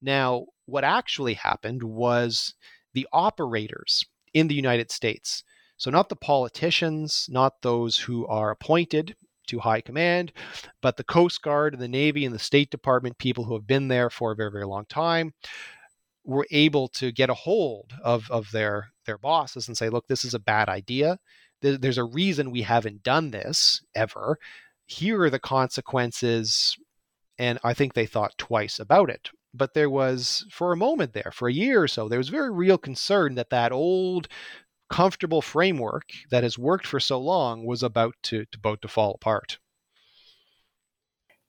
Now, 0.00 0.46
what 0.66 0.84
actually 0.84 1.34
happened 1.34 1.82
was 1.82 2.54
the 2.94 3.06
operators 3.12 4.04
in 4.34 4.48
the 4.48 4.54
United 4.54 4.90
States. 4.90 5.44
So, 5.76 5.90
not 5.90 6.08
the 6.08 6.16
politicians, 6.16 7.26
not 7.30 7.62
those 7.62 7.98
who 7.98 8.26
are 8.26 8.50
appointed 8.50 9.16
to 9.48 9.58
high 9.58 9.80
command, 9.80 10.32
but 10.80 10.96
the 10.96 11.04
Coast 11.04 11.42
Guard 11.42 11.72
and 11.72 11.82
the 11.82 11.88
Navy 11.88 12.24
and 12.24 12.34
the 12.34 12.38
State 12.38 12.70
Department, 12.70 13.18
people 13.18 13.44
who 13.44 13.54
have 13.54 13.66
been 13.66 13.88
there 13.88 14.08
for 14.08 14.32
a 14.32 14.36
very, 14.36 14.50
very 14.50 14.66
long 14.66 14.84
time, 14.86 15.34
were 16.24 16.46
able 16.50 16.88
to 16.88 17.10
get 17.10 17.30
a 17.30 17.34
hold 17.34 17.92
of, 18.02 18.30
of 18.30 18.50
their, 18.52 18.92
their 19.06 19.18
bosses 19.18 19.66
and 19.66 19.76
say, 19.76 19.88
look, 19.88 20.06
this 20.06 20.24
is 20.24 20.34
a 20.34 20.38
bad 20.38 20.68
idea. 20.68 21.18
There's 21.60 21.98
a 21.98 22.04
reason 22.04 22.50
we 22.50 22.62
haven't 22.62 23.02
done 23.02 23.30
this 23.30 23.82
ever. 23.94 24.38
Here 24.86 25.20
are 25.22 25.30
the 25.30 25.38
consequences. 25.38 26.76
And 27.42 27.58
I 27.64 27.74
think 27.74 27.94
they 27.94 28.06
thought 28.06 28.38
twice 28.38 28.78
about 28.78 29.10
it. 29.10 29.30
But 29.52 29.74
there 29.74 29.90
was, 29.90 30.46
for 30.48 30.72
a 30.72 30.76
moment 30.76 31.12
there, 31.12 31.32
for 31.34 31.48
a 31.48 31.52
year 31.52 31.82
or 31.82 31.88
so, 31.88 32.08
there 32.08 32.22
was 32.24 32.28
very 32.28 32.52
real 32.52 32.78
concern 32.78 33.34
that 33.34 33.50
that 33.50 33.72
old 33.72 34.28
comfortable 34.88 35.42
framework 35.42 36.12
that 36.30 36.44
has 36.44 36.56
worked 36.56 36.86
for 36.86 37.00
so 37.00 37.18
long 37.18 37.66
was 37.66 37.82
about 37.82 38.14
to, 38.22 38.44
to 38.44 38.58
about 38.58 38.80
to 38.82 38.86
fall 38.86 39.14
apart. 39.14 39.58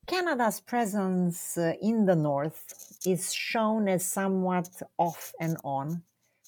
Canada's 0.08 0.62
presence 0.62 1.60
uh, 1.60 1.74
in 1.80 2.08
the 2.08 2.16
north 2.16 2.98
is 3.06 3.32
shown 3.32 3.88
as 3.88 4.04
somewhat 4.04 4.70
off 4.98 5.32
and 5.40 5.58
on, 5.64 6.02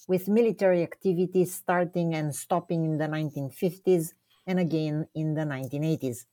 with 0.08 0.26
military 0.26 0.82
activities 0.82 1.54
starting 1.54 2.16
and 2.16 2.34
stopping 2.34 2.84
in 2.84 2.98
the 2.98 3.06
1950s 3.06 4.12
and 4.44 4.58
again 4.58 5.06
in 5.14 5.34
the 5.34 5.42
1980s. 5.42 6.26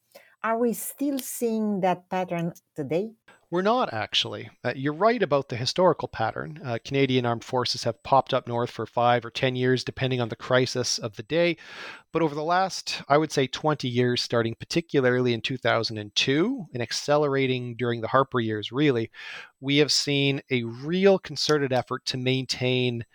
Are 0.43 0.57
we 0.57 0.73
still 0.73 1.19
seeing 1.19 1.79
that 1.81 2.09
pattern 2.09 2.51
today? 2.75 3.13
We're 3.49 3.61
not 3.61 3.93
actually. 3.93 4.49
Uh, 4.61 4.73
you're 4.75 4.91
right 4.91 5.23
about 5.23 5.47
the 5.47 5.55
historical 5.55 6.09
pattern. 6.09 6.59
Uh, 6.65 6.79
Canadian 6.83 7.25
armed 7.25 7.45
forces 7.45 7.83
have 7.83 8.03
popped 8.03 8.33
up 8.33 8.45
north 8.45 8.69
for 8.69 8.85
five 8.85 9.23
or 9.23 9.29
10 9.29 9.55
years, 9.55 9.85
depending 9.85 10.19
on 10.19 10.27
the 10.27 10.35
crisis 10.35 10.97
of 10.99 11.15
the 11.15 11.23
day. 11.23 11.55
But 12.11 12.23
over 12.23 12.35
the 12.35 12.43
last, 12.43 13.03
I 13.07 13.17
would 13.17 13.31
say, 13.31 13.47
20 13.47 13.87
years, 13.87 14.21
starting 14.21 14.55
particularly 14.59 15.33
in 15.33 15.39
2002 15.39 16.65
and 16.73 16.83
accelerating 16.83 17.75
during 17.77 18.01
the 18.01 18.07
Harper 18.09 18.41
years, 18.41 18.71
really, 18.71 19.11
we 19.61 19.77
have 19.77 19.93
seen 19.93 20.41
a 20.51 20.63
real 20.63 21.19
concerted 21.19 21.71
effort 21.71 22.05
to 22.07 22.17
maintain 22.17 23.05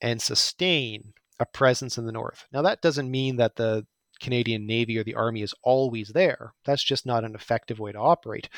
and 0.00 0.22
sustain 0.22 1.14
a 1.40 1.46
presence 1.46 1.98
in 1.98 2.06
the 2.06 2.12
north. 2.12 2.46
Now, 2.52 2.62
that 2.62 2.82
doesn't 2.82 3.10
mean 3.10 3.36
that 3.36 3.56
the 3.56 3.86
Canadian 4.20 4.66
Navy 4.66 4.98
or 4.98 5.04
the 5.04 5.14
Army 5.14 5.42
is 5.42 5.54
always 5.62 6.08
there. 6.08 6.52
That's 6.64 6.84
just 6.84 7.06
not 7.06 7.24
an 7.24 7.34
effective 7.34 7.78
way 7.78 7.92
to 7.92 7.98
operate 7.98 8.48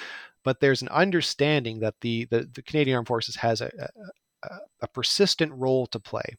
but 0.45 0.61
there's 0.61 0.83
an 0.83 0.89
understanding 0.89 1.81
that 1.81 1.95
the, 2.01 2.27
the, 2.27 2.49
the 2.53 2.63
Canadian 2.63 2.97
Armed 2.97 3.09
Forces 3.09 3.37
has 3.37 3.61
a, 3.61 3.71
a, 4.43 4.49
a 4.83 4.89
persistent 4.89 5.53
role 5.55 5.87
to 5.89 6.01
play. 6.01 6.37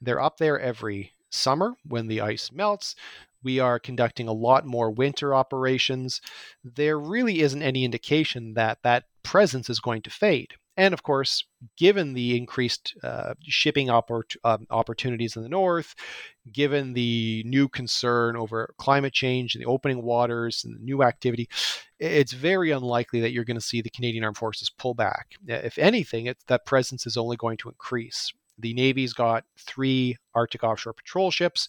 They're 0.00 0.20
up 0.20 0.38
there 0.38 0.58
every 0.58 1.12
summer 1.30 1.74
when 1.84 2.06
the 2.06 2.20
ice 2.20 2.50
melts. 2.52 2.94
We 3.42 3.60
are 3.60 3.78
conducting 3.78 4.28
a 4.28 4.32
lot 4.32 4.66
more 4.66 4.90
winter 4.90 5.34
operations. 5.34 6.20
There 6.64 6.98
really 6.98 7.40
isn't 7.40 7.62
any 7.62 7.84
indication 7.84 8.54
that 8.54 8.78
that 8.82 9.04
presence 9.22 9.70
is 9.70 9.80
going 9.80 10.02
to 10.02 10.10
fade. 10.10 10.54
And 10.78 10.94
of 10.94 11.02
course, 11.02 11.44
given 11.76 12.14
the 12.14 12.36
increased 12.36 12.94
uh, 13.02 13.34
shipping 13.42 13.88
oppor- 13.88 14.36
uh, 14.44 14.58
opportunities 14.70 15.36
in 15.36 15.42
the 15.42 15.48
north, 15.48 15.96
given 16.52 16.92
the 16.92 17.42
new 17.44 17.68
concern 17.68 18.36
over 18.36 18.72
climate 18.78 19.12
change 19.12 19.54
and 19.54 19.62
the 19.62 19.68
opening 19.68 20.02
waters 20.02 20.64
and 20.64 20.76
the 20.76 20.84
new 20.84 21.02
activity, 21.02 21.48
it's 21.98 22.32
very 22.32 22.70
unlikely 22.70 23.20
that 23.20 23.32
you're 23.32 23.44
going 23.44 23.56
to 23.56 23.60
see 23.60 23.82
the 23.82 23.90
Canadian 23.90 24.22
Armed 24.22 24.36
Forces 24.36 24.70
pull 24.70 24.94
back. 24.94 25.34
If 25.48 25.78
anything, 25.78 26.32
that 26.46 26.64
presence 26.64 27.06
is 27.06 27.16
only 27.16 27.36
going 27.36 27.56
to 27.58 27.68
increase. 27.68 28.32
The 28.56 28.72
Navy's 28.72 29.12
got 29.12 29.44
three 29.58 30.16
Arctic 30.32 30.62
offshore 30.62 30.92
patrol 30.92 31.32
ships. 31.32 31.68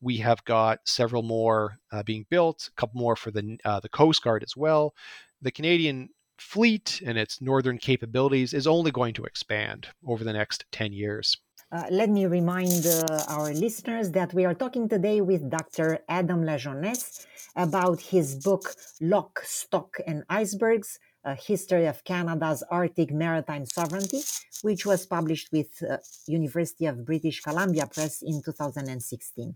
We 0.00 0.16
have 0.18 0.44
got 0.44 0.80
several 0.84 1.22
more 1.22 1.78
uh, 1.92 2.02
being 2.02 2.26
built, 2.28 2.70
a 2.72 2.80
couple 2.80 3.00
more 3.00 3.14
for 3.14 3.30
the 3.30 3.56
uh, 3.64 3.78
the 3.80 3.88
Coast 3.88 4.22
Guard 4.24 4.42
as 4.42 4.56
well. 4.56 4.94
The 5.42 5.52
Canadian 5.52 6.08
fleet 6.40 7.02
and 7.04 7.18
its 7.18 7.40
northern 7.40 7.78
capabilities 7.78 8.54
is 8.54 8.66
only 8.66 8.90
going 8.90 9.14
to 9.14 9.24
expand 9.24 9.88
over 10.06 10.24
the 10.24 10.32
next 10.32 10.64
10 10.72 10.92
years. 10.92 11.36
Uh, 11.70 11.84
let 11.90 12.08
me 12.08 12.24
remind 12.24 12.86
uh, 12.86 13.22
our 13.28 13.52
listeners 13.52 14.10
that 14.12 14.32
we 14.32 14.46
are 14.46 14.54
talking 14.54 14.88
today 14.88 15.20
with 15.20 15.50
Dr. 15.50 15.98
Adam 16.08 16.42
Lajeunesse 16.42 17.26
about 17.56 18.00
his 18.00 18.36
book 18.36 18.74
Lock, 19.02 19.40
Stock 19.44 19.98
and 20.06 20.24
Icebergs 20.30 20.98
A 21.24 21.34
History 21.34 21.86
of 21.86 22.02
Canada's 22.04 22.62
Arctic 22.70 23.12
Maritime 23.12 23.66
Sovereignty, 23.66 24.22
which 24.62 24.86
was 24.86 25.04
published 25.04 25.50
with 25.52 25.70
uh, 25.82 25.98
University 26.26 26.86
of 26.86 27.04
British 27.04 27.42
Columbia 27.42 27.86
Press 27.86 28.22
in 28.22 28.40
2016. 28.42 29.54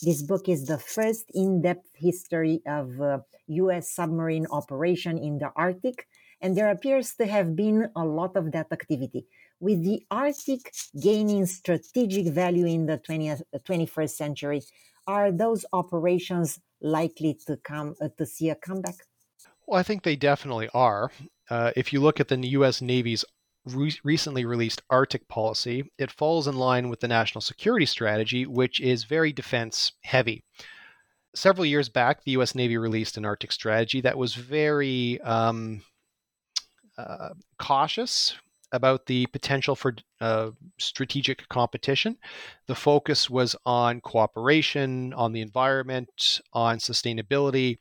This 0.00 0.22
book 0.22 0.48
is 0.48 0.64
the 0.64 0.78
first 0.78 1.30
in 1.34 1.60
depth 1.60 1.90
history 1.94 2.62
of 2.66 2.88
US 3.46 3.84
uh, 3.90 3.94
submarine 3.98 4.46
operation 4.50 5.18
in 5.18 5.38
the 5.38 5.52
Arctic 5.54 6.08
and 6.42 6.56
there 6.56 6.70
appears 6.70 7.14
to 7.14 7.26
have 7.26 7.54
been 7.54 7.88
a 7.94 8.04
lot 8.04 8.36
of 8.36 8.50
that 8.52 8.66
activity. 8.72 9.26
With 9.60 9.84
the 9.84 10.04
Arctic 10.10 10.72
gaining 11.00 11.46
strategic 11.46 12.26
value 12.26 12.66
in 12.66 12.86
the 12.86 12.98
20th, 12.98 13.42
21st 13.54 14.10
century, 14.10 14.62
are 15.06 15.30
those 15.30 15.64
operations 15.72 16.58
likely 16.80 17.38
to 17.46 17.56
come 17.58 17.94
uh, 18.00 18.08
to 18.18 18.26
see 18.26 18.50
a 18.50 18.56
comeback? 18.56 18.96
Well, 19.66 19.78
I 19.78 19.84
think 19.84 20.02
they 20.02 20.16
definitely 20.16 20.68
are. 20.74 21.12
Uh, 21.48 21.70
if 21.76 21.92
you 21.92 22.00
look 22.00 22.18
at 22.18 22.28
the 22.28 22.36
U.S. 22.48 22.82
Navy's 22.82 23.24
re- 23.64 23.98
recently 24.02 24.44
released 24.44 24.82
Arctic 24.90 25.28
policy, 25.28 25.84
it 25.96 26.10
falls 26.10 26.48
in 26.48 26.56
line 26.56 26.88
with 26.88 26.98
the 26.98 27.08
national 27.08 27.42
security 27.42 27.86
strategy, 27.86 28.46
which 28.46 28.80
is 28.80 29.04
very 29.04 29.32
defense 29.32 29.92
heavy. 30.02 30.42
Several 31.34 31.64
years 31.64 31.88
back, 31.88 32.24
the 32.24 32.32
U.S. 32.32 32.54
Navy 32.54 32.76
released 32.76 33.16
an 33.16 33.24
Arctic 33.24 33.52
strategy 33.52 34.00
that 34.00 34.18
was 34.18 34.34
very 34.34 35.20
um, 35.20 35.82
uh, 37.08 37.34
cautious 37.58 38.34
about 38.72 39.06
the 39.06 39.26
potential 39.26 39.76
for 39.76 39.94
uh, 40.20 40.50
strategic 40.78 41.46
competition. 41.48 42.16
The 42.66 42.74
focus 42.74 43.28
was 43.28 43.54
on 43.66 44.00
cooperation, 44.00 45.12
on 45.12 45.32
the 45.32 45.42
environment, 45.42 46.40
on 46.52 46.78
sustainability, 46.78 47.78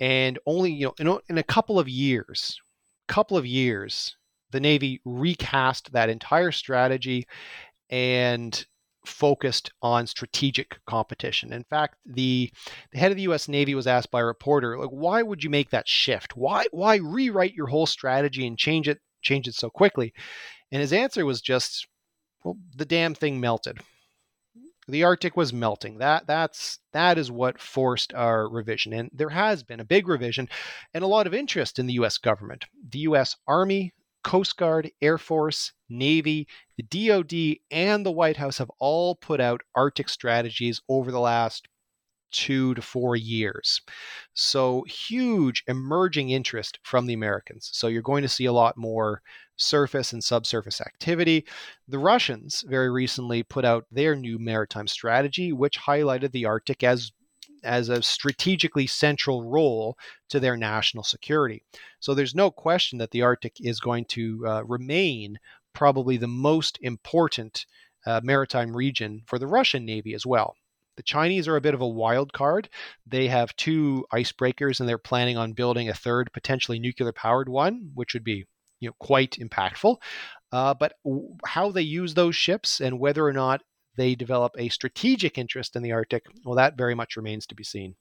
and 0.00 0.38
only 0.46 0.72
you 0.72 0.86
know 0.86 0.94
in, 0.98 1.20
in 1.30 1.38
a 1.38 1.42
couple 1.44 1.78
of 1.78 1.88
years, 1.88 2.60
couple 3.08 3.36
of 3.36 3.46
years, 3.46 4.16
the 4.50 4.60
Navy 4.60 5.00
recast 5.04 5.92
that 5.92 6.08
entire 6.08 6.52
strategy 6.52 7.26
and 7.90 8.66
focused 9.06 9.72
on 9.82 10.06
strategic 10.06 10.78
competition. 10.86 11.52
In 11.52 11.64
fact, 11.64 11.96
the 12.04 12.50
the 12.92 12.98
head 12.98 13.10
of 13.10 13.16
the 13.16 13.24
U.S. 13.24 13.48
Navy 13.48 13.74
was 13.74 13.86
asked 13.86 14.10
by 14.10 14.20
a 14.20 14.24
reporter, 14.24 14.78
like, 14.78 14.90
why 14.90 15.22
would 15.22 15.42
you 15.42 15.50
make 15.50 15.70
that 15.70 15.88
shift? 15.88 16.36
Why 16.36 16.64
why 16.70 16.96
rewrite 16.96 17.54
your 17.54 17.68
whole 17.68 17.86
strategy 17.86 18.46
and 18.46 18.58
change 18.58 18.88
it 18.88 19.00
change 19.22 19.48
it 19.48 19.54
so 19.54 19.70
quickly? 19.70 20.12
And 20.72 20.80
his 20.80 20.92
answer 20.92 21.24
was 21.24 21.40
just, 21.40 21.86
well, 22.44 22.56
the 22.74 22.84
damn 22.84 23.14
thing 23.14 23.40
melted. 23.40 23.78
The 24.88 25.02
Arctic 25.02 25.36
was 25.36 25.52
melting. 25.52 25.98
That 25.98 26.26
that's 26.26 26.78
that 26.92 27.18
is 27.18 27.30
what 27.30 27.60
forced 27.60 28.14
our 28.14 28.48
revision. 28.48 28.92
And 28.92 29.10
there 29.12 29.30
has 29.30 29.62
been 29.64 29.80
a 29.80 29.84
big 29.84 30.06
revision 30.06 30.48
and 30.94 31.02
a 31.02 31.08
lot 31.08 31.26
of 31.26 31.34
interest 31.34 31.78
in 31.78 31.86
the 31.86 31.94
US 31.94 32.18
government. 32.18 32.66
The 32.88 33.00
US 33.00 33.36
Army, 33.48 33.92
Coast 34.26 34.56
Guard, 34.56 34.90
Air 35.00 35.18
Force, 35.18 35.72
Navy, 35.88 36.48
the 36.76 36.82
DoD, 36.82 37.58
and 37.70 38.04
the 38.04 38.10
White 38.10 38.36
House 38.36 38.58
have 38.58 38.72
all 38.80 39.14
put 39.14 39.40
out 39.40 39.60
Arctic 39.76 40.08
strategies 40.08 40.82
over 40.88 41.12
the 41.12 41.20
last 41.20 41.68
two 42.32 42.74
to 42.74 42.82
four 42.82 43.14
years. 43.14 43.80
So, 44.34 44.84
huge 44.88 45.62
emerging 45.68 46.30
interest 46.30 46.80
from 46.82 47.06
the 47.06 47.14
Americans. 47.14 47.70
So, 47.72 47.86
you're 47.86 48.02
going 48.02 48.22
to 48.22 48.28
see 48.28 48.46
a 48.46 48.52
lot 48.52 48.76
more 48.76 49.22
surface 49.54 50.12
and 50.12 50.24
subsurface 50.24 50.80
activity. 50.80 51.46
The 51.86 52.00
Russians 52.00 52.64
very 52.66 52.90
recently 52.90 53.44
put 53.44 53.64
out 53.64 53.86
their 53.92 54.16
new 54.16 54.40
maritime 54.40 54.88
strategy, 54.88 55.52
which 55.52 55.78
highlighted 55.78 56.32
the 56.32 56.46
Arctic 56.46 56.82
as 56.82 57.12
as 57.66 57.88
a 57.88 58.02
strategically 58.02 58.86
central 58.86 59.42
role 59.42 59.98
to 60.30 60.40
their 60.40 60.56
national 60.56 61.04
security. 61.04 61.62
So 62.00 62.14
there's 62.14 62.34
no 62.34 62.50
question 62.50 62.98
that 62.98 63.10
the 63.10 63.22
Arctic 63.22 63.56
is 63.60 63.80
going 63.80 64.06
to 64.06 64.46
uh, 64.46 64.64
remain 64.64 65.38
probably 65.74 66.16
the 66.16 66.26
most 66.26 66.78
important 66.80 67.66
uh, 68.06 68.20
maritime 68.22 68.74
region 68.74 69.22
for 69.26 69.38
the 69.38 69.46
Russian 69.46 69.84
Navy 69.84 70.14
as 70.14 70.24
well. 70.24 70.54
The 70.96 71.02
Chinese 71.02 71.46
are 71.46 71.56
a 71.56 71.60
bit 71.60 71.74
of 71.74 71.82
a 71.82 71.88
wild 71.88 72.32
card. 72.32 72.70
They 73.06 73.28
have 73.28 73.54
two 73.56 74.06
icebreakers 74.12 74.80
and 74.80 74.88
they're 74.88 74.96
planning 74.96 75.36
on 75.36 75.52
building 75.52 75.88
a 75.90 75.94
third, 75.94 76.32
potentially 76.32 76.78
nuclear 76.78 77.12
powered 77.12 77.48
one, 77.48 77.90
which 77.94 78.14
would 78.14 78.24
be 78.24 78.46
you 78.80 78.88
know, 78.88 78.94
quite 78.98 79.32
impactful. 79.32 79.96
Uh, 80.52 80.72
but 80.72 80.94
how 81.44 81.70
they 81.70 81.82
use 81.82 82.14
those 82.14 82.36
ships 82.36 82.80
and 82.80 82.98
whether 82.98 83.26
or 83.26 83.32
not 83.32 83.62
they 83.96 84.14
develop 84.14 84.54
a 84.58 84.68
strategic 84.68 85.38
interest 85.38 85.76
in 85.76 85.82
the 85.82 85.92
Arctic, 85.92 86.26
well, 86.44 86.56
that 86.56 86.76
very 86.76 86.94
much 86.94 87.16
remains 87.16 87.46
to 87.46 87.54
be 87.54 87.64
seen. 87.64 87.94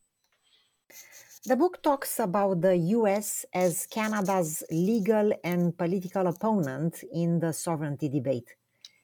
The 1.45 1.55
book 1.55 1.81
talks 1.83 2.19
about 2.19 2.61
the 2.61 2.75
US 2.75 3.45
as 3.53 3.85
Canada's 3.85 4.63
legal 4.71 5.31
and 5.43 5.77
political 5.77 6.27
opponent 6.27 7.03
in 7.13 7.39
the 7.39 7.53
sovereignty 7.53 8.09
debate. 8.09 8.55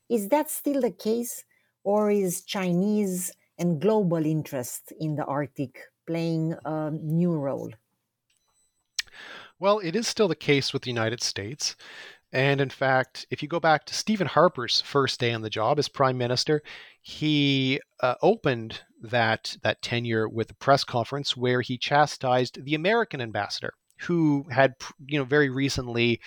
Is 0.10 0.28
that 0.30 0.50
still 0.50 0.82
the 0.82 0.92
case, 0.92 1.44
or 1.84 2.10
is 2.10 2.42
Chinese 2.42 3.32
and 3.58 3.80
global 3.80 4.26
interest 4.26 4.92
in 5.00 5.16
the 5.16 5.26
Arctic 5.26 5.80
playing 6.08 6.56
a 6.66 6.92
new 6.92 7.34
role? 7.34 7.72
Well, 9.60 9.78
it 9.78 9.96
is 9.96 10.08
still 10.08 10.28
the 10.28 10.36
case 10.36 10.74
with 10.74 10.82
the 10.82 10.90
United 10.90 11.22
States. 11.22 11.76
And 12.34 12.62
in 12.62 12.70
fact, 12.70 13.26
if 13.30 13.42
you 13.42 13.50
go 13.50 13.60
back 13.60 13.86
to 13.86 13.94
Stephen 13.94 14.28
Harper's 14.28 14.80
first 14.82 15.20
day 15.20 15.34
on 15.34 15.42
the 15.42 15.50
job 15.50 15.78
as 15.80 15.90
prime 15.90 16.18
minister, 16.18 16.62
he 17.02 17.82
uh, 18.02 18.16
opened 18.22 18.82
that 19.02 19.58
that 19.64 19.82
tenure 19.82 20.30
with 20.30 20.52
a 20.52 20.56
press 20.56 20.84
conference 20.84 21.36
where 21.36 21.62
he 21.62 21.78
chastised 21.78 22.64
the 22.64 22.76
American 22.76 23.20
ambassador, 23.20 23.74
who 24.02 24.46
had 24.50 24.76
you 25.08 25.20
know 25.20 25.26
very 25.26 25.50
recently 25.50 26.22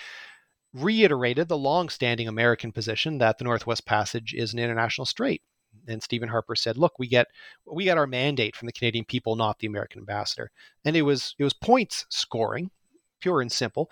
reiterated 0.73 1.47
the 1.47 1.57
long-standing 1.57 2.27
American 2.27 2.71
position 2.71 3.17
that 3.17 3.37
the 3.37 3.45
Northwest 3.45 3.85
Passage 3.85 4.33
is 4.33 4.53
an 4.53 4.59
international 4.59 5.05
strait. 5.05 5.41
And 5.87 6.03
Stephen 6.03 6.29
Harper 6.29 6.55
said, 6.55 6.77
"Look, 6.77 6.99
we 6.99 7.07
get 7.07 7.27
we 7.65 7.85
get 7.85 7.97
our 7.97 8.07
mandate 8.07 8.55
from 8.55 8.67
the 8.67 8.73
Canadian 8.73 9.05
people, 9.05 9.35
not 9.35 9.57
the 9.57 9.67
American 9.67 9.99
ambassador." 9.99 10.51
And 10.83 10.95
it 10.95 11.01
was 11.01 11.33
it 11.39 11.43
was 11.43 11.53
points 11.53 12.05
scoring 12.09 12.69
pure 13.25 13.41
and 13.41 13.51
simple, 13.51 13.89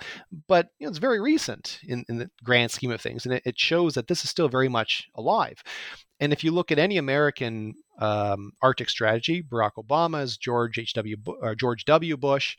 but 0.48 0.68
you 0.78 0.86
know, 0.86 0.90
it's 0.90 1.00
very 1.00 1.20
recent 1.20 1.80
in, 1.88 2.06
in 2.08 2.20
the 2.20 2.30
grand 2.44 2.70
scheme 2.70 2.92
of 2.92 3.02
things, 3.02 3.26
and 3.26 3.34
it, 3.34 3.42
it, 3.48 3.58
shows 3.58 3.96
that 3.96 4.08
this 4.08 4.24
is 4.24 4.30
still 4.30 4.48
very 4.48 4.70
much 4.70 5.08
alive. 5.16 5.64
And 6.20 6.32
if 6.32 6.44
you 6.44 6.52
look 6.52 6.72
at 6.72 6.78
any 6.78 6.98
American 6.98 7.74
um, 8.00 8.52
Arctic 8.62 8.92
strategy, 8.92 9.42
Barack 9.42 9.72
Obama's, 9.80 10.38
George 10.38 10.78
H.W. 10.78 11.18
Uh, 11.42 11.56
George 11.56 11.84
W. 11.86 12.16
Bush, 12.16 12.56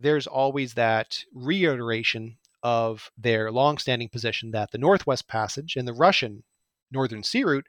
there's 0.00 0.26
always 0.26 0.72
that 0.72 1.18
reiteration 1.34 2.38
of 2.62 3.10
their 3.18 3.52
longstanding 3.52 4.08
position 4.08 4.50
that 4.52 4.70
the 4.70 4.78
Northwest 4.78 5.28
Passage 5.28 5.76
and 5.76 5.86
the 5.86 5.92
Russian 5.92 6.42
Northern 6.90 7.22
Sea 7.22 7.44
Route 7.44 7.66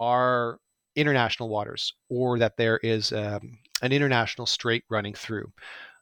are 0.00 0.60
international 0.96 1.50
waters, 1.50 1.92
or 2.08 2.38
that 2.38 2.56
there 2.56 2.78
is 2.78 3.12
um, 3.12 3.58
an 3.82 3.92
international 3.92 4.46
strait 4.46 4.84
running 4.88 5.12
through. 5.12 5.52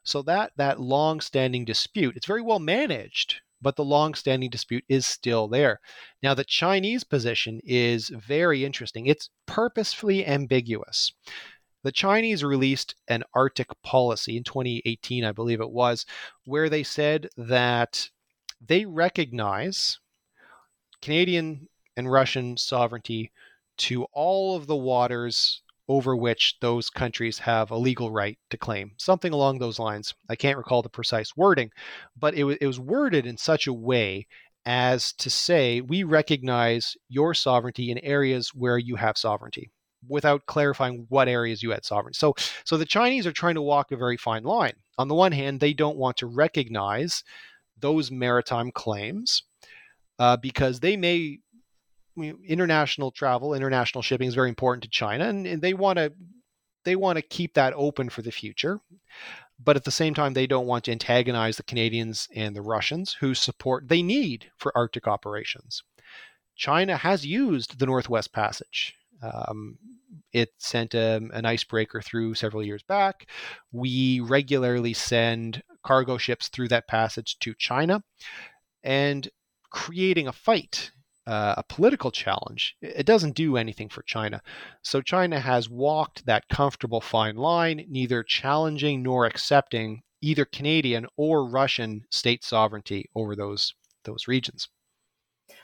So 0.06 0.22
that 0.22 0.52
that 0.56 0.80
long-standing 0.80 1.64
dispute, 1.64 2.16
it's 2.16 2.26
very 2.26 2.40
well 2.40 2.60
managed, 2.60 3.40
but 3.60 3.74
the 3.74 3.84
long-standing 3.84 4.50
dispute 4.50 4.84
is 4.88 5.04
still 5.04 5.48
there. 5.48 5.80
Now 6.22 6.32
the 6.32 6.44
Chinese 6.44 7.02
position 7.02 7.60
is 7.64 8.08
very 8.08 8.64
interesting. 8.64 9.06
It's 9.06 9.30
purposefully 9.46 10.24
ambiguous. 10.24 11.12
The 11.82 11.90
Chinese 11.90 12.44
released 12.44 12.94
an 13.08 13.24
Arctic 13.34 13.68
policy 13.82 14.36
in 14.36 14.44
2018, 14.44 15.24
I 15.24 15.32
believe 15.32 15.60
it 15.60 15.70
was, 15.70 16.06
where 16.44 16.68
they 16.68 16.84
said 16.84 17.28
that 17.36 18.08
they 18.64 18.84
recognize 18.84 19.98
Canadian 21.02 21.68
and 21.96 22.10
Russian 22.10 22.56
sovereignty 22.56 23.32
to 23.78 24.04
all 24.12 24.56
of 24.56 24.68
the 24.68 24.76
waters 24.76 25.62
over 25.88 26.16
which 26.16 26.56
those 26.60 26.90
countries 26.90 27.38
have 27.38 27.70
a 27.70 27.76
legal 27.76 28.10
right 28.10 28.38
to 28.50 28.56
claim. 28.56 28.92
Something 28.98 29.32
along 29.32 29.58
those 29.58 29.78
lines. 29.78 30.14
I 30.28 30.36
can't 30.36 30.58
recall 30.58 30.82
the 30.82 30.88
precise 30.88 31.36
wording, 31.36 31.70
but 32.16 32.34
it, 32.34 32.40
w- 32.40 32.58
it 32.60 32.66
was 32.66 32.80
worded 32.80 33.26
in 33.26 33.36
such 33.36 33.66
a 33.66 33.72
way 33.72 34.26
as 34.64 35.12
to 35.12 35.30
say 35.30 35.80
we 35.80 36.02
recognize 36.02 36.96
your 37.08 37.34
sovereignty 37.34 37.90
in 37.90 37.98
areas 37.98 38.50
where 38.52 38.78
you 38.78 38.96
have 38.96 39.16
sovereignty 39.16 39.70
without 40.08 40.46
clarifying 40.46 41.06
what 41.08 41.28
areas 41.28 41.62
you 41.62 41.70
had 41.70 41.84
sovereignty. 41.84 42.18
So 42.18 42.34
so 42.64 42.76
the 42.76 42.84
Chinese 42.84 43.26
are 43.26 43.32
trying 43.32 43.54
to 43.54 43.62
walk 43.62 43.92
a 43.92 43.96
very 43.96 44.16
fine 44.16 44.42
line. 44.42 44.74
On 44.98 45.08
the 45.08 45.14
one 45.14 45.32
hand, 45.32 45.60
they 45.60 45.72
don't 45.72 45.96
want 45.96 46.16
to 46.18 46.26
recognize 46.26 47.22
those 47.78 48.10
maritime 48.10 48.72
claims 48.72 49.42
uh, 50.18 50.36
because 50.36 50.80
they 50.80 50.96
may 50.96 51.38
international 52.16 53.10
travel, 53.10 53.54
international 53.54 54.02
shipping 54.02 54.28
is 54.28 54.34
very 54.34 54.48
important 54.48 54.84
to 54.84 54.90
China, 54.90 55.28
and, 55.28 55.46
and 55.46 55.62
they 55.62 55.74
want 55.74 55.98
to 55.98 56.12
they 56.84 56.96
want 56.96 57.16
to 57.16 57.22
keep 57.22 57.54
that 57.54 57.74
open 57.76 58.08
for 58.08 58.22
the 58.22 58.30
future. 58.30 58.80
But 59.58 59.76
at 59.76 59.84
the 59.84 59.90
same 59.90 60.14
time, 60.14 60.34
they 60.34 60.46
don't 60.46 60.66
want 60.66 60.84
to 60.84 60.92
antagonize 60.92 61.56
the 61.56 61.62
Canadians 61.62 62.28
and 62.34 62.54
the 62.54 62.62
Russians 62.62 63.16
who 63.20 63.34
support 63.34 63.88
they 63.88 64.02
need 64.02 64.50
for 64.56 64.76
Arctic 64.76 65.08
operations. 65.08 65.82
China 66.54 66.96
has 66.96 67.26
used 67.26 67.78
the 67.78 67.86
Northwest 67.86 68.32
Passage. 68.32 68.94
Um, 69.22 69.78
it 70.32 70.50
sent 70.58 70.94
a, 70.94 71.16
um, 71.16 71.30
an 71.32 71.46
icebreaker 71.46 72.02
through 72.02 72.34
several 72.34 72.62
years 72.62 72.82
back. 72.82 73.26
We 73.72 74.20
regularly 74.20 74.92
send 74.92 75.62
cargo 75.82 76.18
ships 76.18 76.48
through 76.48 76.68
that 76.68 76.88
passage 76.88 77.38
to 77.40 77.54
China 77.54 78.02
and 78.82 79.28
creating 79.70 80.28
a 80.28 80.32
fight 80.32 80.90
uh, 81.26 81.54
a 81.56 81.62
political 81.64 82.10
challenge, 82.10 82.76
it 82.80 83.06
doesn't 83.06 83.34
do 83.34 83.56
anything 83.56 83.88
for 83.88 84.02
China. 84.02 84.42
So 84.82 85.00
China 85.00 85.40
has 85.40 85.68
walked 85.68 86.26
that 86.26 86.48
comfortable 86.48 87.00
fine 87.00 87.36
line, 87.36 87.84
neither 87.88 88.22
challenging 88.22 89.02
nor 89.02 89.26
accepting 89.26 90.02
either 90.22 90.44
Canadian 90.44 91.06
or 91.16 91.48
Russian 91.48 92.02
state 92.10 92.44
sovereignty 92.44 93.10
over 93.14 93.36
those 93.36 93.74
those 94.04 94.28
regions. 94.28 94.68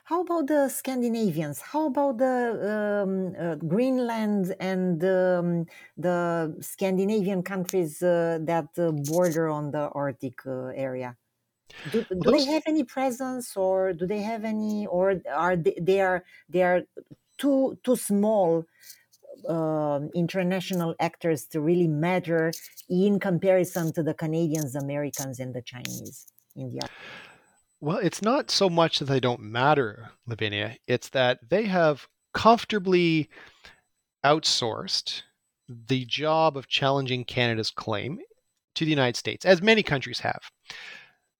How 0.04 0.22
about 0.22 0.46
the 0.46 0.68
Scandinavians? 0.68 1.60
How 1.60 1.86
about 1.86 2.18
the 2.18 3.02
um, 3.04 3.34
uh, 3.38 3.56
Greenland 3.56 4.54
and 4.60 5.02
um, 5.04 5.66
the 5.96 6.56
Scandinavian 6.60 7.42
countries 7.42 8.02
uh, 8.02 8.38
that 8.42 8.68
uh, 8.78 8.92
border 8.92 9.48
on 9.48 9.70
the 9.72 9.88
Arctic 9.90 10.46
uh, 10.46 10.66
area? 10.74 11.16
Do, 11.90 12.04
do 12.08 12.30
they 12.30 12.44
have 12.44 12.62
any 12.66 12.84
presence, 12.84 13.56
or 13.56 13.92
do 13.92 14.06
they 14.06 14.22
have 14.22 14.44
any, 14.44 14.86
or 14.86 15.20
are 15.32 15.56
they, 15.56 15.76
they 15.80 16.00
are 16.00 16.24
they 16.48 16.62
are 16.62 16.82
too 17.38 17.78
too 17.82 17.96
small 17.96 18.64
uh, 19.48 20.00
international 20.14 20.94
actors 21.00 21.46
to 21.46 21.60
really 21.60 21.88
matter 21.88 22.52
in 22.88 23.18
comparison 23.18 23.92
to 23.94 24.02
the 24.02 24.14
Canadians, 24.14 24.74
Americans, 24.76 25.40
and 25.40 25.54
the 25.54 25.62
Chinese 25.62 26.26
India? 26.56 26.82
Well, 27.80 27.98
it's 27.98 28.22
not 28.22 28.50
so 28.50 28.70
much 28.70 29.00
that 29.00 29.06
they 29.06 29.18
don't 29.18 29.40
matter, 29.40 30.10
Lavinia. 30.26 30.76
It's 30.86 31.08
that 31.10 31.40
they 31.50 31.64
have 31.64 32.06
comfortably 32.32 33.28
outsourced 34.24 35.22
the 35.68 36.04
job 36.04 36.56
of 36.56 36.68
challenging 36.68 37.24
Canada's 37.24 37.70
claim 37.70 38.20
to 38.74 38.84
the 38.84 38.90
United 38.90 39.16
States, 39.16 39.44
as 39.44 39.60
many 39.60 39.82
countries 39.82 40.20
have. 40.20 40.40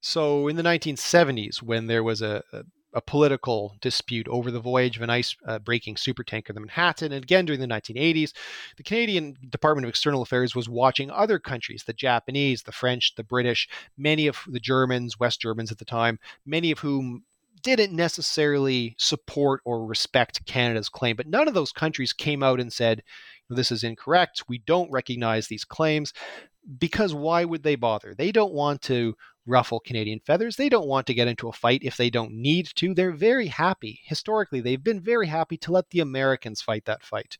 So 0.03 0.48
in 0.48 0.57
the 0.57 0.64
1970s, 0.64 1.62
when 1.62 1.86
there 1.86 2.03
was 2.03 2.22
a, 2.22 2.42
a, 2.53 2.64
a 2.94 3.00
political 3.00 3.76
dispute 3.80 4.26
over 4.26 4.50
the 4.50 4.59
voyage 4.59 4.96
of 4.96 5.03
an 5.03 5.11
ice 5.11 5.36
uh, 5.46 5.61
breaking 5.61 5.94
supertanker, 5.94 6.53
the 6.53 6.59
Manhattan, 6.59 7.12
and 7.12 7.22
again 7.22 7.46
during 7.46 7.61
the 7.61 7.68
1980s, 7.68 8.32
the 8.76 8.82
Canadian 8.82 9.36
Department 9.48 9.84
of 9.86 9.90
External 9.90 10.20
Affairs 10.20 10.57
was 10.57 10.68
watching 10.68 11.09
other 11.09 11.38
countries, 11.38 11.84
the 11.86 11.92
Japanese, 11.92 12.64
the 12.64 12.72
French, 12.72 13.14
the 13.14 13.22
British, 13.22 13.68
many 13.96 14.26
of 14.26 14.38
the 14.48 14.59
Germans, 14.59 15.20
West 15.20 15.40
Germans 15.40 15.70
at 15.70 15.78
the 15.78 15.84
time, 15.84 16.18
many 16.44 16.72
of 16.72 16.80
whom 16.80 17.22
didn't 17.62 17.94
necessarily 17.94 18.96
support 18.98 19.61
or 19.64 19.86
respect 19.86 20.44
Canada's 20.46 20.88
claim. 20.88 21.14
But 21.14 21.28
none 21.28 21.46
of 21.46 21.55
those 21.55 21.70
countries 21.70 22.12
came 22.12 22.42
out 22.42 22.59
and 22.59 22.72
said, 22.72 23.05
this 23.48 23.70
is 23.70 23.84
incorrect. 23.84 24.42
We 24.48 24.59
don't 24.59 24.90
recognize 24.90 25.46
these 25.46 25.64
claims 25.64 26.12
because 26.79 27.15
why 27.15 27.45
would 27.45 27.63
they 27.63 27.77
bother? 27.77 28.15
They 28.15 28.33
don't 28.33 28.53
want 28.53 28.83
to 28.83 29.17
ruffle 29.47 29.81
Canadian 29.81 30.21
feathers. 30.21 30.57
They 30.57 30.69
don't 30.69 30.87
want 30.87 31.07
to 31.09 31.15
get 31.15 31.29
into 31.29 31.49
a 31.49 31.53
fight 31.53 31.81
if 31.83 31.97
they 31.97 32.11
don't 32.11 32.33
need 32.33 32.69
to. 32.77 32.95
They're 32.95 33.13
very 33.13 33.49
happy. 33.49 34.01
Historically, 34.05 34.61
they've 34.61 34.83
been 34.83 35.01
very 35.01 35.27
happy 35.27 35.57
to 35.59 35.73
let 35.73 35.91
the 35.91 36.01
Americans 36.01 36.63
fight 36.63 36.85
that 36.85 37.03
fight. 37.03 37.39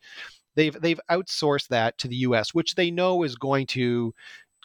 They've 0.55 0.79
they've 0.81 1.01
outsourced 1.11 1.69
that 1.69 1.99
to 1.99 2.09
the 2.09 2.17
US, 2.17 2.53
which 2.53 2.75
they 2.75 2.91
know 2.91 3.23
is 3.23 3.37
going 3.37 3.67
to 3.69 4.15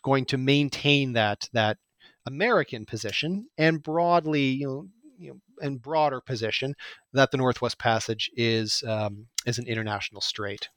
going 0.04 0.26
to 0.26 0.38
maintain 0.38 1.14
that 1.14 1.50
that 1.54 1.78
American 2.26 2.86
position 2.86 3.48
and 3.58 3.82
broadly, 3.82 4.44
you 4.44 4.68
know, 4.68 4.88
you 5.18 5.32
know, 5.32 5.40
and 5.62 5.82
broader 5.82 6.22
position 6.22 6.76
that 7.14 7.32
the 7.32 7.38
Northwest 7.38 7.80
Passage 7.80 8.30
is 8.36 8.84
um, 8.88 9.28
is 9.46 9.60
an 9.60 9.68
international 9.68 10.22
strait. 10.22 10.70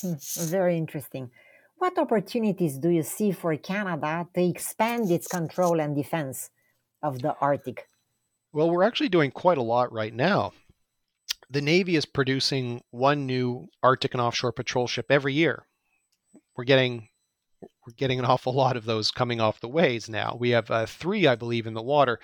Hmm, 0.00 0.14
very 0.36 0.76
interesting. 0.76 1.30
What 1.76 1.98
opportunities 1.98 2.78
do 2.78 2.88
you 2.88 3.02
see 3.02 3.32
for 3.32 3.56
Canada 3.56 4.26
to 4.34 4.42
expand 4.42 5.10
its 5.10 5.26
control 5.26 5.80
and 5.80 5.94
defense 5.94 6.50
of 7.02 7.20
the 7.20 7.34
Arctic? 7.40 7.88
Well, 8.52 8.70
we're 8.70 8.84
actually 8.84 9.08
doing 9.08 9.30
quite 9.30 9.58
a 9.58 9.62
lot 9.62 9.92
right 9.92 10.14
now. 10.14 10.52
The 11.50 11.60
Navy 11.60 11.96
is 11.96 12.06
producing 12.06 12.82
one 12.90 13.26
new 13.26 13.66
Arctic 13.82 14.14
and 14.14 14.20
offshore 14.20 14.52
patrol 14.52 14.86
ship 14.86 15.06
every 15.10 15.34
year. 15.34 15.66
We're 16.56 16.64
getting 16.64 17.08
we're 17.86 17.94
getting 17.96 18.18
an 18.18 18.24
awful 18.24 18.54
lot 18.54 18.76
of 18.76 18.84
those 18.84 19.10
coming 19.10 19.40
off 19.40 19.60
the 19.60 19.68
ways 19.68 20.08
now. 20.08 20.36
We 20.38 20.50
have 20.50 20.70
uh, 20.70 20.86
three, 20.86 21.26
I 21.26 21.34
believe, 21.34 21.66
in 21.66 21.74
the 21.74 21.82
water. 21.82 22.18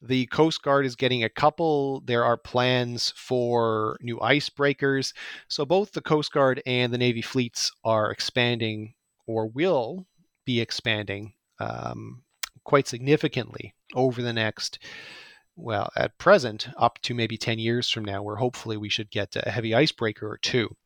The 0.00 0.26
Coast 0.26 0.62
Guard 0.62 0.86
is 0.86 0.96
getting 0.96 1.24
a 1.24 1.28
couple. 1.28 2.00
There 2.00 2.24
are 2.24 2.36
plans 2.36 3.12
for 3.16 3.96
new 4.00 4.18
icebreakers. 4.18 5.12
So 5.48 5.64
both 5.64 5.92
the 5.92 6.00
Coast 6.00 6.32
Guard 6.32 6.62
and 6.66 6.92
the 6.92 6.98
Navy 6.98 7.22
fleets 7.22 7.70
are 7.84 8.10
expanding 8.10 8.94
or 9.26 9.46
will 9.46 10.06
be 10.44 10.60
expanding 10.60 11.34
um, 11.58 12.22
quite 12.64 12.88
significantly 12.88 13.74
over 13.94 14.22
the 14.22 14.32
next 14.32 14.78
well, 15.56 15.90
at 15.96 16.18
present, 16.18 16.68
up 16.76 16.98
to 17.02 17.14
maybe 17.14 17.36
10 17.36 17.58
years 17.58 17.90
from 17.90 18.04
now, 18.04 18.22
where 18.22 18.36
hopefully 18.36 18.76
we 18.76 18.88
should 18.88 19.10
get 19.10 19.36
a 19.36 19.50
heavy 19.50 19.74
icebreaker 19.74 20.26
or 20.26 20.38
two. 20.38 20.76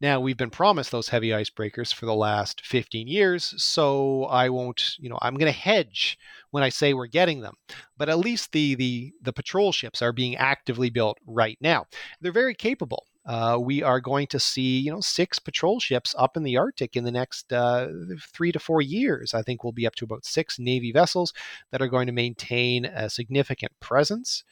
Now, 0.00 0.20
we've 0.20 0.36
been 0.36 0.50
promised 0.50 0.90
those 0.90 1.08
heavy 1.08 1.28
icebreakers 1.28 1.94
for 1.94 2.06
the 2.06 2.14
last 2.14 2.64
15 2.66 3.06
years, 3.06 3.54
so 3.62 4.24
I 4.24 4.48
won't, 4.48 4.94
you 4.98 5.08
know, 5.08 5.18
I'm 5.22 5.36
going 5.36 5.52
to 5.52 5.58
hedge 5.58 6.18
when 6.50 6.62
I 6.62 6.68
say 6.68 6.92
we're 6.92 7.06
getting 7.06 7.40
them. 7.40 7.54
But 7.96 8.08
at 8.08 8.18
least 8.18 8.52
the, 8.52 8.74
the, 8.74 9.12
the 9.22 9.32
patrol 9.32 9.72
ships 9.72 10.02
are 10.02 10.12
being 10.12 10.36
actively 10.36 10.90
built 10.90 11.18
right 11.26 11.56
now. 11.60 11.86
They're 12.20 12.32
very 12.32 12.54
capable 12.54 13.06
uh, 13.24 13.56
we 13.60 13.82
are 13.82 14.00
going 14.00 14.26
to 14.28 14.40
see, 14.40 14.80
you 14.80 14.90
know, 14.90 15.00
six 15.00 15.38
patrol 15.38 15.78
ships 15.78 16.14
up 16.18 16.36
in 16.36 16.42
the 16.42 16.56
Arctic 16.56 16.96
in 16.96 17.04
the 17.04 17.12
next 17.12 17.52
uh, 17.52 17.88
three 18.32 18.50
to 18.50 18.58
four 18.58 18.82
years. 18.82 19.32
I 19.32 19.42
think 19.42 19.62
we'll 19.62 19.72
be 19.72 19.86
up 19.86 19.94
to 19.96 20.04
about 20.04 20.24
six 20.24 20.58
Navy 20.58 20.90
vessels 20.90 21.32
that 21.70 21.80
are 21.80 21.88
going 21.88 22.06
to 22.06 22.12
maintain 22.12 22.84
a 22.84 23.08
significant 23.08 23.72
presence, 23.78 24.42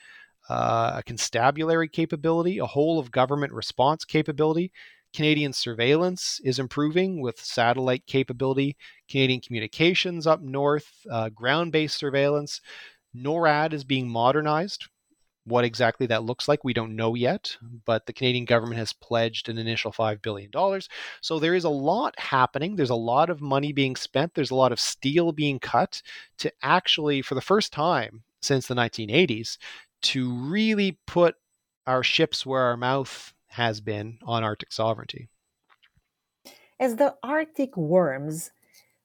uh, 0.49 0.93
a 0.97 1.03
constabulary 1.03 1.89
capability, 1.89 2.59
a 2.59 2.67
whole 2.67 2.99
of 3.01 3.11
government 3.11 3.53
response 3.53 4.05
capability. 4.05 4.71
Canadian 5.13 5.53
surveillance 5.53 6.41
is 6.45 6.61
improving 6.61 7.21
with 7.21 7.41
satellite 7.41 8.07
capability, 8.07 8.77
Canadian 9.09 9.41
communications 9.41 10.29
up 10.29 10.41
north, 10.41 10.89
uh, 11.11 11.29
ground 11.31 11.73
based 11.73 11.99
surveillance. 11.99 12.61
NORAD 13.17 13.73
is 13.73 13.83
being 13.83 14.09
modernized 14.09 14.87
what 15.45 15.65
exactly 15.65 16.07
that 16.07 16.25
looks 16.25 16.49
like, 16.49 16.63
we 16.65 16.75
don't 16.75 16.95
know 16.95 17.15
yet, 17.15 17.57
but 17.85 18.07
the 18.07 18.13
Canadian 18.13 18.45
government 18.45 18.79
has 18.79 18.93
pledged 18.93 19.49
an 19.49 19.59
initial 19.59 19.91
$5 19.91 20.23
billion. 20.23 20.51
So 21.21 21.39
there 21.39 21.55
is 21.55 21.65
a 21.65 21.71
lot 21.71 22.19
happening. 22.19 22.77
There's 22.77 22.91
a 22.91 22.95
lot 22.95 23.31
of 23.31 23.41
money 23.41 23.73
being 23.73 23.97
spent. 23.97 24.35
There's 24.35 24.51
a 24.51 24.57
lot 24.57 24.73
of 24.73 24.79
steel 24.79 25.33
being 25.33 25.59
cut 25.59 26.03
to 26.39 26.53
actually, 26.63 27.23
for 27.23 27.35
the 27.35 27.41
first 27.41 27.73
time 27.73 28.23
since 28.43 28.67
the 28.67 28.75
1980s, 28.75 29.59
to 30.03 30.33
really 30.33 30.99
put 31.07 31.37
our 31.87 32.03
ships 32.03 32.47
where 32.47 32.63
our 32.63 32.77
mouth 32.77 33.33
has 33.49 33.81
been 33.81 34.19
on 34.23 34.45
Arctic 34.45 34.73
sovereignty. 34.73 35.29
As 36.79 36.97
the 36.97 37.17
Arctic 37.23 37.77
warms, 37.77 38.51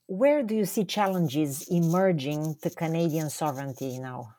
where 0.07 0.43
do 0.43 0.55
you 0.55 0.65
see 0.65 0.85
challenges 0.85 1.67
emerging 1.69 2.55
to 2.61 2.69
Canadian 2.69 3.29
sovereignty 3.29 3.97
now? 3.97 4.34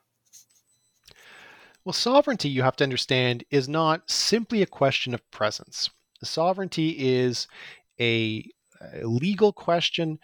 Well, 1.87 1.93
sovereignty, 1.93 2.49
you 2.49 2.63
have 2.63 2.75
to 2.75 2.83
understand, 2.83 3.45
is 3.49 3.69
not 3.69 4.11
simply 4.11 4.61
a 4.61 4.65
question 4.65 5.13
of 5.13 5.31
presence. 5.31 5.89
Sovereignty 6.21 6.97
is 6.99 7.47
a, 7.97 8.43
a 8.93 9.07
legal 9.07 9.53
question 9.53 10.19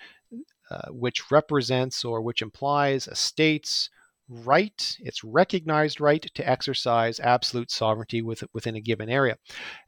uh, 0.69 0.89
which 0.89 1.31
represents 1.31 2.03
or 2.03 2.21
which 2.21 2.41
implies 2.41 3.07
a 3.07 3.15
state's 3.15 3.89
right, 4.27 4.97
its 4.99 5.23
recognized 5.23 6.01
right 6.01 6.29
to 6.33 6.49
exercise 6.49 7.21
absolute 7.21 7.71
sovereignty 7.71 8.21
with, 8.21 8.43
within 8.51 8.75
a 8.75 8.81
given 8.81 9.09
area. 9.09 9.37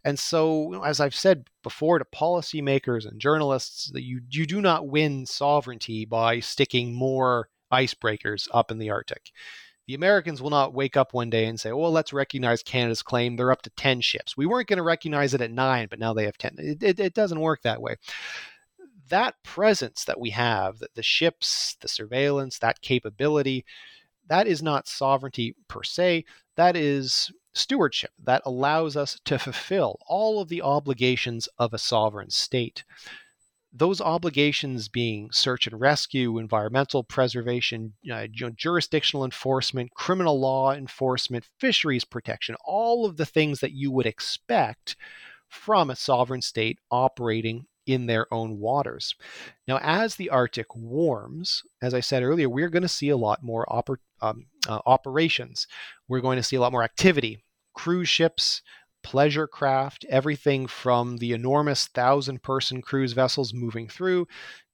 And 0.06 0.18
so, 0.18 0.82
as 0.82 1.02
I've 1.02 1.14
said 1.14 1.50
before 1.62 2.00
to 2.00 2.06
policymakers 2.06 3.06
and 3.06 3.20
journalists, 3.20 3.92
you, 3.94 4.22
you 4.30 4.46
do 4.46 4.62
not 4.62 4.88
win 4.88 5.26
sovereignty 5.26 6.06
by 6.06 6.40
sticking 6.40 6.96
more 6.96 7.50
icebreakers 7.70 8.48
up 8.54 8.72
in 8.72 8.78
the 8.78 8.92
Arctic. 8.92 9.32
The 9.88 9.94
Americans 9.94 10.42
will 10.42 10.50
not 10.50 10.74
wake 10.74 10.98
up 10.98 11.14
one 11.14 11.30
day 11.30 11.46
and 11.46 11.60
say, 11.60 11.72
well, 11.72 11.92
let's 11.92 12.14
recognize 12.14 12.64
Canada's 12.64 13.04
claim. 13.04 13.36
They're 13.36 13.52
up 13.52 13.62
to 13.64 13.70
10 13.72 14.02
ships. 14.02 14.36
We 14.36 14.46
weren't 14.46 14.68
going 14.68 14.78
to 14.78 14.84
recognize 14.84 15.34
it 15.34 15.42
at 15.42 15.52
nine, 15.52 15.88
but 15.90 16.00
now 16.00 16.14
they 16.14 16.26
have 16.26 16.38
10. 16.38 16.56
It, 16.58 16.84
it, 16.84 17.00
it 17.00 17.14
doesn't 17.14 17.40
work 17.40 17.62
that 17.62 17.82
way 17.82 17.98
that 19.10 19.36
presence 19.44 20.04
that 20.06 20.20
we 20.20 20.32
have, 20.32 20.80
that 20.80 20.96
the 20.96 21.04
ships, 21.04 21.78
the 21.82 21.88
surveillance, 21.88 22.60
that 22.60 22.82
capability, 22.82 23.66
that 24.28 24.48
is 24.48 24.64
not 24.64 24.88
sovereignty 24.88 25.56
per 25.68 25.84
se. 25.84 26.26
That 26.56 26.76
is 26.76 27.32
stewardship 27.54 28.12
that 28.24 28.42
allows 28.46 28.98
us 28.98 29.20
to 29.26 29.40
fulfill 29.40 30.00
all 30.08 30.42
of 30.42 30.50
the 30.50 30.62
obligations 30.62 31.48
of 31.58 31.74
a 31.74 31.78
sovereign 31.78 32.30
state. 32.30 32.84
Those 33.78 34.00
obligations 34.00 34.88
being 34.88 35.30
search 35.32 35.68
and 35.68 35.80
rescue, 35.80 36.38
environmental 36.38 37.04
preservation, 37.04 37.94
uh, 38.12 38.28
jurisdictional 38.28 39.26
enforcement, 39.26 39.94
criminal 39.94 40.40
law 40.40 40.72
enforcement, 40.72 41.46
fisheries 41.60 42.06
protection, 42.06 42.56
all 42.64 43.06
of 43.06 43.18
the 43.18 43.26
things 43.26 43.60
that 43.60 43.74
you 43.74 43.92
would 43.92 44.06
expect 44.06 44.96
from 45.50 45.90
a 45.90 45.96
sovereign 45.96 46.42
state 46.42 46.80
operating 46.90 47.66
in 47.86 48.06
their 48.06 48.34
own 48.34 48.60
waters. 48.60 49.14
Now, 49.68 49.80
as 49.82 50.16
the 50.16 50.30
Arctic 50.30 50.76
warms, 50.76 51.62
as 51.82 51.94
I 51.94 52.00
said 52.00 52.24
earlier, 52.24 52.50
we're 52.50 52.70
going 52.70 52.82
to 52.82 52.88
see 52.88 53.10
a 53.10 53.18
lot 53.18 53.44
more 53.44 53.66
oper- 53.70 53.98
um, 54.22 54.46
uh, 54.68 54.80
operations. 54.86 55.68
We're 56.08 56.22
going 56.22 56.38
to 56.38 56.44
see 56.44 56.56
a 56.56 56.62
lot 56.62 56.72
more 56.72 56.84
activity. 56.84 57.44
Cruise 57.74 58.10
ships, 58.10 58.62
pleasure 59.06 59.46
craft, 59.46 60.04
everything 60.10 60.66
from 60.66 61.18
the 61.18 61.32
enormous 61.32 61.86
thousand 61.86 62.42
person 62.42 62.82
cruise 62.82 63.14
vessels 63.14 63.54
moving 63.54 63.88
through 63.88 64.28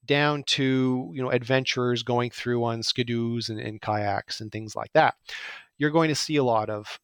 down 0.05 0.41
to 0.43 1.11
you 1.13 1.21
know 1.21 1.29
adventurers 1.29 2.01
going 2.01 2.31
through 2.31 2.63
on 2.63 2.81
skidoos 2.81 3.49
and, 3.49 3.59
and 3.59 3.81
kayaks 3.81 4.39
and 4.39 4.49
things 4.49 4.73
like 4.73 4.91
that. 4.93 5.15
You're 5.77 5.91
going 5.91 6.07
to 6.07 6.15
see 6.15 6.37
a 6.37 6.45
lot 6.45 6.69
of 6.69 6.97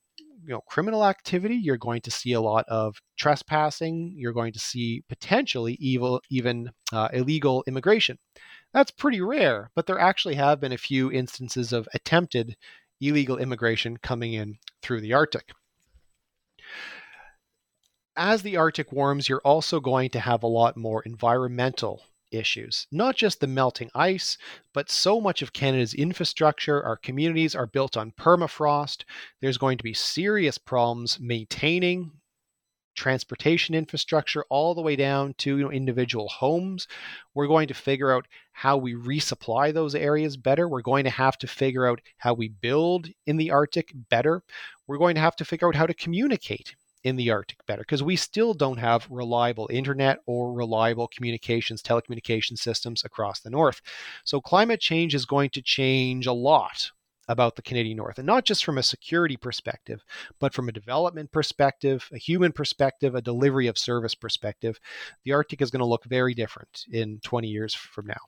you 0.46 0.54
know 0.54 0.62
criminal 0.70 1.04
activity. 1.06 1.56
You're 1.56 1.76
going 1.76 2.00
to 2.04 2.12
see 2.12 2.32
a 2.32 2.42
lot 2.42 2.64
of 2.70 2.96
trespassing. 3.18 4.14
You're 4.16 4.32
going 4.32 4.54
to 4.54 4.60
see 4.60 5.04
potentially 5.10 5.74
evil 5.82 6.22
even 6.30 6.72
uh, 6.94 7.10
illegal 7.12 7.62
immigration. 7.68 8.18
That's 8.74 8.92
pretty 8.92 9.20
rare 9.20 9.70
but 9.76 9.86
there 9.86 10.00
actually 10.00 10.36
have 10.36 10.62
been 10.62 10.72
a 10.72 10.78
few 10.78 11.12
instances 11.12 11.74
of 11.74 11.90
attempted 11.94 12.56
illegal 13.02 13.38
immigration 13.38 13.98
coming 13.98 14.34
in 14.34 14.58
through 14.82 15.02
the 15.02 15.14
arctic 15.14 15.52
as 18.18 18.42
the 18.42 18.58
arctic 18.58 18.92
warms 18.92 19.30
you're 19.30 19.42
also 19.46 19.80
going 19.80 20.10
to 20.10 20.20
have 20.20 20.44
a 20.44 20.48
lot 20.48 20.76
more 20.76 21.04
environmental 21.04 22.02
issues. 22.32 22.88
Not 22.92 23.16
just 23.16 23.40
the 23.40 23.48
melting 23.48 23.90
ice, 23.96 24.38
but 24.74 24.90
so 24.90 25.22
much 25.22 25.42
of 25.42 25.54
Canada's 25.54 25.94
infrastructure, 25.94 26.84
our 26.84 26.98
communities 26.98 27.56
are 27.56 27.68
built 27.68 27.96
on 27.96 28.12
permafrost. 28.12 29.04
There's 29.42 29.58
going 29.58 29.78
to 29.78 29.84
be 29.84 29.94
serious 29.94 30.58
problems 30.58 31.20
maintaining 31.20 32.12
transportation 32.96 33.76
infrastructure 33.76 34.44
all 34.50 34.74
the 34.74 34.82
way 34.82 34.96
down 34.96 35.36
to 35.36 35.58
you 35.58 35.64
know, 35.64 35.72
individual 35.72 36.28
homes. 36.28 36.88
We're 37.36 37.48
going 37.48 37.68
to 37.68 37.76
figure 37.76 38.12
out 38.12 38.28
how 38.52 38.76
we 38.76 38.96
resupply 38.96 39.72
those 39.72 39.94
areas 39.94 40.36
better. 40.36 40.68
We're 40.68 40.82
going 40.82 41.04
to 41.04 41.12
have 41.12 41.38
to 41.38 41.48
figure 41.48 41.88
out 41.88 42.02
how 42.18 42.34
we 42.34 42.48
build 42.48 43.08
in 43.28 43.38
the 43.38 43.52
Arctic 43.52 43.92
better. 44.10 44.42
We're 44.88 44.98
going 44.98 45.16
to 45.16 45.22
have 45.22 45.36
to 45.38 45.46
figure 45.46 45.68
out 45.68 45.76
how 45.76 45.86
to 45.86 45.94
communicate 45.94 46.76
in 47.08 47.16
the 47.16 47.32
Arctic 47.32 47.66
better 47.66 47.82
because 47.82 48.04
we 48.04 48.16
still 48.16 48.54
don't 48.54 48.78
have 48.78 49.08
reliable 49.10 49.70
internet 49.72 50.20
or 50.26 50.52
reliable 50.52 51.08
communications, 51.08 51.82
telecommunication 51.82 52.58
systems 52.58 53.06
across 53.06 53.40
the 53.40 53.50
North. 53.50 53.82
So 54.26 54.42
climate 54.42 54.82
change 54.82 55.16
is 55.16 55.26
going 55.26 55.52
to 55.52 55.62
change 55.62 56.28
a 56.28 56.34
lot 56.34 56.92
about 57.30 57.56
the 57.56 57.62
Canadian 57.62 57.98
North, 57.98 58.18
and 58.18 58.26
not 58.26 58.46
just 58.46 58.64
from 58.64 58.78
a 58.78 58.84
security 58.84 59.36
perspective, 59.36 60.04
but 60.40 60.54
from 60.54 60.70
a 60.70 60.72
development 60.72 61.32
perspective, 61.32 62.10
a 62.14 62.18
human 62.18 62.52
perspective, 62.52 63.16
a 63.16 63.22
delivery 63.22 63.68
of 63.68 63.78
service 63.78 64.16
perspective. 64.16 64.80
The 65.26 65.34
Arctic 65.34 65.62
is 65.62 65.72
going 65.72 65.82
to 65.82 65.86
look 65.86 66.06
very 66.06 66.34
different 66.34 66.86
in 66.92 67.20
20 67.24 67.48
years 67.48 67.74
from 67.74 68.08
now. 68.08 68.22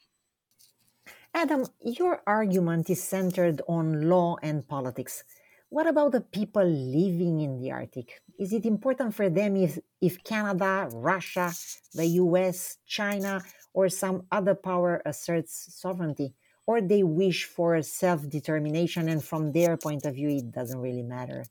Adam, 1.33 1.65
your 1.81 2.21
argument 2.25 2.89
is 2.89 3.01
centered 3.01 3.61
on 3.67 4.09
law 4.09 4.35
and 4.41 4.67
politics. 4.67 5.23
What 5.69 5.87
about 5.87 6.13
the 6.13 6.21
people 6.21 6.65
living 6.65 7.41
in 7.41 7.59
the 7.61 7.71
Arctic? 7.71 8.21
Is 8.39 8.53
it 8.53 8.65
important 8.65 9.13
for 9.13 9.29
them 9.29 9.55
if, 9.55 9.77
if 10.01 10.23
Canada, 10.23 10.89
Russia, 10.91 11.51
the 11.93 12.07
US, 12.23 12.77
China, 12.87 13.41
or 13.73 13.89
some 13.89 14.23
other 14.31 14.55
power 14.55 15.01
asserts 15.05 15.75
sovereignty? 15.75 16.33
Or 16.65 16.81
they 16.81 17.03
wish 17.03 17.45
for 17.45 17.81
self 17.81 18.27
determination, 18.29 19.09
and 19.09 19.23
from 19.23 19.51
their 19.51 19.77
point 19.77 20.05
of 20.05 20.15
view, 20.15 20.29
it 20.29 20.51
doesn't 20.51 20.79
really 20.79 21.03
matter 21.03 21.45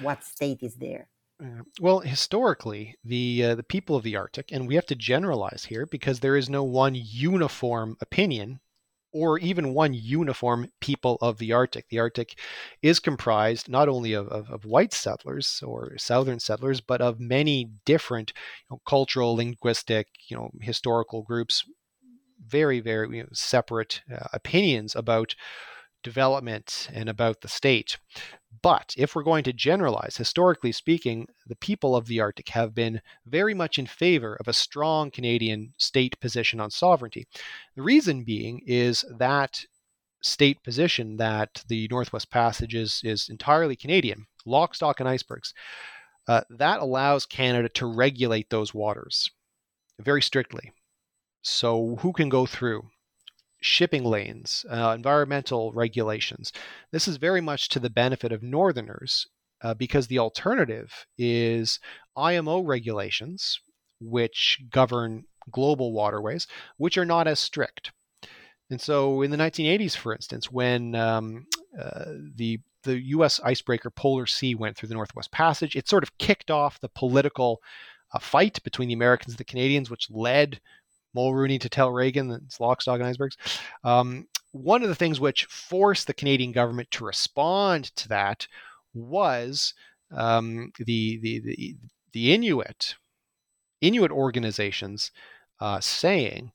what 0.00 0.24
state 0.24 0.62
is 0.62 0.76
there? 0.76 1.08
Well, 1.80 2.00
historically, 2.00 2.96
the 3.04 3.44
uh, 3.44 3.54
the 3.56 3.62
people 3.62 3.96
of 3.96 4.04
the 4.04 4.16
Arctic, 4.16 4.52
and 4.52 4.68
we 4.68 4.76
have 4.76 4.86
to 4.86 4.94
generalize 4.94 5.64
here 5.64 5.84
because 5.84 6.20
there 6.20 6.36
is 6.36 6.48
no 6.48 6.62
one 6.62 6.94
uniform 6.94 7.96
opinion 8.00 8.60
or 9.14 9.38
even 9.38 9.72
one 9.72 9.94
uniform 9.94 10.68
people 10.80 11.16
of 11.22 11.38
the 11.38 11.52
Arctic. 11.52 11.88
The 11.88 12.00
Arctic 12.00 12.38
is 12.82 12.98
comprised 12.98 13.68
not 13.68 13.88
only 13.88 14.12
of, 14.12 14.26
of, 14.28 14.50
of 14.50 14.64
white 14.64 14.92
settlers 14.92 15.62
or 15.64 15.96
southern 15.96 16.40
settlers, 16.40 16.80
but 16.80 17.00
of 17.00 17.20
many 17.20 17.70
different 17.86 18.32
you 18.68 18.74
know, 18.74 18.82
cultural, 18.86 19.36
linguistic, 19.36 20.08
you 20.28 20.36
know, 20.36 20.50
historical 20.60 21.22
groups, 21.22 21.64
very, 22.44 22.80
very 22.80 23.16
you 23.16 23.22
know, 23.22 23.28
separate 23.32 24.02
uh, 24.12 24.26
opinions 24.32 24.96
about 24.96 25.36
development 26.02 26.88
and 26.92 27.08
about 27.08 27.40
the 27.40 27.48
state. 27.48 27.98
But 28.62 28.94
if 28.96 29.14
we're 29.14 29.22
going 29.22 29.44
to 29.44 29.52
generalize, 29.52 30.16
historically 30.16 30.72
speaking, 30.72 31.28
the 31.46 31.56
people 31.56 31.96
of 31.96 32.06
the 32.06 32.20
Arctic 32.20 32.50
have 32.50 32.74
been 32.74 33.00
very 33.26 33.54
much 33.54 33.78
in 33.78 33.86
favor 33.86 34.36
of 34.36 34.48
a 34.48 34.52
strong 34.52 35.10
Canadian 35.10 35.72
state 35.76 36.18
position 36.20 36.60
on 36.60 36.70
sovereignty. 36.70 37.26
The 37.74 37.82
reason 37.82 38.24
being 38.24 38.60
is 38.66 39.04
that 39.18 39.64
state 40.22 40.62
position 40.62 41.16
that 41.16 41.64
the 41.68 41.88
Northwest 41.90 42.30
Passage 42.30 42.74
is, 42.74 43.00
is 43.04 43.28
entirely 43.28 43.76
Canadian, 43.76 44.26
lock, 44.46 44.74
stock, 44.74 45.00
and 45.00 45.08
icebergs. 45.08 45.54
Uh, 46.26 46.42
that 46.50 46.80
allows 46.80 47.26
Canada 47.26 47.68
to 47.68 47.86
regulate 47.86 48.50
those 48.50 48.72
waters 48.72 49.30
very 49.98 50.22
strictly. 50.22 50.72
So, 51.42 51.96
who 51.96 52.12
can 52.12 52.30
go 52.30 52.46
through? 52.46 52.88
Shipping 53.64 54.04
lanes, 54.04 54.66
uh, 54.70 54.92
environmental 54.94 55.72
regulations. 55.72 56.52
This 56.92 57.08
is 57.08 57.16
very 57.16 57.40
much 57.40 57.68
to 57.70 57.80
the 57.80 57.90
benefit 57.90 58.30
of 58.30 58.42
Northerners 58.42 59.26
uh, 59.62 59.72
because 59.72 60.06
the 60.06 60.18
alternative 60.18 61.06
is 61.16 61.80
IMO 62.16 62.60
regulations, 62.60 63.58
which 64.00 64.60
govern 64.70 65.24
global 65.50 65.92
waterways, 65.92 66.46
which 66.76 66.98
are 66.98 67.06
not 67.06 67.26
as 67.26 67.40
strict. 67.40 67.90
And 68.70 68.80
so, 68.80 69.22
in 69.22 69.30
the 69.30 69.36
1980s, 69.36 69.96
for 69.96 70.14
instance, 70.14 70.50
when 70.50 70.94
um, 70.94 71.46
uh, 71.78 72.04
the 72.36 72.60
the 72.82 73.00
U.S. 73.08 73.40
icebreaker 73.42 73.88
Polar 73.88 74.26
Sea 74.26 74.54
went 74.54 74.76
through 74.76 74.90
the 74.90 74.94
Northwest 74.94 75.32
Passage, 75.32 75.74
it 75.74 75.88
sort 75.88 76.02
of 76.02 76.18
kicked 76.18 76.50
off 76.50 76.80
the 76.80 76.90
political 76.90 77.62
uh, 78.12 78.18
fight 78.18 78.62
between 78.62 78.88
the 78.88 78.94
Americans 78.94 79.32
and 79.32 79.38
the 79.38 79.44
Canadians, 79.44 79.88
which 79.88 80.10
led 80.10 80.60
Mulroney 81.16 81.60
to 81.60 81.68
tell 81.68 81.90
Reagan 81.90 82.28
that 82.28 82.42
it's 82.42 82.60
lock, 82.60 82.82
stock, 82.82 83.00
and 83.00 83.08
icebergs. 83.08 83.36
Um, 83.82 84.26
one 84.52 84.82
of 84.82 84.88
the 84.88 84.94
things 84.94 85.20
which 85.20 85.46
forced 85.46 86.06
the 86.06 86.14
Canadian 86.14 86.52
government 86.52 86.90
to 86.92 87.04
respond 87.04 87.94
to 87.96 88.08
that 88.08 88.46
was 88.94 89.74
um, 90.12 90.72
the, 90.78 91.18
the, 91.20 91.40
the 91.40 91.76
the 92.14 92.32
Inuit 92.32 92.94
Inuit 93.82 94.10
organizations 94.10 95.10
uh, 95.60 95.80
saying 95.80 96.52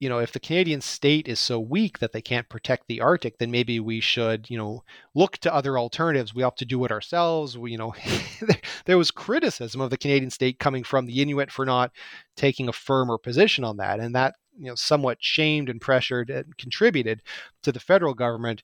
you 0.00 0.08
know, 0.08 0.18
if 0.18 0.32
the 0.32 0.40
Canadian 0.40 0.80
state 0.80 1.28
is 1.28 1.38
so 1.38 1.60
weak 1.60 1.98
that 1.98 2.12
they 2.12 2.22
can't 2.22 2.48
protect 2.48 2.88
the 2.88 3.02
Arctic, 3.02 3.36
then 3.36 3.50
maybe 3.50 3.78
we 3.78 4.00
should, 4.00 4.48
you 4.48 4.56
know, 4.56 4.82
look 5.14 5.36
to 5.38 5.54
other 5.54 5.78
alternatives. 5.78 6.34
We 6.34 6.42
have 6.42 6.54
to 6.56 6.64
do 6.64 6.82
it 6.86 6.90
ourselves. 6.90 7.58
We, 7.58 7.72
you 7.72 7.78
know, 7.78 7.94
there 8.86 8.96
was 8.96 9.10
criticism 9.10 9.82
of 9.82 9.90
the 9.90 9.98
Canadian 9.98 10.30
state 10.30 10.58
coming 10.58 10.84
from 10.84 11.04
the 11.04 11.20
Inuit 11.20 11.50
for 11.52 11.66
not 11.66 11.92
taking 12.34 12.66
a 12.66 12.72
firmer 12.72 13.18
position 13.18 13.62
on 13.62 13.76
that, 13.76 14.00
and 14.00 14.14
that, 14.14 14.36
you 14.58 14.68
know, 14.68 14.74
somewhat 14.74 15.18
shamed 15.20 15.68
and 15.68 15.82
pressured 15.82 16.30
and 16.30 16.56
contributed 16.56 17.20
to 17.62 17.70
the 17.70 17.78
federal 17.78 18.14
government 18.14 18.62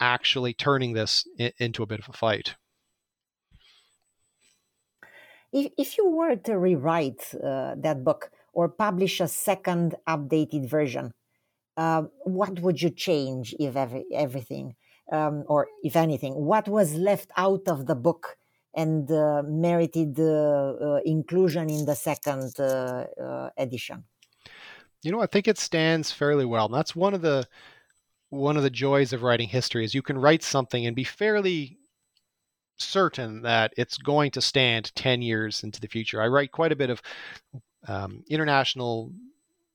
actually 0.00 0.54
turning 0.54 0.94
this 0.94 1.28
into 1.58 1.82
a 1.82 1.86
bit 1.86 2.00
of 2.00 2.08
a 2.08 2.16
fight. 2.16 2.54
If, 5.52 5.70
if 5.76 5.98
you 5.98 6.08
were 6.08 6.34
to 6.34 6.58
rewrite 6.58 7.34
uh, 7.34 7.74
that 7.76 8.02
book, 8.02 8.30
or 8.52 8.68
publish 8.68 9.20
a 9.20 9.28
second 9.28 9.94
updated 10.06 10.68
version, 10.68 11.12
uh, 11.76 12.02
what 12.24 12.60
would 12.60 12.80
you 12.82 12.90
change 12.90 13.54
if 13.58 13.76
every, 13.76 14.04
everything? 14.12 14.74
um, 15.12 15.44
or 15.46 15.68
if 15.82 15.94
anything, 15.94 16.34
what 16.34 16.66
was 16.68 16.94
left 16.94 17.30
out 17.36 17.68
of 17.68 17.86
the 17.86 17.94
book 17.94 18.36
and 18.74 19.10
uh, 19.10 19.42
merited 19.44 20.18
uh, 20.18 20.24
uh, 20.24 21.00
inclusion 21.04 21.68
in 21.68 21.84
the 21.84 21.94
second 21.94 22.58
uh, 22.58 23.50
edition? 23.56 24.04
You 25.02 25.12
know, 25.12 25.20
I 25.20 25.26
think 25.26 25.46
it 25.46 25.58
stands 25.58 26.10
fairly 26.10 26.46
well. 26.46 26.66
And 26.66 26.74
that's 26.74 26.96
one 26.96 27.14
of 27.14 27.22
the 27.22 27.46
one 28.30 28.56
of 28.56 28.62
the 28.62 28.70
joys 28.70 29.12
of 29.12 29.22
writing 29.22 29.48
history 29.48 29.84
is 29.84 29.94
you 29.94 30.00
can 30.00 30.16
write 30.16 30.42
something 30.42 30.86
and 30.86 30.96
be 30.96 31.04
fairly 31.04 31.78
certain 32.78 33.42
that 33.42 33.74
it's 33.76 33.98
going 33.98 34.30
to 34.30 34.40
stand 34.40 34.90
10 34.94 35.20
years 35.20 35.62
into 35.62 35.80
the 35.80 35.86
future. 35.86 36.22
I 36.22 36.28
write 36.28 36.50
quite 36.50 36.72
a 36.72 36.76
bit 36.76 36.88
of 36.88 37.02
um, 37.88 38.22
international 38.28 39.12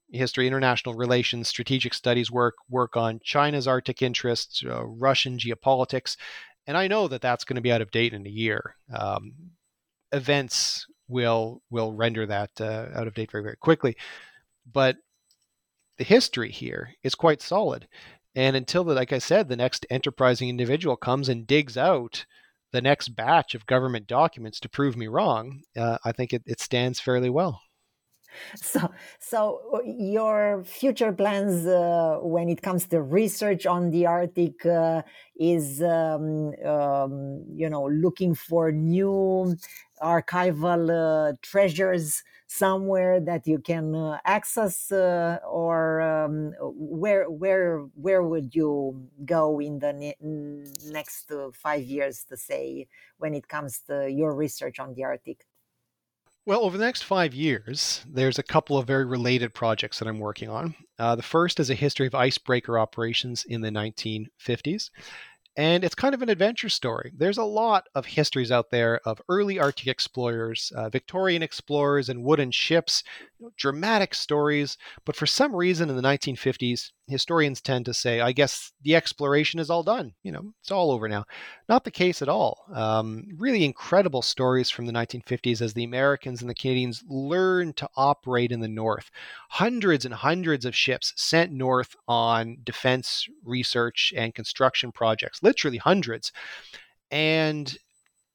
history, 0.09 0.47
international 0.47 0.95
relations, 0.95 1.47
strategic 1.47 1.93
studies 1.93 2.31
work, 2.31 2.55
work 2.69 2.95
on 2.95 3.19
China's 3.23 3.67
Arctic 3.67 4.01
interests, 4.01 4.63
uh, 4.65 4.85
Russian 4.85 5.37
geopolitics, 5.37 6.17
and 6.65 6.77
I 6.77 6.87
know 6.87 7.07
that 7.07 7.21
that's 7.21 7.43
going 7.43 7.55
to 7.55 7.61
be 7.61 7.71
out 7.71 7.81
of 7.81 7.91
date 7.91 8.13
in 8.13 8.25
a 8.25 8.29
year. 8.29 8.75
Um, 8.93 9.33
events 10.11 10.85
will 11.07 11.61
will 11.69 11.93
render 11.93 12.25
that 12.25 12.51
uh, 12.59 12.87
out 12.93 13.07
of 13.07 13.13
date 13.13 13.31
very 13.31 13.43
very 13.43 13.57
quickly, 13.57 13.95
but 14.71 14.97
the 15.97 16.03
history 16.03 16.51
here 16.51 16.93
is 17.03 17.15
quite 17.15 17.41
solid. 17.41 17.87
And 18.35 18.55
until, 18.55 18.83
the, 18.83 18.93
like 18.93 19.11
I 19.13 19.17
said, 19.17 19.49
the 19.49 19.55
next 19.55 19.85
enterprising 19.89 20.47
individual 20.47 20.95
comes 20.95 21.27
and 21.27 21.47
digs 21.47 21.75
out 21.75 22.25
the 22.71 22.81
next 22.81 23.15
batch 23.15 23.55
of 23.55 23.65
government 23.65 24.05
documents 24.05 24.59
to 24.59 24.69
prove 24.69 24.95
me 24.95 25.07
wrong, 25.07 25.61
uh, 25.75 25.97
I 26.05 26.11
think 26.11 26.33
it, 26.33 26.43
it 26.45 26.59
stands 26.59 26.99
fairly 26.99 27.31
well. 27.31 27.61
So, 28.55 28.91
so 29.19 29.61
uh, 29.73 29.79
your 29.85 30.63
future 30.63 31.11
plans 31.13 31.65
uh, 31.65 32.19
when 32.21 32.49
it 32.49 32.61
comes 32.61 32.85
to 32.87 33.01
research 33.01 33.65
on 33.65 33.91
the 33.91 34.05
Arctic 34.05 34.65
uh, 34.65 35.01
is, 35.39 35.81
um, 35.81 36.53
um, 36.65 37.43
you 37.53 37.69
know, 37.69 37.87
looking 37.87 38.35
for 38.35 38.71
new 38.71 39.55
archival 40.01 40.83
uh, 40.91 41.33
treasures 41.41 42.23
somewhere 42.47 43.19
that 43.19 43.47
you 43.47 43.59
can 43.59 43.95
uh, 43.95 44.19
access, 44.25 44.91
uh, 44.91 45.37
or 45.49 46.01
um, 46.01 46.53
where 46.61 47.29
where 47.29 47.79
where 47.95 48.23
would 48.23 48.53
you 48.55 49.07
go 49.25 49.59
in 49.59 49.79
the 49.79 49.91
ne- 49.93 50.15
next 50.85 51.31
five 51.53 51.83
years 51.83 52.23
to 52.25 52.37
say 52.37 52.87
when 53.17 53.33
it 53.33 53.47
comes 53.47 53.79
to 53.87 54.09
your 54.09 54.33
research 54.33 54.79
on 54.79 54.93
the 54.93 55.03
Arctic? 55.03 55.46
Well, 56.47 56.63
over 56.63 56.77
the 56.77 56.85
next 56.85 57.01
five 57.01 57.33
years, 57.33 58.05
there's 58.07 58.39
a 58.39 58.43
couple 58.43 58.77
of 58.77 58.87
very 58.87 59.03
related 59.03 59.53
projects 59.53 59.99
that 59.99 60.07
I'm 60.07 60.17
working 60.17 60.47
on. 60.47 60.75
Uh, 60.97 61.13
the 61.13 61.21
first 61.21 61.59
is 61.59 61.69
a 61.69 61.75
history 61.75 62.07
of 62.07 62.15
icebreaker 62.15 62.79
operations 62.79 63.43
in 63.43 63.59
the 63.59 63.69
1950s. 63.69 64.89
And 65.57 65.83
it's 65.83 65.93
kind 65.93 66.15
of 66.15 66.21
an 66.21 66.29
adventure 66.29 66.69
story. 66.69 67.11
There's 67.17 67.37
a 67.37 67.43
lot 67.43 67.89
of 67.95 68.05
histories 68.05 68.49
out 68.49 68.71
there 68.71 69.01
of 69.03 69.21
early 69.27 69.59
Arctic 69.59 69.87
explorers, 69.87 70.71
uh, 70.73 70.87
Victorian 70.87 71.43
explorers, 71.43 72.07
and 72.07 72.23
wooden 72.23 72.51
ships, 72.51 73.03
you 73.39 73.47
know, 73.47 73.51
dramatic 73.57 74.15
stories. 74.15 74.77
But 75.03 75.17
for 75.17 75.25
some 75.25 75.53
reason 75.53 75.89
in 75.89 75.97
the 75.97 76.01
1950s, 76.01 76.91
historians 77.07 77.61
tend 77.61 77.85
to 77.85 77.93
say, 77.93 78.19
I 78.19 78.33
guess 78.33 78.71
the 78.83 78.95
exploration 78.95 79.59
is 79.59 79.69
all 79.69 79.83
done. 79.83 80.13
You 80.23 80.33
know, 80.33 80.53
it's 80.61 80.71
all 80.71 80.91
over 80.91 81.07
now. 81.07 81.25
Not 81.69 81.83
the 81.83 81.91
case 81.91 82.21
at 82.21 82.29
all. 82.29 82.65
Um, 82.73 83.25
really 83.37 83.63
incredible 83.63 84.21
stories 84.21 84.69
from 84.69 84.85
the 84.85 84.93
1950s 84.93 85.61
as 85.61 85.73
the 85.73 85.85
Americans 85.85 86.41
and 86.41 86.49
the 86.49 86.55
Canadians 86.55 87.03
learned 87.07 87.77
to 87.77 87.89
operate 87.95 88.51
in 88.51 88.59
the 88.59 88.67
North. 88.67 89.09
Hundreds 89.49 90.05
and 90.05 90.13
hundreds 90.13 90.65
of 90.65 90.75
ships 90.75 91.13
sent 91.15 91.51
north 91.51 91.95
on 92.07 92.57
defense 92.63 93.25
research 93.43 94.13
and 94.15 94.35
construction 94.35 94.91
projects, 94.91 95.41
literally 95.41 95.77
hundreds. 95.77 96.31
And 97.09 97.77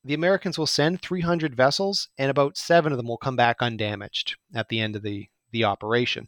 the 0.04 0.14
Americans 0.14 0.58
will 0.58 0.66
send 0.66 1.00
300 1.02 1.54
vessels, 1.54 2.08
and 2.18 2.30
about 2.30 2.56
seven 2.56 2.92
of 2.92 2.96
them 2.96 3.06
will 3.06 3.18
come 3.18 3.36
back 3.36 3.58
undamaged 3.60 4.36
at 4.54 4.68
the 4.68 4.80
end 4.80 4.96
of 4.96 5.02
the, 5.02 5.28
the 5.52 5.64
operation. 5.64 6.26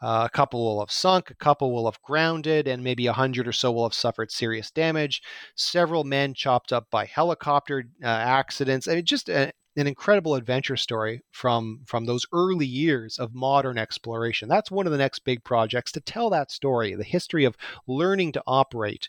Uh, 0.00 0.22
a 0.26 0.30
couple 0.36 0.64
will 0.64 0.80
have 0.80 0.92
sunk, 0.92 1.30
a 1.30 1.34
couple 1.34 1.72
will 1.72 1.86
have 1.86 2.00
grounded, 2.02 2.68
and 2.68 2.84
maybe 2.84 3.06
a 3.06 3.12
hundred 3.12 3.48
or 3.48 3.52
so 3.52 3.72
will 3.72 3.84
have 3.84 3.94
suffered 3.94 4.30
serious 4.30 4.70
damage. 4.70 5.22
Several 5.56 6.04
men 6.04 6.34
chopped 6.34 6.72
up 6.72 6.86
by 6.90 7.04
helicopter 7.04 7.84
uh, 8.02 8.06
accidents. 8.06 8.86
I 8.86 8.94
mean, 8.94 9.04
just 9.04 9.28
a, 9.28 9.52
an 9.76 9.86
incredible 9.86 10.34
adventure 10.34 10.76
story 10.76 11.22
from 11.30 11.80
from 11.86 12.04
those 12.04 12.26
early 12.32 12.66
years 12.66 13.18
of 13.18 13.34
modern 13.34 13.78
exploration. 13.78 14.48
That's 14.48 14.70
one 14.70 14.86
of 14.86 14.92
the 14.92 14.98
next 14.98 15.20
big 15.20 15.44
projects 15.44 15.92
to 15.92 16.00
tell 16.00 16.30
that 16.30 16.50
story, 16.50 16.94
the 16.94 17.04
history 17.04 17.44
of 17.44 17.56
learning 17.86 18.32
to 18.32 18.42
operate 18.46 19.08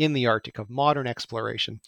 in 0.00 0.14
the 0.14 0.26
Arctic 0.26 0.58
of 0.58 0.70
modern 0.70 1.06
exploration. 1.06 1.78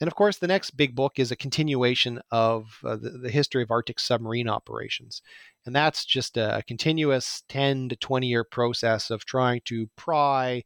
And 0.00 0.08
of 0.08 0.16
course, 0.16 0.38
the 0.38 0.48
next 0.48 0.72
big 0.72 0.96
book 0.96 1.20
is 1.20 1.30
a 1.30 1.36
continuation 1.36 2.20
of 2.32 2.80
uh, 2.84 2.96
the, 2.96 3.10
the, 3.10 3.30
history 3.30 3.62
of 3.62 3.70
Arctic 3.70 4.00
submarine 4.00 4.48
operations. 4.48 5.22
And 5.64 5.74
that's 5.74 6.04
just 6.04 6.36
a, 6.36 6.64
continuous 6.66 7.44
10 7.48 7.90
to 7.90 7.96
20 7.96 8.26
year 8.26 8.42
process 8.42 9.08
of 9.08 9.24
trying 9.24 9.60
to 9.66 9.88
pry 9.94 10.64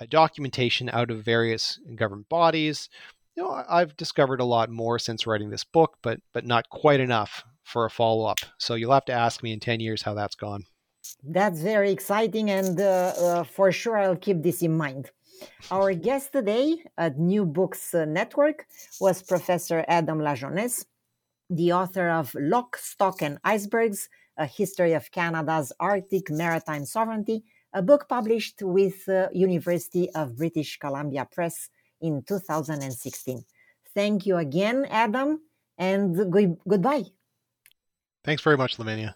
uh, 0.00 0.06
documentation 0.08 0.88
out 0.88 1.10
of 1.10 1.22
various 1.22 1.78
government 1.94 2.30
bodies. 2.30 2.88
You 3.36 3.42
know, 3.42 3.62
I've 3.68 3.94
discovered 3.98 4.40
a 4.40 4.46
lot 4.46 4.70
more 4.70 4.98
since 4.98 5.26
writing 5.26 5.50
this 5.50 5.64
book, 5.64 5.98
but 6.02 6.18
but 6.32 6.46
not 6.46 6.70
quite 6.70 6.98
enough 6.98 7.44
for 7.62 7.84
a 7.84 7.90
follow 7.90 8.24
up. 8.24 8.38
So 8.56 8.74
you'll 8.74 8.94
have 8.94 9.04
to 9.04 9.12
ask 9.12 9.42
me 9.42 9.52
in 9.52 9.60
10 9.60 9.80
years 9.80 10.00
how 10.00 10.14
that's 10.14 10.34
gone. 10.34 10.64
That's 11.22 11.60
very 11.60 11.90
exciting, 11.90 12.50
and 12.50 12.80
uh, 12.80 13.12
uh 13.18 13.44
for 13.44 13.70
sure 13.70 13.98
I'll 13.98 14.16
keep 14.16 14.42
this 14.42 14.62
in 14.62 14.74
mind. 14.76 15.10
Our 15.70 15.94
guest 15.94 16.32
today 16.32 16.82
at 16.96 17.18
New 17.18 17.44
Books 17.44 17.94
uh, 17.94 18.04
Network 18.04 18.66
was 19.00 19.22
Professor 19.22 19.84
Adam 19.88 20.18
Lajeunesse, 20.18 20.86
the 21.50 21.72
author 21.72 22.08
of 22.08 22.34
Lock, 22.38 22.76
Stock, 22.76 23.22
and 23.22 23.38
Icebergs 23.44 24.08
A 24.36 24.46
History 24.46 24.92
of 24.94 25.10
Canada's 25.10 25.72
Arctic 25.80 26.30
Maritime 26.30 26.84
Sovereignty, 26.84 27.44
a 27.72 27.82
book 27.82 28.08
published 28.08 28.62
with 28.62 29.08
uh, 29.08 29.28
University 29.32 30.10
of 30.14 30.36
British 30.36 30.78
Columbia 30.78 31.28
Press 31.30 31.68
in 32.00 32.22
2016. 32.22 33.44
Thank 33.94 34.26
you 34.26 34.36
again, 34.36 34.86
Adam, 34.90 35.40
and 35.76 36.30
good- 36.32 36.58
goodbye. 36.66 37.04
Thanks 38.24 38.42
very 38.42 38.56
much, 38.56 38.78
Lavinia. 38.78 39.14